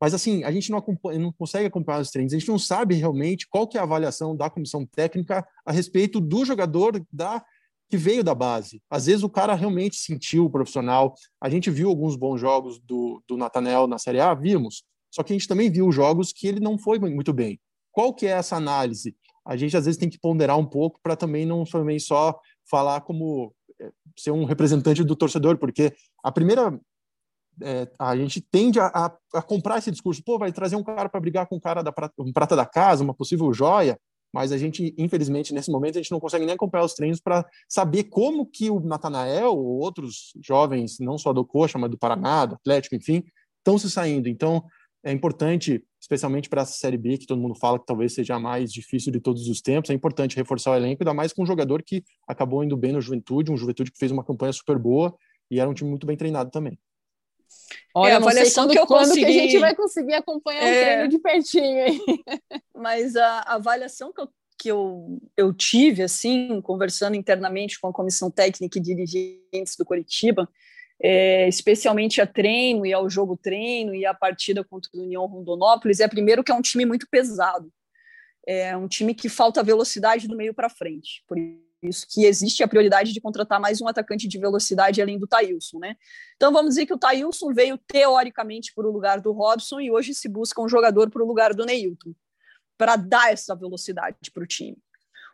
Mas 0.00 0.14
assim, 0.14 0.42
a 0.42 0.50
gente 0.50 0.68
não, 0.70 0.84
não, 1.16 1.32
consegue 1.32 1.66
acompanhar 1.66 2.00
os 2.00 2.10
treinos, 2.10 2.32
a 2.32 2.38
gente 2.38 2.48
não 2.48 2.58
sabe 2.58 2.96
realmente 2.96 3.46
qual 3.48 3.68
que 3.68 3.76
é 3.76 3.80
a 3.80 3.84
avaliação 3.84 4.36
da 4.36 4.50
comissão 4.50 4.84
técnica 4.84 5.46
a 5.64 5.70
respeito 5.70 6.20
do 6.20 6.44
jogador, 6.44 7.00
da 7.12 7.44
que 7.92 7.96
veio 7.98 8.24
da 8.24 8.34
base. 8.34 8.80
Às 8.88 9.04
vezes 9.04 9.22
o 9.22 9.28
cara 9.28 9.52
realmente 9.52 9.96
sentiu 9.96 10.46
o 10.46 10.50
profissional. 10.50 11.12
A 11.38 11.50
gente 11.50 11.70
viu 11.70 11.90
alguns 11.90 12.16
bons 12.16 12.40
jogos 12.40 12.78
do, 12.78 13.22
do 13.28 13.36
Natanel 13.36 13.86
na 13.86 13.98
Série 13.98 14.18
A, 14.18 14.32
vimos. 14.32 14.82
Só 15.10 15.22
que 15.22 15.30
a 15.30 15.36
gente 15.36 15.46
também 15.46 15.70
viu 15.70 15.92
jogos 15.92 16.32
que 16.32 16.46
ele 16.46 16.58
não 16.58 16.78
foi 16.78 16.98
muito 16.98 17.34
bem. 17.34 17.60
Qual 17.90 18.14
que 18.14 18.26
é 18.26 18.30
essa 18.30 18.56
análise? 18.56 19.14
A 19.44 19.58
gente 19.58 19.76
às 19.76 19.84
vezes 19.84 20.00
tem 20.00 20.08
que 20.08 20.18
ponderar 20.18 20.58
um 20.58 20.64
pouco 20.64 20.98
para 21.02 21.14
também 21.14 21.44
não 21.44 21.64
também 21.64 21.98
só 21.98 22.40
falar 22.64 23.02
como 23.02 23.54
é, 23.78 23.90
ser 24.16 24.30
um 24.30 24.44
representante 24.46 25.04
do 25.04 25.14
torcedor, 25.14 25.58
porque 25.58 25.92
a 26.24 26.32
primeira 26.32 26.80
é, 27.60 27.90
a 27.98 28.16
gente 28.16 28.40
tende 28.40 28.80
a, 28.80 28.86
a, 28.86 29.14
a, 29.34 29.42
comprar 29.42 29.76
esse 29.76 29.90
discurso, 29.90 30.24
pô, 30.24 30.38
vai 30.38 30.50
trazer 30.50 30.76
um 30.76 30.82
cara 30.82 31.10
para 31.10 31.20
brigar 31.20 31.46
com 31.46 31.56
um 31.56 31.60
cara 31.60 31.82
da 31.82 31.92
prata, 31.92 32.14
um 32.18 32.32
prata 32.32 32.56
da 32.56 32.64
casa, 32.64 33.04
uma 33.04 33.12
possível 33.12 33.52
joia, 33.52 34.00
mas 34.32 34.50
a 34.50 34.58
gente, 34.58 34.94
infelizmente, 34.96 35.52
nesse 35.52 35.70
momento, 35.70 35.98
a 35.98 36.02
gente 36.02 36.10
não 36.10 36.20
consegue 36.20 36.46
nem 36.46 36.54
acompanhar 36.54 36.84
os 36.84 36.94
treinos 36.94 37.20
para 37.20 37.44
saber 37.68 38.04
como 38.04 38.46
que 38.46 38.70
o 38.70 38.80
Natanael 38.80 39.52
ou 39.52 39.80
outros 39.80 40.32
jovens, 40.42 40.98
não 40.98 41.18
só 41.18 41.32
do 41.32 41.44
Coxa, 41.44 41.78
mas 41.78 41.90
do 41.90 41.98
Paraná, 41.98 42.46
do 42.46 42.54
Atlético, 42.54 42.94
enfim, 42.94 43.22
estão 43.58 43.78
se 43.78 43.90
saindo. 43.90 44.28
Então, 44.28 44.64
é 45.04 45.12
importante, 45.12 45.84
especialmente 46.00 46.48
para 46.48 46.62
essa 46.62 46.72
Série 46.72 46.96
B, 46.96 47.18
que 47.18 47.26
todo 47.26 47.40
mundo 47.40 47.54
fala 47.56 47.78
que 47.78 47.86
talvez 47.86 48.14
seja 48.14 48.36
a 48.36 48.40
mais 48.40 48.72
difícil 48.72 49.12
de 49.12 49.20
todos 49.20 49.48
os 49.48 49.60
tempos, 49.60 49.90
é 49.90 49.94
importante 49.94 50.36
reforçar 50.36 50.70
o 50.70 50.76
elenco, 50.76 51.02
ainda 51.02 51.12
mais 51.12 51.32
com 51.32 51.42
um 51.42 51.46
jogador 51.46 51.82
que 51.82 52.04
acabou 52.26 52.62
indo 52.62 52.76
bem 52.76 52.92
no 52.92 53.00
Juventude, 53.00 53.50
um 53.50 53.56
Juventude 53.56 53.90
que 53.90 53.98
fez 53.98 54.12
uma 54.12 54.24
campanha 54.24 54.52
super 54.52 54.78
boa 54.78 55.14
e 55.50 55.60
era 55.60 55.68
um 55.68 55.74
time 55.74 55.90
muito 55.90 56.06
bem 56.06 56.16
treinado 56.16 56.50
também. 56.50 56.78
Olha, 57.94 58.12
é, 58.12 58.18
não 58.18 58.30
sei 58.30 58.50
quando, 58.50 58.70
que 58.70 58.78
eu 58.78 58.86
quando 58.86 59.08
consegui... 59.08 59.26
que 59.26 59.26
a 59.26 59.42
gente 59.42 59.58
vai 59.58 59.74
conseguir 59.74 60.14
acompanhar 60.14 60.62
é... 60.62 60.70
o 60.70 60.84
treino 60.84 61.08
de 61.08 61.18
pertinho 61.18 61.84
aí. 61.84 62.00
Mas 62.82 63.16
a, 63.16 63.38
a 63.40 63.54
avaliação 63.54 64.12
que 64.12 64.20
eu 64.20 64.28
que 64.62 64.68
eu, 64.68 65.20
eu 65.36 65.52
tive, 65.52 66.04
assim, 66.04 66.60
conversando 66.60 67.16
internamente 67.16 67.80
com 67.80 67.88
a 67.88 67.92
comissão 67.92 68.30
técnica 68.30 68.78
e 68.78 68.80
dirigentes 68.80 69.74
do 69.76 69.84
Coritiba, 69.84 70.48
é, 71.02 71.48
especialmente 71.48 72.20
a 72.20 72.26
treino 72.28 72.86
e 72.86 72.92
ao 72.92 73.10
jogo 73.10 73.36
treino 73.36 73.92
e 73.92 74.06
a 74.06 74.14
partida 74.14 74.62
contra 74.62 74.88
o 74.94 75.02
União 75.02 75.26
Rondonópolis, 75.26 75.98
é 75.98 76.06
primeiro 76.06 76.44
que 76.44 76.52
é 76.52 76.54
um 76.54 76.62
time 76.62 76.86
muito 76.86 77.08
pesado. 77.10 77.72
É 78.46 78.76
um 78.76 78.86
time 78.86 79.14
que 79.14 79.28
falta 79.28 79.64
velocidade 79.64 80.28
do 80.28 80.36
meio 80.36 80.54
para 80.54 80.68
frente. 80.68 81.24
Por 81.26 81.36
isso 81.82 82.06
que 82.08 82.24
existe 82.24 82.62
a 82.62 82.68
prioridade 82.68 83.12
de 83.12 83.20
contratar 83.20 83.60
mais 83.60 83.80
um 83.80 83.88
atacante 83.88 84.28
de 84.28 84.38
velocidade 84.38 85.02
além 85.02 85.18
do 85.18 85.26
Thailson, 85.26 85.80
né? 85.80 85.96
Então 86.36 86.52
vamos 86.52 86.70
dizer 86.70 86.86
que 86.86 86.94
o 86.94 86.98
Thailson 86.98 87.52
veio 87.52 87.76
teoricamente 87.78 88.72
para 88.72 88.86
o 88.86 88.92
lugar 88.92 89.20
do 89.20 89.32
Robson 89.32 89.80
e 89.80 89.90
hoje 89.90 90.14
se 90.14 90.28
busca 90.28 90.62
um 90.62 90.68
jogador 90.68 91.10
para 91.10 91.22
o 91.22 91.26
lugar 91.26 91.52
do 91.52 91.66
Neilton 91.66 92.14
para 92.76 92.96
dar 92.96 93.32
essa 93.32 93.54
velocidade 93.54 94.30
para 94.32 94.42
o 94.42 94.46
time. 94.46 94.78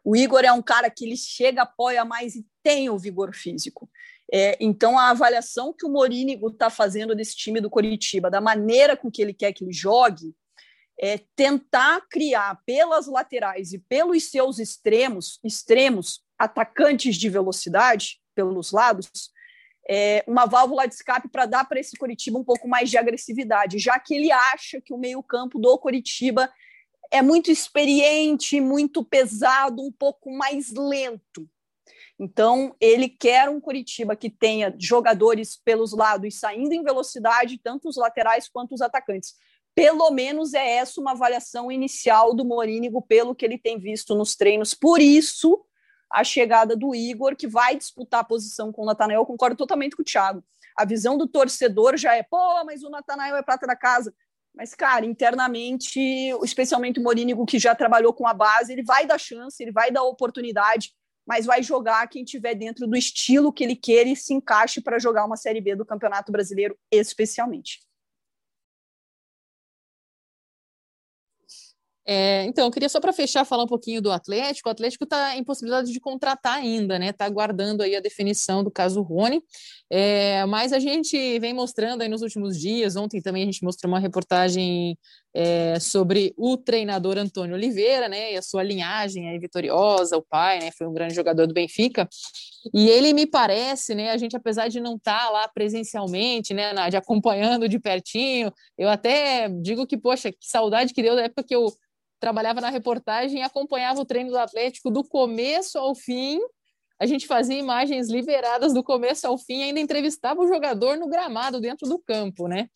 O 0.05 0.17
Igor 0.17 0.45
é 0.45 0.53
um 0.53 0.63
cara 0.63 0.91
que 0.91 1.05
ele 1.05 1.17
chega, 1.17 1.63
apoia 1.63 2.05
mais 2.05 2.35
e 2.35 2.47
tem 2.63 2.89
o 2.89 2.99
vigor 2.99 3.35
físico. 3.35 3.91
É, 4.33 4.57
então, 4.61 4.99
a 4.99 5.11
avaliação 5.11 5.73
que 5.73 5.87
o 5.87 5.91
Morínigo 5.91 6.49
está 6.49 6.71
fazendo 6.71 7.15
desse 7.15 7.37
time 7.37 7.61
do 7.61 7.71
Coritiba, 7.71 8.31
da 8.31 8.41
maneira 8.41 8.97
com 8.97 9.11
que 9.11 9.23
ele 9.23 9.33
quer 9.33 9.53
que 9.53 9.65
ele 9.65 9.73
jogue, 9.73 10.35
é 11.01 11.19
tentar 11.37 12.03
criar 12.11 12.61
pelas 12.67 13.07
laterais 13.07 13.73
e 13.73 13.79
pelos 13.79 14.31
seus 14.31 14.59
extremos, 14.59 15.39
extremos 15.45 16.23
atacantes 16.39 17.17
de 17.17 17.29
velocidade 17.29 18.21
pelos 18.35 18.73
lados, 18.73 19.11
é, 19.89 20.23
uma 20.27 20.45
válvula 20.45 20.87
de 20.87 20.95
escape 20.95 21.29
para 21.29 21.47
dar 21.47 21.65
para 21.65 21.81
esse 21.81 21.97
Coritiba 21.97 22.39
um 22.39 22.45
pouco 22.45 22.69
mais 22.69 22.91
de 22.91 22.99
agressividade, 22.99 23.79
já 23.79 23.99
que 23.99 24.15
ele 24.15 24.31
acha 24.31 24.81
que 24.81 24.93
o 24.93 24.99
meio-campo 24.99 25.59
do 25.59 25.79
Coritiba 25.79 26.51
é 27.11 27.23
muito 27.23 27.51
experiente, 27.51 28.61
muito 28.61 29.05
pesado, 29.05 29.83
um 29.83 29.93
pouco 29.93 30.31
mais 30.31 30.73
lento. 30.73 31.49
Então, 32.19 32.75
ele 32.81 33.09
quer 33.09 33.49
um 33.49 33.61
Curitiba 33.61 34.17
que 34.17 34.29
tenha 34.29 34.75
jogadores 34.79 35.57
pelos 35.57 35.93
lados 35.93 36.39
saindo 36.39 36.73
em 36.73 36.83
velocidade, 36.83 37.61
tanto 37.63 37.89
os 37.89 37.97
laterais 37.97 38.49
quanto 38.49 38.75
os 38.75 38.81
atacantes. 38.81 39.35
Pelo 39.75 40.11
menos 40.11 40.55
é 40.55 40.77
essa 40.77 41.01
uma 41.01 41.13
avaliação 41.13 41.71
inicial 41.71 42.35
do 42.35 42.45
Morínigo, 42.45 43.01
pelo 43.01 43.35
que 43.35 43.45
ele 43.45 43.57
tem 43.57 43.79
visto 43.79 44.17
nos 44.17 44.35
treinos. 44.35 44.75
Por 44.75 45.01
isso, 45.01 45.65
a 46.11 46.25
chegada 46.25 46.77
do 46.77 46.93
Igor, 46.93 47.37
que 47.37 47.47
vai 47.47 47.77
disputar 47.77 48.21
a 48.21 48.25
posição 48.25 48.73
com 48.73 48.83
o 48.83 48.87
Natanael, 48.87 49.25
concordo 49.25 49.57
totalmente 49.57 49.95
com 49.95 50.03
o 50.03 50.05
Thiago. 50.05 50.43
A 50.77 50.85
visão 50.85 51.17
do 51.17 51.29
torcedor 51.29 51.97
já 51.97 52.17
é, 52.17 52.25
pô, 52.25 52.65
mas 52.65 52.83
o 52.83 52.91
Natanael 52.91 53.37
é 53.37 53.43
prata 53.43 53.67
da 53.67 53.77
casa. 53.77 54.13
Mas, 54.59 54.75
cara, 54.75 55.07
internamente, 55.07 56.01
especialmente 56.43 56.99
o 56.99 57.03
Morínigo, 57.05 57.47
que 57.47 57.61
já 57.61 57.77
trabalhou 57.77 58.13
com 58.13 58.27
a 58.27 58.35
base, 58.35 58.73
ele 58.73 58.83
vai 58.83 59.07
dar 59.07 59.17
chance, 59.17 59.63
ele 59.63 59.71
vai 59.71 59.93
dar 59.93 60.03
oportunidade, 60.03 60.93
mas 61.25 61.47
vai 61.47 61.63
jogar 61.63 62.09
quem 62.09 62.25
tiver 62.25 62.57
dentro 62.57 62.85
do 62.85 62.97
estilo 62.97 63.53
que 63.53 63.63
ele 63.63 63.77
quer 63.77 64.05
e 64.09 64.17
se 64.17 64.35
encaixe 64.35 64.81
para 64.81 64.99
jogar 64.99 65.25
uma 65.27 65.37
Série 65.37 65.61
B 65.61 65.77
do 65.77 65.87
Campeonato 65.87 66.33
Brasileiro, 66.33 66.77
especialmente. 66.91 67.79
É, 72.11 72.45
então, 72.45 72.65
eu 72.65 72.71
queria 72.71 72.89
só 72.89 73.01
para 73.01 73.13
fechar 73.13 73.45
falar 73.45 73.65
um 73.65 73.67
pouquinho 73.67 74.01
do 74.01 74.11
Atlético. 74.11 74.71
O 74.71 74.73
Atlético 74.73 75.05
está 75.05 75.37
em 75.37 75.45
possibilidade 75.45 75.93
de 75.93 76.01
contratar 76.01 76.55
ainda, 76.55 76.99
né? 76.99 77.11
Está 77.11 77.27
aguardando 77.27 77.83
aí 77.83 77.95
a 77.95 78.01
definição 78.01 78.65
do 78.65 78.71
caso 78.71 79.03
Rony. 79.03 79.43
É, 79.91 80.43
mas 80.47 80.73
a 80.73 80.79
gente 80.79 81.39
vem 81.39 81.53
mostrando 81.53 82.01
aí 82.01 82.09
nos 82.09 82.23
últimos 82.23 82.59
dias. 82.59 82.97
Ontem 82.97 83.21
também 83.21 83.43
a 83.43 83.45
gente 83.45 83.63
mostrou 83.63 83.93
uma 83.93 84.01
reportagem 84.01 84.97
é, 85.35 85.79
sobre 85.81 86.33
o 86.39 86.57
treinador 86.57 87.19
Antônio 87.19 87.55
Oliveira, 87.55 88.09
né? 88.09 88.33
E 88.33 88.39
a 88.39 88.43
sua 88.43 88.63
linhagem 88.63 89.29
aí 89.29 89.39
vitoriosa, 89.39 90.17
o 90.17 90.23
pai, 90.23 90.61
né? 90.61 90.71
Foi 90.79 90.87
um 90.87 90.95
grande 90.95 91.15
jogador 91.15 91.47
do 91.47 91.53
Benfica. 91.53 92.09
E 92.73 92.89
ele 92.89 93.13
me 93.13 93.27
parece, 93.27 93.95
né? 93.95 94.13
A 94.13 94.17
gente, 94.17 94.35
apesar 94.35 94.69
de 94.69 94.81
não 94.81 94.97
estar 94.97 95.27
tá 95.27 95.31
lá 95.31 95.47
presencialmente, 95.47 96.55
né, 96.55 96.73
de 96.89 96.97
acompanhando 96.97 97.69
de 97.69 97.79
pertinho, 97.79 98.51
eu 98.79 98.89
até 98.89 99.51
digo 99.51 99.87
que, 99.87 99.99
poxa, 99.99 100.33
que 100.33 100.39
saudade 100.41 100.95
que 100.95 101.03
deu 101.03 101.15
da 101.15 101.25
época 101.25 101.45
que 101.45 101.55
eu 101.55 101.71
trabalhava 102.21 102.61
na 102.61 102.71
reportagem 102.71 103.41
e 103.41 103.43
acompanhava 103.43 104.01
o 104.01 104.05
treino 104.05 104.31
do 104.31 104.39
Atlético 104.39 104.91
do 104.91 105.05
começo 105.05 105.79
ao 105.79 105.95
fim. 105.95 106.39
A 107.01 107.07
gente 107.07 107.29
fazia 107.29 107.57
imagens 107.57 108.11
liberadas 108.11 108.75
do 108.75 108.83
começo 108.83 109.25
ao 109.27 109.39
fim, 109.39 109.63
ainda 109.63 109.79
entrevistava 109.79 110.41
o 110.41 110.49
jogador 110.49 110.97
no 110.97 111.09
gramado, 111.09 111.61
dentro 111.61 111.89
do 111.89 111.97
campo, 111.99 112.49
né? 112.49 112.69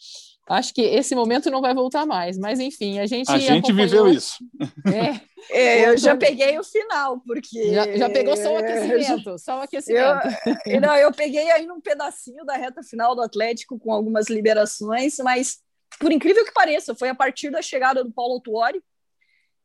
Acho 0.49 0.73
que 0.73 0.83
esse 0.83 1.15
momento 1.15 1.51
não 1.51 1.61
vai 1.61 1.75
voltar 1.75 2.07
mais, 2.07 2.39
mas 2.39 2.61
enfim, 2.61 3.01
a 3.01 3.07
gente. 3.07 3.31
A 3.31 3.39
gente 3.39 3.71
acompanhou... 3.71 3.89
viveu 3.89 4.09
isso. 4.09 4.37
É, 4.87 5.21
é, 5.51 5.89
eu 5.89 5.99
já 5.99 6.17
peguei 6.17 6.57
o 6.57 6.63
final, 6.63 7.21
porque. 7.27 7.73
Já, 7.73 7.97
já 7.97 8.11
pegou 8.11 8.37
só 8.37 8.53
o 8.53 8.59
aquecimento, 8.59 9.39
só 9.39 9.59
o 9.59 9.63
aquecimento. 9.63 10.29
Eu, 10.67 10.81
não, 10.81 10.95
eu 10.95 11.13
peguei 11.13 11.51
aí 11.51 11.69
um 11.69 11.81
pedacinho 11.81 12.45
da 12.45 12.55
reta 12.55 12.83
final 12.83 13.17
do 13.17 13.23
Atlético 13.23 13.79
com 13.79 13.93
algumas 13.93 14.29
liberações, 14.29 15.17
mas 15.19 15.59
por 15.99 16.13
incrível 16.13 16.45
que 16.45 16.53
pareça, 16.53 16.95
foi 16.95 17.09
a 17.09 17.15
partir 17.15 17.51
da 17.51 17.63
chegada 17.63 18.05
do 18.05 18.13
Paulo 18.13 18.41
Tuori 18.41 18.83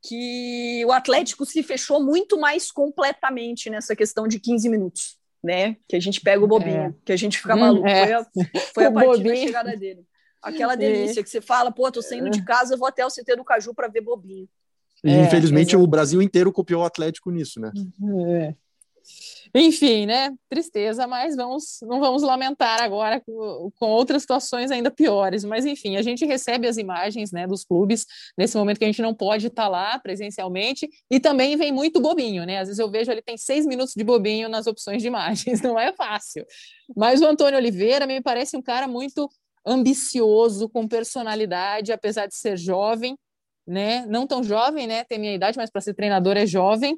que 0.04 0.84
o 0.86 0.92
Atlético 0.92 1.46
se 1.46 1.62
fechou 1.64 2.04
muito 2.04 2.40
mais 2.40 2.72
completamente 2.72 3.70
nessa 3.70 3.96
questão 3.96 4.28
de 4.28 4.40
15 4.40 4.70
minutos, 4.70 5.18
né? 5.44 5.78
Que 5.88 5.96
a 5.96 6.00
gente 6.00 6.22
pega 6.22 6.44
o 6.44 6.48
bobinho, 6.48 6.82
é. 6.82 6.94
que 7.06 7.12
a 7.12 7.18
gente 7.18 7.38
fica 7.38 7.56
hum, 7.56 7.60
maluco. 7.60 7.88
É. 7.88 8.06
Foi 8.06 8.14
a, 8.14 8.26
foi 8.74 8.86
a 8.86 8.92
partir 8.92 9.08
bobinho. 9.08 9.34
da 9.34 9.36
chegada 9.36 9.78
dele. 9.78 10.06
Aquela 10.42 10.74
é. 10.74 10.78
delícia 10.78 11.24
que 11.24 11.30
você 11.30 11.42
fala, 11.42 11.72
pô, 11.72 11.92
tô 11.92 12.02
saindo 12.02 12.30
de 12.30 12.44
casa, 12.44 12.78
vou 12.78 12.88
até 12.88 13.06
o 13.06 13.10
CT 13.10 13.36
do 13.36 13.44
Caju 13.44 13.74
para 13.74 13.88
ver 13.88 14.02
bobinho. 14.02 14.48
E 15.04 15.12
infelizmente 15.12 15.76
o 15.76 15.86
Brasil 15.86 16.22
inteiro 16.22 16.52
copiou 16.52 16.82
o 16.82 16.86
Atlético 16.86 17.30
nisso, 17.32 17.60
né? 17.60 17.72
É. 18.30 18.56
Enfim, 19.54 20.06
né? 20.06 20.34
Tristeza, 20.50 21.08
mas 21.08 21.36
vamos, 21.36 21.80
não 21.84 22.00
vamos 22.00 22.24
lamentar 22.24 22.82
agora 22.82 23.22
com, 23.22 23.72
com, 23.78 23.88
outras 23.88 24.24
situações 24.24 24.72
ainda 24.72 24.92
piores. 24.92 25.44
Mas 25.44 25.66
enfim, 25.66 25.98
a 25.98 26.02
gente 26.02 26.26
recebe 26.26 26.68
as 26.68 26.78
imagens, 26.78 27.32
né, 27.32 27.48
dos 27.48 27.64
clubes 27.64 28.06
nesse 28.38 28.58
momento 28.58 28.78
que 28.78 28.86
a 28.86 28.88
gente 28.88 29.02
não 29.02 29.14
pode 29.14 29.48
estar 29.48 29.64
tá 29.64 29.70
lá 29.70 30.00
presencialmente 30.00 30.90
e 31.10 31.20
também 31.20 31.56
vem 31.56 31.72
muito 31.72 32.00
bobinho, 32.00 32.46
né? 32.46 32.60
Às 32.60 32.68
vezes 32.68 32.80
eu 32.80 32.90
vejo 32.90 33.12
ele 33.12 33.22
tem 33.22 33.38
seis 33.38 33.66
minutos 33.66 33.94
de 33.96 34.04
bobinho 34.04 34.50
nas 34.50 34.68
opções 34.68 35.02
de 35.02 35.08
imagens, 35.08 35.62
não 35.62 35.80
é 35.80 35.94
fácil. 35.94 36.46
Mas 36.96 37.22
o 37.22 37.26
Antônio 37.26 37.58
Oliveira 37.58 38.06
me 38.08 38.22
parece 38.22 38.56
um 38.56 38.62
cara 38.62 38.88
muito 38.88 39.30
ambicioso, 39.66 40.70
com 40.70 40.88
personalidade, 40.88 41.92
apesar 41.92 42.26
de 42.26 42.36
ser 42.36 42.58
jovem, 42.58 43.18
né? 43.68 44.06
Não 44.06 44.26
tão 44.26 44.42
jovem, 44.42 44.88
né? 44.88 45.04
Tem 45.04 45.20
minha 45.20 45.34
idade, 45.34 45.58
mas 45.58 45.70
para 45.70 45.82
ser 45.82 45.94
treinador 45.94 46.38
é 46.38 46.46
jovem. 46.46 46.98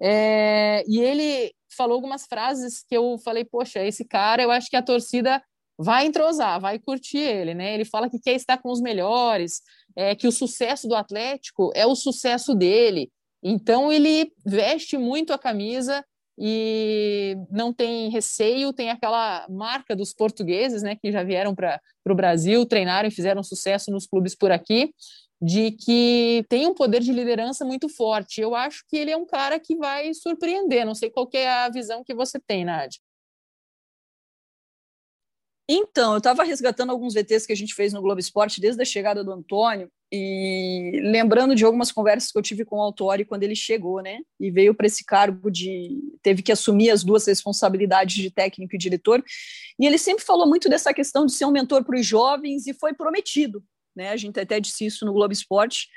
É... 0.00 0.84
E 0.86 1.00
ele 1.00 1.52
falou 1.74 1.94
algumas 1.94 2.26
frases 2.26 2.84
que 2.86 2.96
eu 2.96 3.16
falei, 3.24 3.44
poxa, 3.44 3.82
esse 3.82 4.04
cara, 4.04 4.42
eu 4.42 4.50
acho 4.50 4.68
que 4.68 4.76
a 4.76 4.82
torcida 4.82 5.42
vai 5.78 6.06
entrosar, 6.06 6.60
vai 6.60 6.78
curtir 6.78 7.18
ele, 7.18 7.54
né? 7.54 7.72
Ele 7.72 7.86
fala 7.86 8.10
que 8.10 8.20
quer 8.20 8.34
estar 8.34 8.58
com 8.58 8.70
os 8.70 8.82
melhores, 8.82 9.62
é, 9.96 10.14
que 10.14 10.28
o 10.28 10.32
sucesso 10.32 10.86
do 10.86 10.94
Atlético 10.94 11.72
é 11.74 11.86
o 11.86 11.94
sucesso 11.94 12.54
dele. 12.54 13.10
Então 13.42 13.90
ele 13.90 14.30
veste 14.44 14.98
muito 14.98 15.32
a 15.32 15.38
camisa 15.38 16.04
e 16.38 17.34
não 17.50 17.72
tem 17.72 18.10
receio, 18.10 18.74
tem 18.74 18.90
aquela 18.90 19.46
marca 19.48 19.96
dos 19.96 20.12
portugueses, 20.12 20.82
né, 20.82 20.96
que 20.96 21.10
já 21.10 21.22
vieram 21.22 21.54
para 21.54 21.80
o 22.06 22.14
Brasil, 22.14 22.66
treinaram 22.66 23.08
e 23.08 23.12
fizeram 23.12 23.42
sucesso 23.42 23.90
nos 23.90 24.06
clubes 24.06 24.34
por 24.34 24.52
aqui 24.52 24.92
de 25.40 25.70
que 25.72 26.44
tem 26.48 26.66
um 26.66 26.74
poder 26.74 27.00
de 27.00 27.12
liderança 27.12 27.64
muito 27.64 27.88
forte. 27.88 28.40
Eu 28.40 28.54
acho 28.54 28.84
que 28.88 28.96
ele 28.96 29.10
é 29.10 29.16
um 29.16 29.24
cara 29.24 29.58
que 29.58 29.74
vai 29.76 30.12
surpreender. 30.12 30.84
Não 30.84 30.94
sei 30.94 31.10
qual 31.10 31.28
é 31.32 31.48
a 31.48 31.68
visão 31.70 32.04
que 32.04 32.14
você 32.14 32.38
tem, 32.38 32.64
Nádia. 32.64 33.00
Então, 35.72 36.12
eu 36.12 36.18
estava 36.18 36.42
resgatando 36.42 36.90
alguns 36.90 37.14
VTs 37.14 37.46
que 37.46 37.52
a 37.52 37.56
gente 37.56 37.74
fez 37.74 37.92
no 37.92 38.02
Globo 38.02 38.18
Esporte 38.18 38.60
desde 38.60 38.82
a 38.82 38.84
chegada 38.84 39.22
do 39.22 39.32
Antônio 39.32 39.88
e 40.12 41.00
lembrando 41.04 41.54
de 41.54 41.64
algumas 41.64 41.92
conversas 41.92 42.32
que 42.32 42.36
eu 42.36 42.42
tive 42.42 42.64
com 42.64 42.78
o 42.78 42.82
Autori 42.82 43.24
quando 43.24 43.44
ele 43.44 43.54
chegou, 43.54 44.02
né? 44.02 44.18
E 44.40 44.50
veio 44.50 44.74
para 44.74 44.88
esse 44.88 45.04
cargo 45.04 45.48
de. 45.48 45.96
teve 46.22 46.42
que 46.42 46.50
assumir 46.50 46.90
as 46.90 47.04
duas 47.04 47.24
responsabilidades 47.24 48.16
de 48.16 48.32
técnico 48.32 48.74
e 48.74 48.78
diretor. 48.78 49.24
E 49.78 49.86
ele 49.86 49.96
sempre 49.96 50.24
falou 50.24 50.46
muito 50.46 50.68
dessa 50.68 50.92
questão 50.92 51.24
de 51.24 51.32
ser 51.32 51.44
um 51.44 51.52
mentor 51.52 51.84
para 51.84 51.96
os 51.96 52.04
jovens 52.04 52.66
e 52.66 52.74
foi 52.74 52.92
prometido 52.92 53.62
né? 54.00 54.10
A 54.10 54.16
gente 54.16 54.40
até 54.40 54.58
disse 54.58 54.86
isso 54.86 55.04
no 55.04 55.12
Globo 55.12 55.32
Esporte 55.32 55.88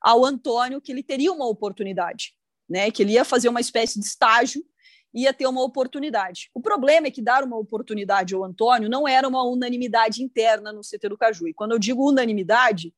ao 0.00 0.24
Antônio 0.24 0.80
que 0.80 0.90
ele 0.90 1.02
teria 1.02 1.30
uma 1.30 1.46
oportunidade, 1.46 2.32
né? 2.66 2.90
Que 2.90 3.02
ele 3.02 3.12
ia 3.12 3.24
fazer 3.24 3.50
uma 3.50 3.60
espécie 3.60 4.00
de 4.00 4.06
estágio, 4.06 4.64
ia 5.12 5.34
ter 5.34 5.46
uma 5.46 5.62
oportunidade. 5.62 6.48
O 6.54 6.60
problema 6.60 7.08
é 7.08 7.10
que 7.10 7.20
dar 7.20 7.44
uma 7.44 7.58
oportunidade 7.58 8.34
ao 8.34 8.42
Antônio 8.42 8.88
não 8.88 9.06
era 9.06 9.28
uma 9.28 9.44
unanimidade 9.44 10.22
interna 10.22 10.72
no 10.72 10.80
CT 10.80 11.10
do 11.10 11.18
Caju. 11.18 11.48
E 11.48 11.54
quando 11.54 11.72
eu 11.72 11.78
digo 11.78 12.08
unanimidade, 12.08 12.94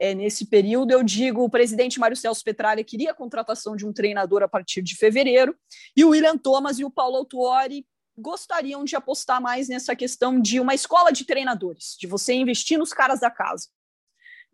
é, 0.00 0.14
nesse 0.14 0.46
período, 0.46 0.92
eu 0.92 1.02
digo 1.02 1.44
o 1.44 1.50
presidente 1.50 2.00
Mário 2.00 2.16
Celso 2.16 2.42
Petralha 2.42 2.82
queria 2.82 3.10
a 3.10 3.14
contratação 3.14 3.76
de 3.76 3.84
um 3.84 3.92
treinador 3.92 4.42
a 4.42 4.48
partir 4.48 4.80
de 4.80 4.96
fevereiro, 4.96 5.54
e 5.94 6.02
o 6.06 6.10
William 6.10 6.38
Thomas 6.38 6.78
e 6.78 6.84
o 6.84 6.90
Paulo 6.90 7.16
Autuori 7.18 7.84
gostariam 8.16 8.82
de 8.82 8.96
apostar 8.96 9.42
mais 9.42 9.68
nessa 9.68 9.94
questão 9.94 10.40
de 10.40 10.58
uma 10.58 10.74
escola 10.74 11.10
de 11.10 11.26
treinadores, 11.26 11.96
de 11.98 12.06
você 12.06 12.32
investir 12.32 12.78
nos 12.78 12.94
caras 12.94 13.20
da 13.20 13.30
casa. 13.30 13.68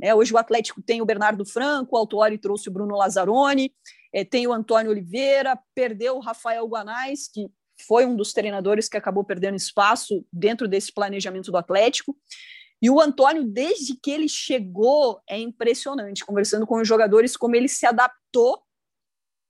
É, 0.01 0.15
hoje 0.15 0.33
o 0.33 0.39
Atlético 0.39 0.83
tem 0.83 1.01
o 1.01 1.07
Bernardo 1.07 1.45
Franco, 1.45 1.97
o 1.97 1.99
Autori 1.99 2.39
trouxe 2.39 2.69
o 2.69 2.73
Bruno 2.73 2.97
Lazzaroni, 2.97 3.73
é, 4.13 4.25
tem 4.25 4.47
o 4.47 4.53
Antônio 4.53 4.91
Oliveira, 4.91 5.59
perdeu 5.75 6.17
o 6.17 6.21
Rafael 6.21 6.67
Guanais, 6.67 7.29
que 7.29 7.49
foi 7.87 8.07
um 8.07 8.17
dos 8.17 8.33
treinadores 8.33 8.89
que 8.89 8.97
acabou 8.97 9.25
perdendo 9.25 9.57
espaço 9.57 10.25
dentro 10.33 10.67
desse 10.67 10.93
planejamento 10.93 11.51
do 11.51 11.57
Atlético. 11.57 12.17
E 12.81 12.91
o 12.91 13.01
Antônio, 13.01 13.45
desde 13.45 13.95
que 13.97 14.11
ele 14.11 14.29
chegou, 14.29 15.21
é 15.29 15.39
impressionante, 15.39 16.25
conversando 16.25 16.67
com 16.67 16.81
os 16.81 16.87
jogadores, 16.87 17.37
como 17.37 17.57
ele 17.57 17.69
se 17.69 17.87
adaptou, 17.87 18.63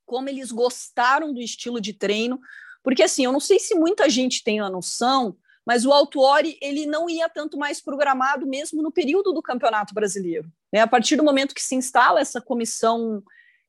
como 0.05 0.29
eles 0.29 0.53
gostaram 0.53 1.33
do 1.33 1.41
estilo 1.41 1.81
de 1.81 1.93
treino. 1.93 2.39
Porque, 2.83 3.03
assim, 3.03 3.25
eu 3.25 3.33
não 3.33 3.41
sei 3.41 3.59
se 3.59 3.75
muita 3.75 4.09
gente 4.09 4.45
tem 4.45 4.61
a 4.61 4.71
noção, 4.71 5.37
mas 5.67 5.85
o 5.85 5.93
Autuori 5.93 6.57
ele 6.63 6.87
não 6.87 7.11
ia 7.11 7.29
tanto 7.29 7.59
mais 7.59 7.81
programado 7.81 8.47
mesmo 8.47 8.83
no 8.83 8.93
período 8.93 9.33
do 9.33 9.43
Campeonato 9.43 9.93
Brasileiro. 9.93 10.49
Né? 10.73 10.81
A 10.81 10.87
partir 10.87 11.17
do 11.17 11.25
momento 11.25 11.55
que 11.55 11.63
se 11.63 11.75
instala 11.75 12.21
essa 12.21 12.41
comissão 12.41 13.21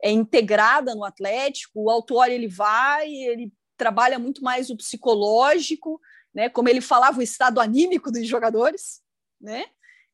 é, 0.01 0.11
integrada 0.11 0.93
no 0.93 1.03
Atlético, 1.03 1.85
o 1.85 1.89
Autuori 1.89 2.33
ele 2.33 2.47
vai, 2.47 3.09
ele 3.09 3.51
trabalha 3.75 4.19
muito 4.19 4.43
mais 4.43 4.69
o 4.69 4.77
psicológico, 4.77 5.99
né? 6.31 6.49
como 6.49 6.69
ele 6.69 6.81
falava, 6.81 7.17
o 7.17 7.23
estado 7.23 7.59
anímico 7.59 8.11
dos 8.11 8.27
jogadores, 8.27 9.01
né? 9.41 9.65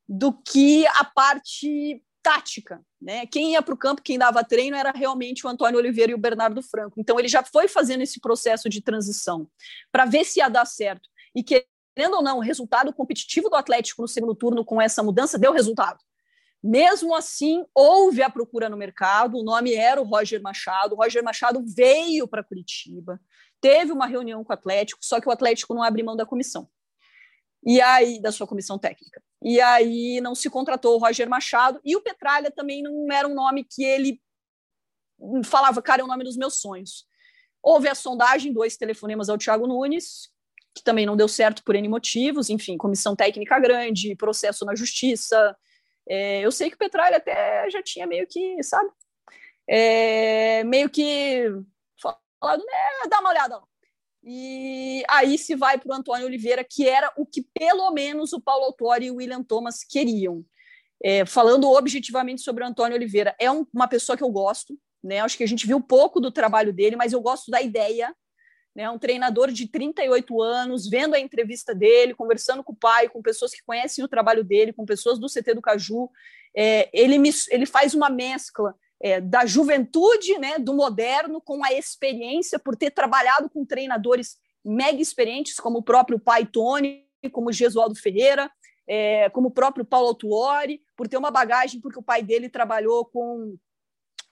do 0.08 0.32
que 0.32 0.86
a 0.86 1.04
parte 1.04 2.02
tática. 2.22 2.82
Né? 3.00 3.26
Quem 3.26 3.52
ia 3.52 3.60
para 3.60 3.74
o 3.74 3.76
campo, 3.76 4.00
quem 4.00 4.18
dava 4.18 4.42
treino 4.42 4.74
era 4.74 4.90
realmente 4.90 5.46
o 5.46 5.50
Antônio 5.50 5.78
Oliveira 5.78 6.12
e 6.12 6.14
o 6.14 6.18
Bernardo 6.18 6.62
Franco. 6.62 6.98
Então 6.98 7.18
ele 7.18 7.28
já 7.28 7.42
foi 7.42 7.68
fazendo 7.68 8.00
esse 8.00 8.18
processo 8.18 8.70
de 8.70 8.80
transição 8.80 9.46
para 9.92 10.06
ver 10.06 10.24
se 10.24 10.38
ia 10.38 10.48
dar 10.48 10.64
certo. 10.64 11.10
E 11.34 11.42
que 11.42 11.66
querendo 11.94 12.14
ou 12.14 12.22
não, 12.22 12.38
o 12.38 12.40
resultado 12.40 12.92
competitivo 12.92 13.48
do 13.48 13.56
Atlético 13.56 14.02
no 14.02 14.08
segundo 14.08 14.34
turno 14.34 14.64
com 14.64 14.80
essa 14.80 15.02
mudança 15.02 15.38
deu 15.38 15.52
resultado. 15.52 15.98
Mesmo 16.62 17.14
assim, 17.14 17.62
houve 17.74 18.22
a 18.22 18.30
procura 18.30 18.70
no 18.70 18.76
mercado, 18.76 19.38
o 19.38 19.42
nome 19.42 19.74
era 19.74 20.00
o 20.00 20.04
Roger 20.04 20.40
Machado, 20.40 20.94
o 20.94 20.96
Roger 20.96 21.22
Machado 21.22 21.62
veio 21.66 22.26
para 22.26 22.42
Curitiba, 22.42 23.20
teve 23.60 23.92
uma 23.92 24.06
reunião 24.06 24.42
com 24.42 24.50
o 24.50 24.54
Atlético, 24.54 25.04
só 25.04 25.20
que 25.20 25.28
o 25.28 25.30
Atlético 25.30 25.74
não 25.74 25.82
abre 25.82 26.02
mão 26.02 26.16
da 26.16 26.24
comissão. 26.24 26.66
E 27.66 27.80
aí, 27.80 28.20
da 28.20 28.32
sua 28.32 28.46
comissão 28.46 28.78
técnica. 28.78 29.22
E 29.42 29.60
aí 29.60 30.20
não 30.22 30.34
se 30.34 30.48
contratou 30.48 30.94
o 30.94 30.98
Roger 30.98 31.28
Machado, 31.28 31.80
e 31.84 31.96
o 31.96 32.00
Petralha 32.00 32.50
também 32.50 32.82
não 32.82 33.12
era 33.12 33.28
um 33.28 33.34
nome 33.34 33.64
que 33.64 33.84
ele 33.84 34.22
falava, 35.44 35.82
cara, 35.82 36.00
é 36.00 36.04
o 36.04 36.08
nome 36.08 36.24
dos 36.24 36.36
meus 36.36 36.60
sonhos. 36.60 37.06
Houve 37.62 37.88
a 37.88 37.94
sondagem, 37.94 38.52
dois 38.52 38.76
telefonemas 38.76 39.28
ao 39.28 39.38
Thiago 39.38 39.66
Nunes, 39.66 40.30
que 40.74 40.82
também 40.82 41.06
não 41.06 41.16
deu 41.16 41.28
certo 41.28 41.62
por 41.62 41.76
N 41.76 41.88
motivos, 41.88 42.50
enfim, 42.50 42.76
comissão 42.76 43.14
técnica 43.14 43.58
grande, 43.60 44.16
processo 44.16 44.64
na 44.64 44.74
justiça. 44.74 45.56
É, 46.08 46.40
eu 46.40 46.50
sei 46.50 46.68
que 46.68 46.76
o 46.76 46.78
Petralha 46.78 47.16
até 47.16 47.70
já 47.70 47.82
tinha 47.82 48.06
meio 48.06 48.26
que, 48.26 48.62
sabe? 48.62 48.90
É, 49.68 50.64
meio 50.64 50.90
que 50.90 51.44
falado, 52.00 52.64
né, 52.64 53.08
dá 53.08 53.20
uma 53.20 53.30
olhada. 53.30 53.60
E 54.22 55.04
aí 55.08 55.38
se 55.38 55.54
vai 55.54 55.78
para 55.78 55.90
o 55.90 55.94
Antônio 55.94 56.26
Oliveira, 56.26 56.64
que 56.64 56.88
era 56.88 57.12
o 57.16 57.24
que 57.24 57.42
pelo 57.54 57.90
menos 57.90 58.32
o 58.32 58.40
Paulo 58.40 58.64
Autori 58.64 59.06
e 59.06 59.10
o 59.10 59.16
William 59.16 59.42
Thomas 59.42 59.84
queriam. 59.84 60.44
É, 61.02 61.26
falando 61.26 61.70
objetivamente 61.70 62.40
sobre 62.40 62.64
o 62.64 62.66
Antônio 62.66 62.96
Oliveira, 62.96 63.36
é 63.38 63.50
um, 63.50 63.66
uma 63.72 63.86
pessoa 63.86 64.16
que 64.16 64.24
eu 64.24 64.30
gosto, 64.30 64.78
né? 65.02 65.20
Acho 65.20 65.36
que 65.36 65.44
a 65.44 65.48
gente 65.48 65.66
viu 65.66 65.80
pouco 65.80 66.18
do 66.18 66.32
trabalho 66.32 66.72
dele, 66.72 66.96
mas 66.96 67.12
eu 67.12 67.20
gosto 67.20 67.50
da 67.50 67.60
ideia 67.60 68.14
né, 68.74 68.90
um 68.90 68.98
treinador 68.98 69.52
de 69.52 69.68
38 69.68 70.42
anos, 70.42 70.88
vendo 70.88 71.14
a 71.14 71.20
entrevista 71.20 71.74
dele, 71.74 72.14
conversando 72.14 72.64
com 72.64 72.72
o 72.72 72.76
pai, 72.76 73.08
com 73.08 73.22
pessoas 73.22 73.52
que 73.52 73.62
conhecem 73.64 74.04
o 74.04 74.08
trabalho 74.08 74.42
dele, 74.42 74.72
com 74.72 74.84
pessoas 74.84 75.18
do 75.18 75.28
CT 75.28 75.54
do 75.54 75.62
Caju, 75.62 76.10
é, 76.56 76.88
ele, 76.92 77.18
me, 77.18 77.30
ele 77.50 77.66
faz 77.66 77.94
uma 77.94 78.10
mescla 78.10 78.74
é, 79.00 79.20
da 79.20 79.46
juventude, 79.46 80.38
né, 80.38 80.58
do 80.58 80.74
moderno, 80.74 81.40
com 81.40 81.64
a 81.64 81.72
experiência, 81.72 82.58
por 82.58 82.76
ter 82.76 82.90
trabalhado 82.90 83.48
com 83.48 83.64
treinadores 83.64 84.38
mega 84.64 85.00
experientes, 85.00 85.60
como 85.60 85.78
o 85.78 85.82
próprio 85.82 86.18
pai 86.18 86.46
Tony, 86.46 87.06
como 87.30 87.50
o 87.50 87.52
Gesualdo 87.52 87.94
Ferreira, 87.94 88.50
é, 88.86 89.28
como 89.30 89.48
o 89.48 89.50
próprio 89.50 89.84
Paulo 89.84 90.08
Autuori, 90.08 90.82
por 90.96 91.08
ter 91.08 91.16
uma 91.16 91.30
bagagem, 91.30 91.80
porque 91.80 91.98
o 91.98 92.02
pai 92.02 92.22
dele 92.22 92.48
trabalhou 92.48 93.04
com 93.04 93.56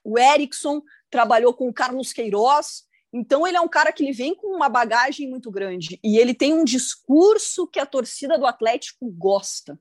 o 0.05 0.19
Erickson, 0.19 0.83
trabalhou 1.11 1.55
com 1.55 1.69
o 1.69 1.73
Carlos 1.73 2.13
Queiroz, 2.13 2.85
então 3.13 3.47
ele 3.47 3.57
é 3.57 3.61
um 3.61 3.69
cara 3.69 3.93
que 3.93 4.03
ele 4.03 4.13
vem 4.13 4.35
com 4.35 4.49
uma 4.49 4.69
bagagem 4.69 5.29
muito 5.29 5.51
grande 5.51 6.01
e 6.03 6.19
ele 6.19 6.33
tem 6.33 6.55
um 6.55 6.65
discurso 6.65 7.67
que 7.67 7.79
a 7.79 7.85
torcida 7.85 8.39
do 8.39 8.47
Atlético 8.47 9.11
gosta, 9.11 9.79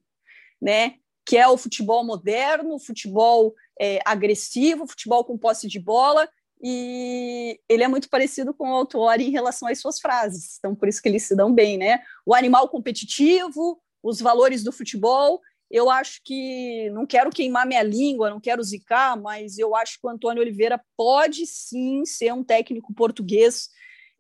né? 0.62 0.96
Que 1.26 1.38
é 1.38 1.48
o 1.48 1.56
futebol 1.56 2.04
moderno, 2.04 2.76
o 2.76 2.80
futebol 2.80 3.56
é, 3.80 4.00
agressivo, 4.04 4.86
futebol 4.86 5.24
com 5.24 5.38
posse 5.38 5.68
de 5.68 5.80
bola 5.80 6.28
e 6.62 7.60
ele 7.70 7.84
é 7.84 7.88
muito 7.88 8.10
parecido 8.10 8.54
com 8.54 8.70
o 8.70 8.74
Autori 8.74 9.26
em 9.28 9.32
relação 9.32 9.68
às 9.68 9.80
suas 9.80 10.00
frases. 10.00 10.58
Então 10.60 10.76
por 10.76 10.90
isso 10.90 11.02
que 11.02 11.08
eles 11.08 11.24
se 11.24 11.36
dão 11.36 11.54
bem, 11.54 11.78
né? 11.78 12.02
O 12.26 12.36
animal 12.36 12.68
competitivo, 12.68 13.82
os 14.04 14.20
valores 14.20 14.62
do 14.62 14.74
futebol 14.74 15.40
eu 15.72 15.90
acho 15.90 16.20
que 16.24 16.90
não 16.90 17.06
quero 17.06 17.30
queimar 17.30 17.66
minha 17.66 17.82
língua, 17.82 18.30
não 18.30 18.42
quero 18.42 18.62
zicar, 18.62 19.20
mas 19.20 19.58
eu 19.58 19.74
acho 19.74 20.00
que 20.00 20.06
o 20.06 20.10
Antônio 20.10 20.42
Oliveira 20.42 20.82
pode 20.98 21.46
sim 21.46 22.06
ser 22.06 22.34
um 22.34 22.44
técnico 22.44 22.94
português. 22.94 23.70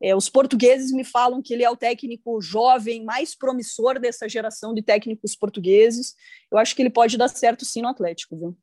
É, 0.02 0.16
os 0.16 0.30
portugueses 0.30 0.91
me 0.93 1.04
falam 1.04 1.41
que 1.41 1.54
ele 1.54 1.64
é 1.64 1.70
o 1.70 1.76
técnico 1.76 2.41
jovem 2.41 3.04
mais 3.04 3.36
promissor 3.36 3.99
dessa 3.99 4.30
geração 4.30 4.74
de 4.74 4.82
técnicos 4.82 5.36
portugueses. 5.36 6.16
Eu 6.49 6.58
acho 6.58 6.74
que 6.74 6.82
ele 6.82 6.89
pode 6.89 7.18
dar 7.18 7.28
certo 7.28 7.66
sim 7.66 7.82
no 7.82 7.89
Atlético, 7.89 8.38
viu? 8.38 8.58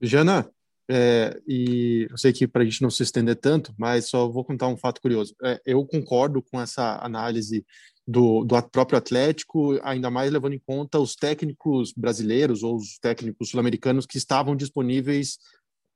Jana, 0.00 0.52
é, 0.90 1.40
e 1.48 2.06
eu 2.10 2.18
sei 2.18 2.32
que 2.32 2.46
para 2.46 2.62
a 2.62 2.64
gente 2.64 2.82
não 2.82 2.90
se 2.90 3.02
estender 3.02 3.36
tanto, 3.36 3.74
mas 3.78 4.08
só 4.08 4.28
vou 4.28 4.44
contar 4.44 4.68
um 4.68 4.76
fato 4.76 5.00
curioso. 5.00 5.34
É, 5.42 5.60
eu 5.64 5.84
concordo 5.86 6.42
com 6.42 6.60
essa 6.60 6.98
análise 7.02 7.64
do, 8.06 8.44
do 8.44 8.60
próprio 8.62 8.98
Atlético, 8.98 9.78
ainda 9.82 10.10
mais 10.10 10.30
levando 10.30 10.54
em 10.54 10.58
conta 10.58 10.98
os 10.98 11.14
técnicos 11.14 11.92
brasileiros 11.92 12.62
ou 12.62 12.76
os 12.76 12.98
técnicos 12.98 13.50
sul-americanos 13.50 14.06
que 14.06 14.18
estavam 14.18 14.56
disponíveis 14.56 15.38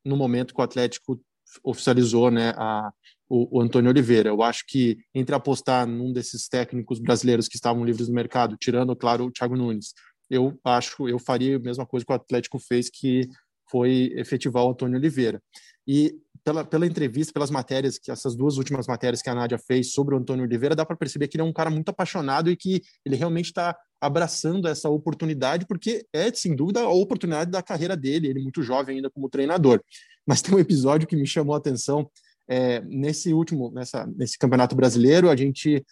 no 0.04 0.16
momento 0.16 0.54
que 0.54 0.60
o 0.60 0.64
Atlético 0.64 1.20
oficializou 1.64 2.30
né, 2.30 2.52
a, 2.56 2.92
o, 3.28 3.58
o, 3.58 3.60
Antônio 3.60 3.90
Oliveira. 3.90 4.28
Eu 4.28 4.42
acho 4.42 4.64
que 4.66 4.98
entre 5.14 5.34
apostar 5.34 5.86
num 5.86 6.12
desses 6.12 6.48
técnicos 6.48 6.98
brasileiros 7.00 7.48
que 7.48 7.56
estavam 7.56 7.84
livres 7.84 8.08
no 8.08 8.14
mercado, 8.14 8.56
tirando, 8.56 8.94
claro, 8.94 9.26
o 9.26 9.32
Thiago 9.32 9.56
Nunes, 9.56 9.92
eu 10.30 10.58
acho, 10.64 11.08
eu 11.08 11.18
faria 11.18 11.56
a 11.56 11.60
mesma 11.60 11.86
coisa 11.86 12.04
que 12.04 12.12
o 12.12 12.16
Atlético 12.16 12.58
fez, 12.58 12.90
que 12.90 13.28
foi 13.68 14.12
efetivar 14.16 14.64
o 14.64 14.70
Antônio 14.70 14.98
Oliveira. 14.98 15.42
E 15.86 16.16
pela, 16.46 16.64
pela 16.64 16.86
entrevista, 16.86 17.32
pelas 17.32 17.50
matérias, 17.50 17.98
que 17.98 18.08
essas 18.08 18.36
duas 18.36 18.56
últimas 18.56 18.86
matérias 18.86 19.20
que 19.20 19.28
a 19.28 19.34
Nádia 19.34 19.58
fez 19.58 19.90
sobre 19.90 20.14
o 20.14 20.18
Antônio 20.18 20.44
Oliveira, 20.44 20.76
dá 20.76 20.86
para 20.86 20.96
perceber 20.96 21.26
que 21.26 21.36
ele 21.36 21.42
é 21.42 21.44
um 21.44 21.52
cara 21.52 21.70
muito 21.70 21.88
apaixonado 21.88 22.48
e 22.48 22.56
que 22.56 22.82
ele 23.04 23.16
realmente 23.16 23.46
está 23.46 23.76
abraçando 24.00 24.68
essa 24.68 24.88
oportunidade, 24.88 25.66
porque 25.66 26.06
é, 26.12 26.32
sem 26.32 26.54
dúvida, 26.54 26.82
a 26.82 26.88
oportunidade 26.88 27.50
da 27.50 27.60
carreira 27.64 27.96
dele, 27.96 28.28
ele 28.28 28.40
muito 28.40 28.62
jovem 28.62 28.94
ainda 28.94 29.10
como 29.10 29.28
treinador. 29.28 29.82
Mas 30.24 30.40
tem 30.40 30.54
um 30.54 30.60
episódio 30.60 31.08
que 31.08 31.16
me 31.16 31.26
chamou 31.26 31.52
a 31.52 31.58
atenção, 31.58 32.08
é, 32.48 32.80
nesse 32.82 33.32
último, 33.32 33.72
nessa, 33.72 34.06
nesse 34.16 34.38
Campeonato 34.38 34.76
Brasileiro, 34.76 35.28
a 35.28 35.34
gente 35.34 35.84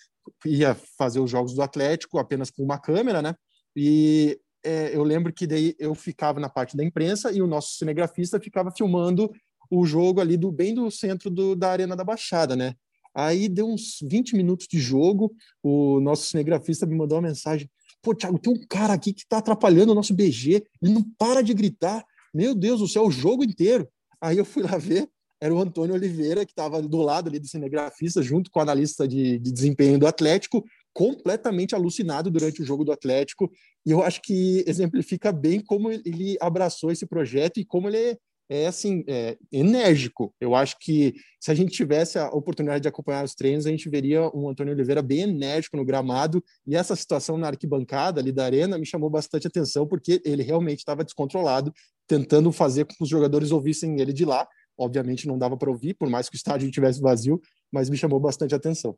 ia 0.47 0.77
fazer 0.97 1.19
os 1.19 1.29
jogos 1.29 1.53
do 1.53 1.63
Atlético 1.63 2.17
apenas 2.17 2.49
com 2.49 2.63
uma 2.63 2.79
câmera, 2.79 3.21
né? 3.21 3.35
E 3.75 4.39
é, 4.65 4.97
eu 4.97 5.03
lembro 5.03 5.33
que 5.33 5.49
daí 5.49 5.75
eu 5.79 5.97
ficava 5.97 6.39
na 6.39 6.49
parte 6.49 6.77
da 6.77 6.85
imprensa 6.85 7.33
e 7.33 7.43
o 7.43 7.47
nosso 7.47 7.75
cinegrafista 7.77 8.39
ficava 8.39 8.71
filmando 8.71 9.31
o 9.71 9.85
jogo 9.85 10.21
ali 10.21 10.37
do 10.37 10.51
bem 10.51 10.75
do 10.75 10.91
centro 10.91 11.31
do, 11.31 11.55
da 11.55 11.71
Arena 11.71 11.97
da 11.97 12.05
Baixada, 12.05 12.55
né? 12.55 12.75
Aí 13.15 13.49
deu 13.49 13.69
uns 13.69 13.99
20 14.03 14.35
minutos 14.35 14.67
de 14.69 14.79
jogo, 14.79 15.33
o 15.63 16.01
nosso 16.01 16.27
cinegrafista 16.27 16.85
me 16.85 16.97
mandou 16.97 17.17
uma 17.17 17.29
mensagem: 17.29 17.71
pô, 18.03 18.15
Thiago, 18.15 18.39
tem 18.39 18.53
um 18.53 18.67
cara 18.69 18.93
aqui 18.93 19.13
que 19.13 19.27
tá 19.27 19.39
atrapalhando 19.39 19.93
o 19.93 19.95
nosso 19.95 20.13
BG, 20.13 20.65
ele 20.83 20.93
não 20.93 21.05
para 21.17 21.43
de 21.43 21.55
gritar, 21.55 22.05
meu 22.35 22.55
Deus 22.55 22.81
do 22.81 22.89
céu, 22.89 23.07
o 23.07 23.11
jogo 23.11 23.45
inteiro. 23.45 23.89
Aí 24.21 24.37
eu 24.37 24.45
fui 24.45 24.63
lá 24.63 24.77
ver, 24.77 25.09
era 25.41 25.55
o 25.55 25.61
Antônio 25.61 25.95
Oliveira, 25.95 26.45
que 26.45 26.53
estava 26.53 26.83
do 26.83 27.03
lado 27.03 27.29
ali 27.29 27.39
do 27.39 27.47
cinegrafista, 27.47 28.23
junto 28.23 28.51
com 28.51 28.59
o 28.59 28.63
analista 28.63 29.07
de, 29.07 29.39
de 29.39 29.53
desempenho 29.53 29.99
do 29.99 30.07
Atlético, 30.07 30.65
completamente 30.93 31.75
alucinado 31.75 32.31
durante 32.31 32.63
o 32.63 32.65
jogo 32.65 32.85
do 32.85 32.93
Atlético. 32.93 33.51
E 33.85 33.91
eu 33.91 34.03
acho 34.03 34.23
que 34.23 34.65
exemplifica 34.67 35.31
bem 35.31 35.61
como 35.61 35.91
ele 35.91 36.37
abraçou 36.41 36.91
esse 36.91 37.05
projeto 37.05 37.61
e 37.61 37.65
como 37.65 37.89
ele 37.89 38.17
é 38.49 38.67
assim 38.67 39.05
é, 39.09 39.37
enérgico. 39.51 40.35
Eu 40.41 40.55
acho 40.55 40.77
que 40.79 41.15
se 41.41 41.51
a 41.51 41.55
gente 41.55 41.73
tivesse 41.73 42.19
a 42.19 42.29
oportunidade 42.29 42.83
de 42.83 42.89
acompanhar 42.89 43.25
os 43.25 43.35
treinos, 43.35 43.67
a 43.67 43.71
gente 43.71 43.89
veria 43.89 44.29
um 44.35 44.49
Antônio 44.49 44.73
Oliveira 44.73 45.03
bem 45.03 45.21
enérgico 45.21 45.77
no 45.77 45.85
gramado. 45.85 46.43
E 46.67 46.77
essa 46.77 46.95
situação 46.95 47.39
na 47.39 47.49
arquibancada 47.49 48.21
ali 48.21 48.33
da 48.33 48.45
arena 48.45 48.79
me 48.79 48.87
chamou 48.87 49.09
bastante 49.11 49.47
atenção 49.47 49.87
porque 49.87 50.21
ele 50.25 50.43
realmente 50.43 50.79
estava 50.79 51.05
descontrolado, 51.05 51.73
tentando 52.07 52.53
fazer 52.53 52.85
com 52.85 52.95
que 52.95 53.03
os 53.03 53.09
jogadores 53.09 53.51
ouvissem 53.51 54.01
ele 54.01 54.13
de 54.13 54.25
lá. 54.25 54.47
Obviamente 54.77 55.27
não 55.27 55.39
dava 55.39 55.57
para 55.57 55.71
ouvir, 55.71 55.95
por 55.95 56.11
mais 56.11 56.29
que 56.29 56.37
o 56.37 56.39
estádio 56.39 56.67
estivesse 56.67 57.01
vazio, 57.01 57.41
mas 57.73 57.89
me 57.89 57.97
chamou 57.97 58.19
bastante 58.19 58.55
atenção. 58.55 58.97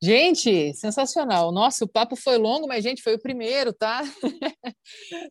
Gente, 0.00 0.72
sensacional. 0.74 1.50
Nossa, 1.50 1.84
o 1.84 1.88
papo 1.88 2.14
foi 2.14 2.38
longo, 2.38 2.68
mas, 2.68 2.84
gente, 2.84 3.02
foi 3.02 3.16
o 3.16 3.20
primeiro, 3.20 3.72
tá? 3.72 4.02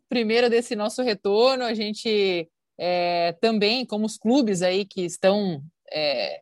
primeiro 0.09 0.49
desse 0.49 0.75
nosso 0.75 1.01
retorno. 1.01 1.63
A 1.63 1.73
gente 1.73 2.49
é, 2.77 3.33
também, 3.39 3.85
como 3.85 4.05
os 4.05 4.17
clubes 4.17 4.61
aí 4.61 4.85
que 4.85 5.01
estão 5.01 5.63
é, 5.89 6.41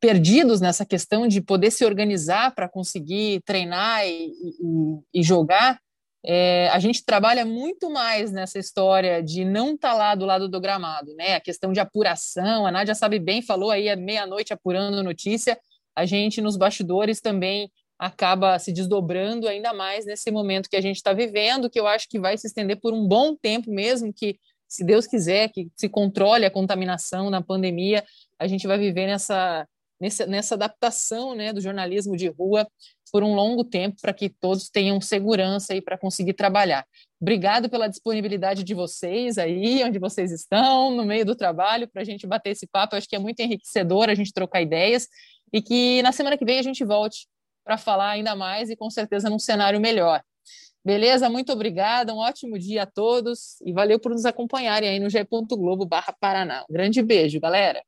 perdidos 0.00 0.62
nessa 0.62 0.86
questão 0.86 1.28
de 1.28 1.42
poder 1.42 1.70
se 1.70 1.84
organizar 1.84 2.54
para 2.54 2.68
conseguir 2.68 3.42
treinar 3.42 4.06
e, 4.06 4.32
e, 4.32 5.20
e 5.20 5.22
jogar, 5.22 5.78
é, 6.24 6.68
a 6.70 6.78
gente 6.78 7.04
trabalha 7.04 7.44
muito 7.44 7.90
mais 7.90 8.32
nessa 8.32 8.58
história 8.58 9.22
de 9.22 9.44
não 9.44 9.74
estar 9.74 9.90
tá 9.90 9.94
lá 9.94 10.14
do 10.14 10.24
lado 10.24 10.48
do 10.48 10.60
gramado, 10.60 11.14
né? 11.14 11.34
A 11.34 11.40
questão 11.40 11.70
de 11.70 11.80
apuração, 11.80 12.66
a 12.66 12.72
Nádia 12.72 12.94
sabe 12.94 13.18
bem, 13.18 13.42
falou 13.42 13.70
aí 13.70 13.90
à 13.90 13.96
meia-noite 13.96 14.54
apurando 14.54 15.02
notícia 15.02 15.58
a 15.98 16.06
gente 16.06 16.40
nos 16.40 16.56
bastidores 16.56 17.20
também 17.20 17.68
acaba 17.98 18.56
se 18.60 18.72
desdobrando 18.72 19.48
ainda 19.48 19.74
mais 19.74 20.06
nesse 20.06 20.30
momento 20.30 20.70
que 20.70 20.76
a 20.76 20.80
gente 20.80 20.96
está 20.96 21.12
vivendo, 21.12 21.68
que 21.68 21.80
eu 21.80 21.88
acho 21.88 22.08
que 22.08 22.20
vai 22.20 22.38
se 22.38 22.46
estender 22.46 22.78
por 22.80 22.94
um 22.94 23.04
bom 23.04 23.34
tempo 23.34 23.68
mesmo, 23.68 24.12
que 24.14 24.38
se 24.68 24.84
Deus 24.84 25.08
quiser 25.08 25.48
que 25.48 25.68
se 25.74 25.88
controle 25.88 26.44
a 26.44 26.50
contaminação 26.50 27.30
na 27.30 27.42
pandemia, 27.42 28.04
a 28.38 28.46
gente 28.46 28.64
vai 28.64 28.78
viver 28.78 29.08
nessa 29.08 29.66
nessa, 30.00 30.26
nessa 30.26 30.54
adaptação 30.54 31.34
né, 31.34 31.52
do 31.52 31.60
jornalismo 31.60 32.16
de 32.16 32.28
rua 32.28 32.68
por 33.10 33.24
um 33.24 33.34
longo 33.34 33.64
tempo 33.64 33.96
para 34.00 34.12
que 34.12 34.28
todos 34.28 34.68
tenham 34.68 35.00
segurança 35.00 35.74
e 35.74 35.80
para 35.80 35.98
conseguir 35.98 36.34
trabalhar. 36.34 36.86
Obrigado 37.20 37.68
pela 37.68 37.88
disponibilidade 37.88 38.62
de 38.62 38.74
vocês 38.74 39.38
aí, 39.38 39.82
onde 39.82 39.98
vocês 39.98 40.30
estão, 40.30 40.94
no 40.94 41.04
meio 41.04 41.24
do 41.24 41.34
trabalho, 41.34 41.88
para 41.88 42.02
a 42.02 42.04
gente 42.04 42.26
bater 42.26 42.50
esse 42.50 42.66
papo. 42.66 42.94
Eu 42.94 42.98
acho 42.98 43.08
que 43.08 43.16
é 43.16 43.18
muito 43.18 43.40
enriquecedor 43.40 44.08
a 44.08 44.14
gente 44.14 44.32
trocar 44.32 44.62
ideias 44.62 45.08
e 45.52 45.62
que 45.62 46.02
na 46.02 46.12
semana 46.12 46.36
que 46.36 46.44
vem 46.44 46.58
a 46.58 46.62
gente 46.62 46.84
volte 46.84 47.26
para 47.64 47.76
falar 47.76 48.10
ainda 48.10 48.34
mais 48.34 48.70
e 48.70 48.76
com 48.76 48.90
certeza 48.90 49.28
num 49.28 49.38
cenário 49.38 49.80
melhor. 49.80 50.22
Beleza? 50.84 51.28
Muito 51.28 51.52
obrigada, 51.52 52.14
um 52.14 52.18
ótimo 52.18 52.58
dia 52.58 52.84
a 52.84 52.86
todos 52.86 53.60
e 53.60 53.72
valeu 53.72 53.98
por 54.00 54.12
nos 54.12 54.24
acompanharem 54.24 54.88
aí 54.88 54.98
no 54.98 55.10
g.globo 55.10 55.84
barra 55.84 56.14
Paraná. 56.18 56.64
Um 56.68 56.72
grande 56.72 57.02
beijo, 57.02 57.38
galera! 57.40 57.82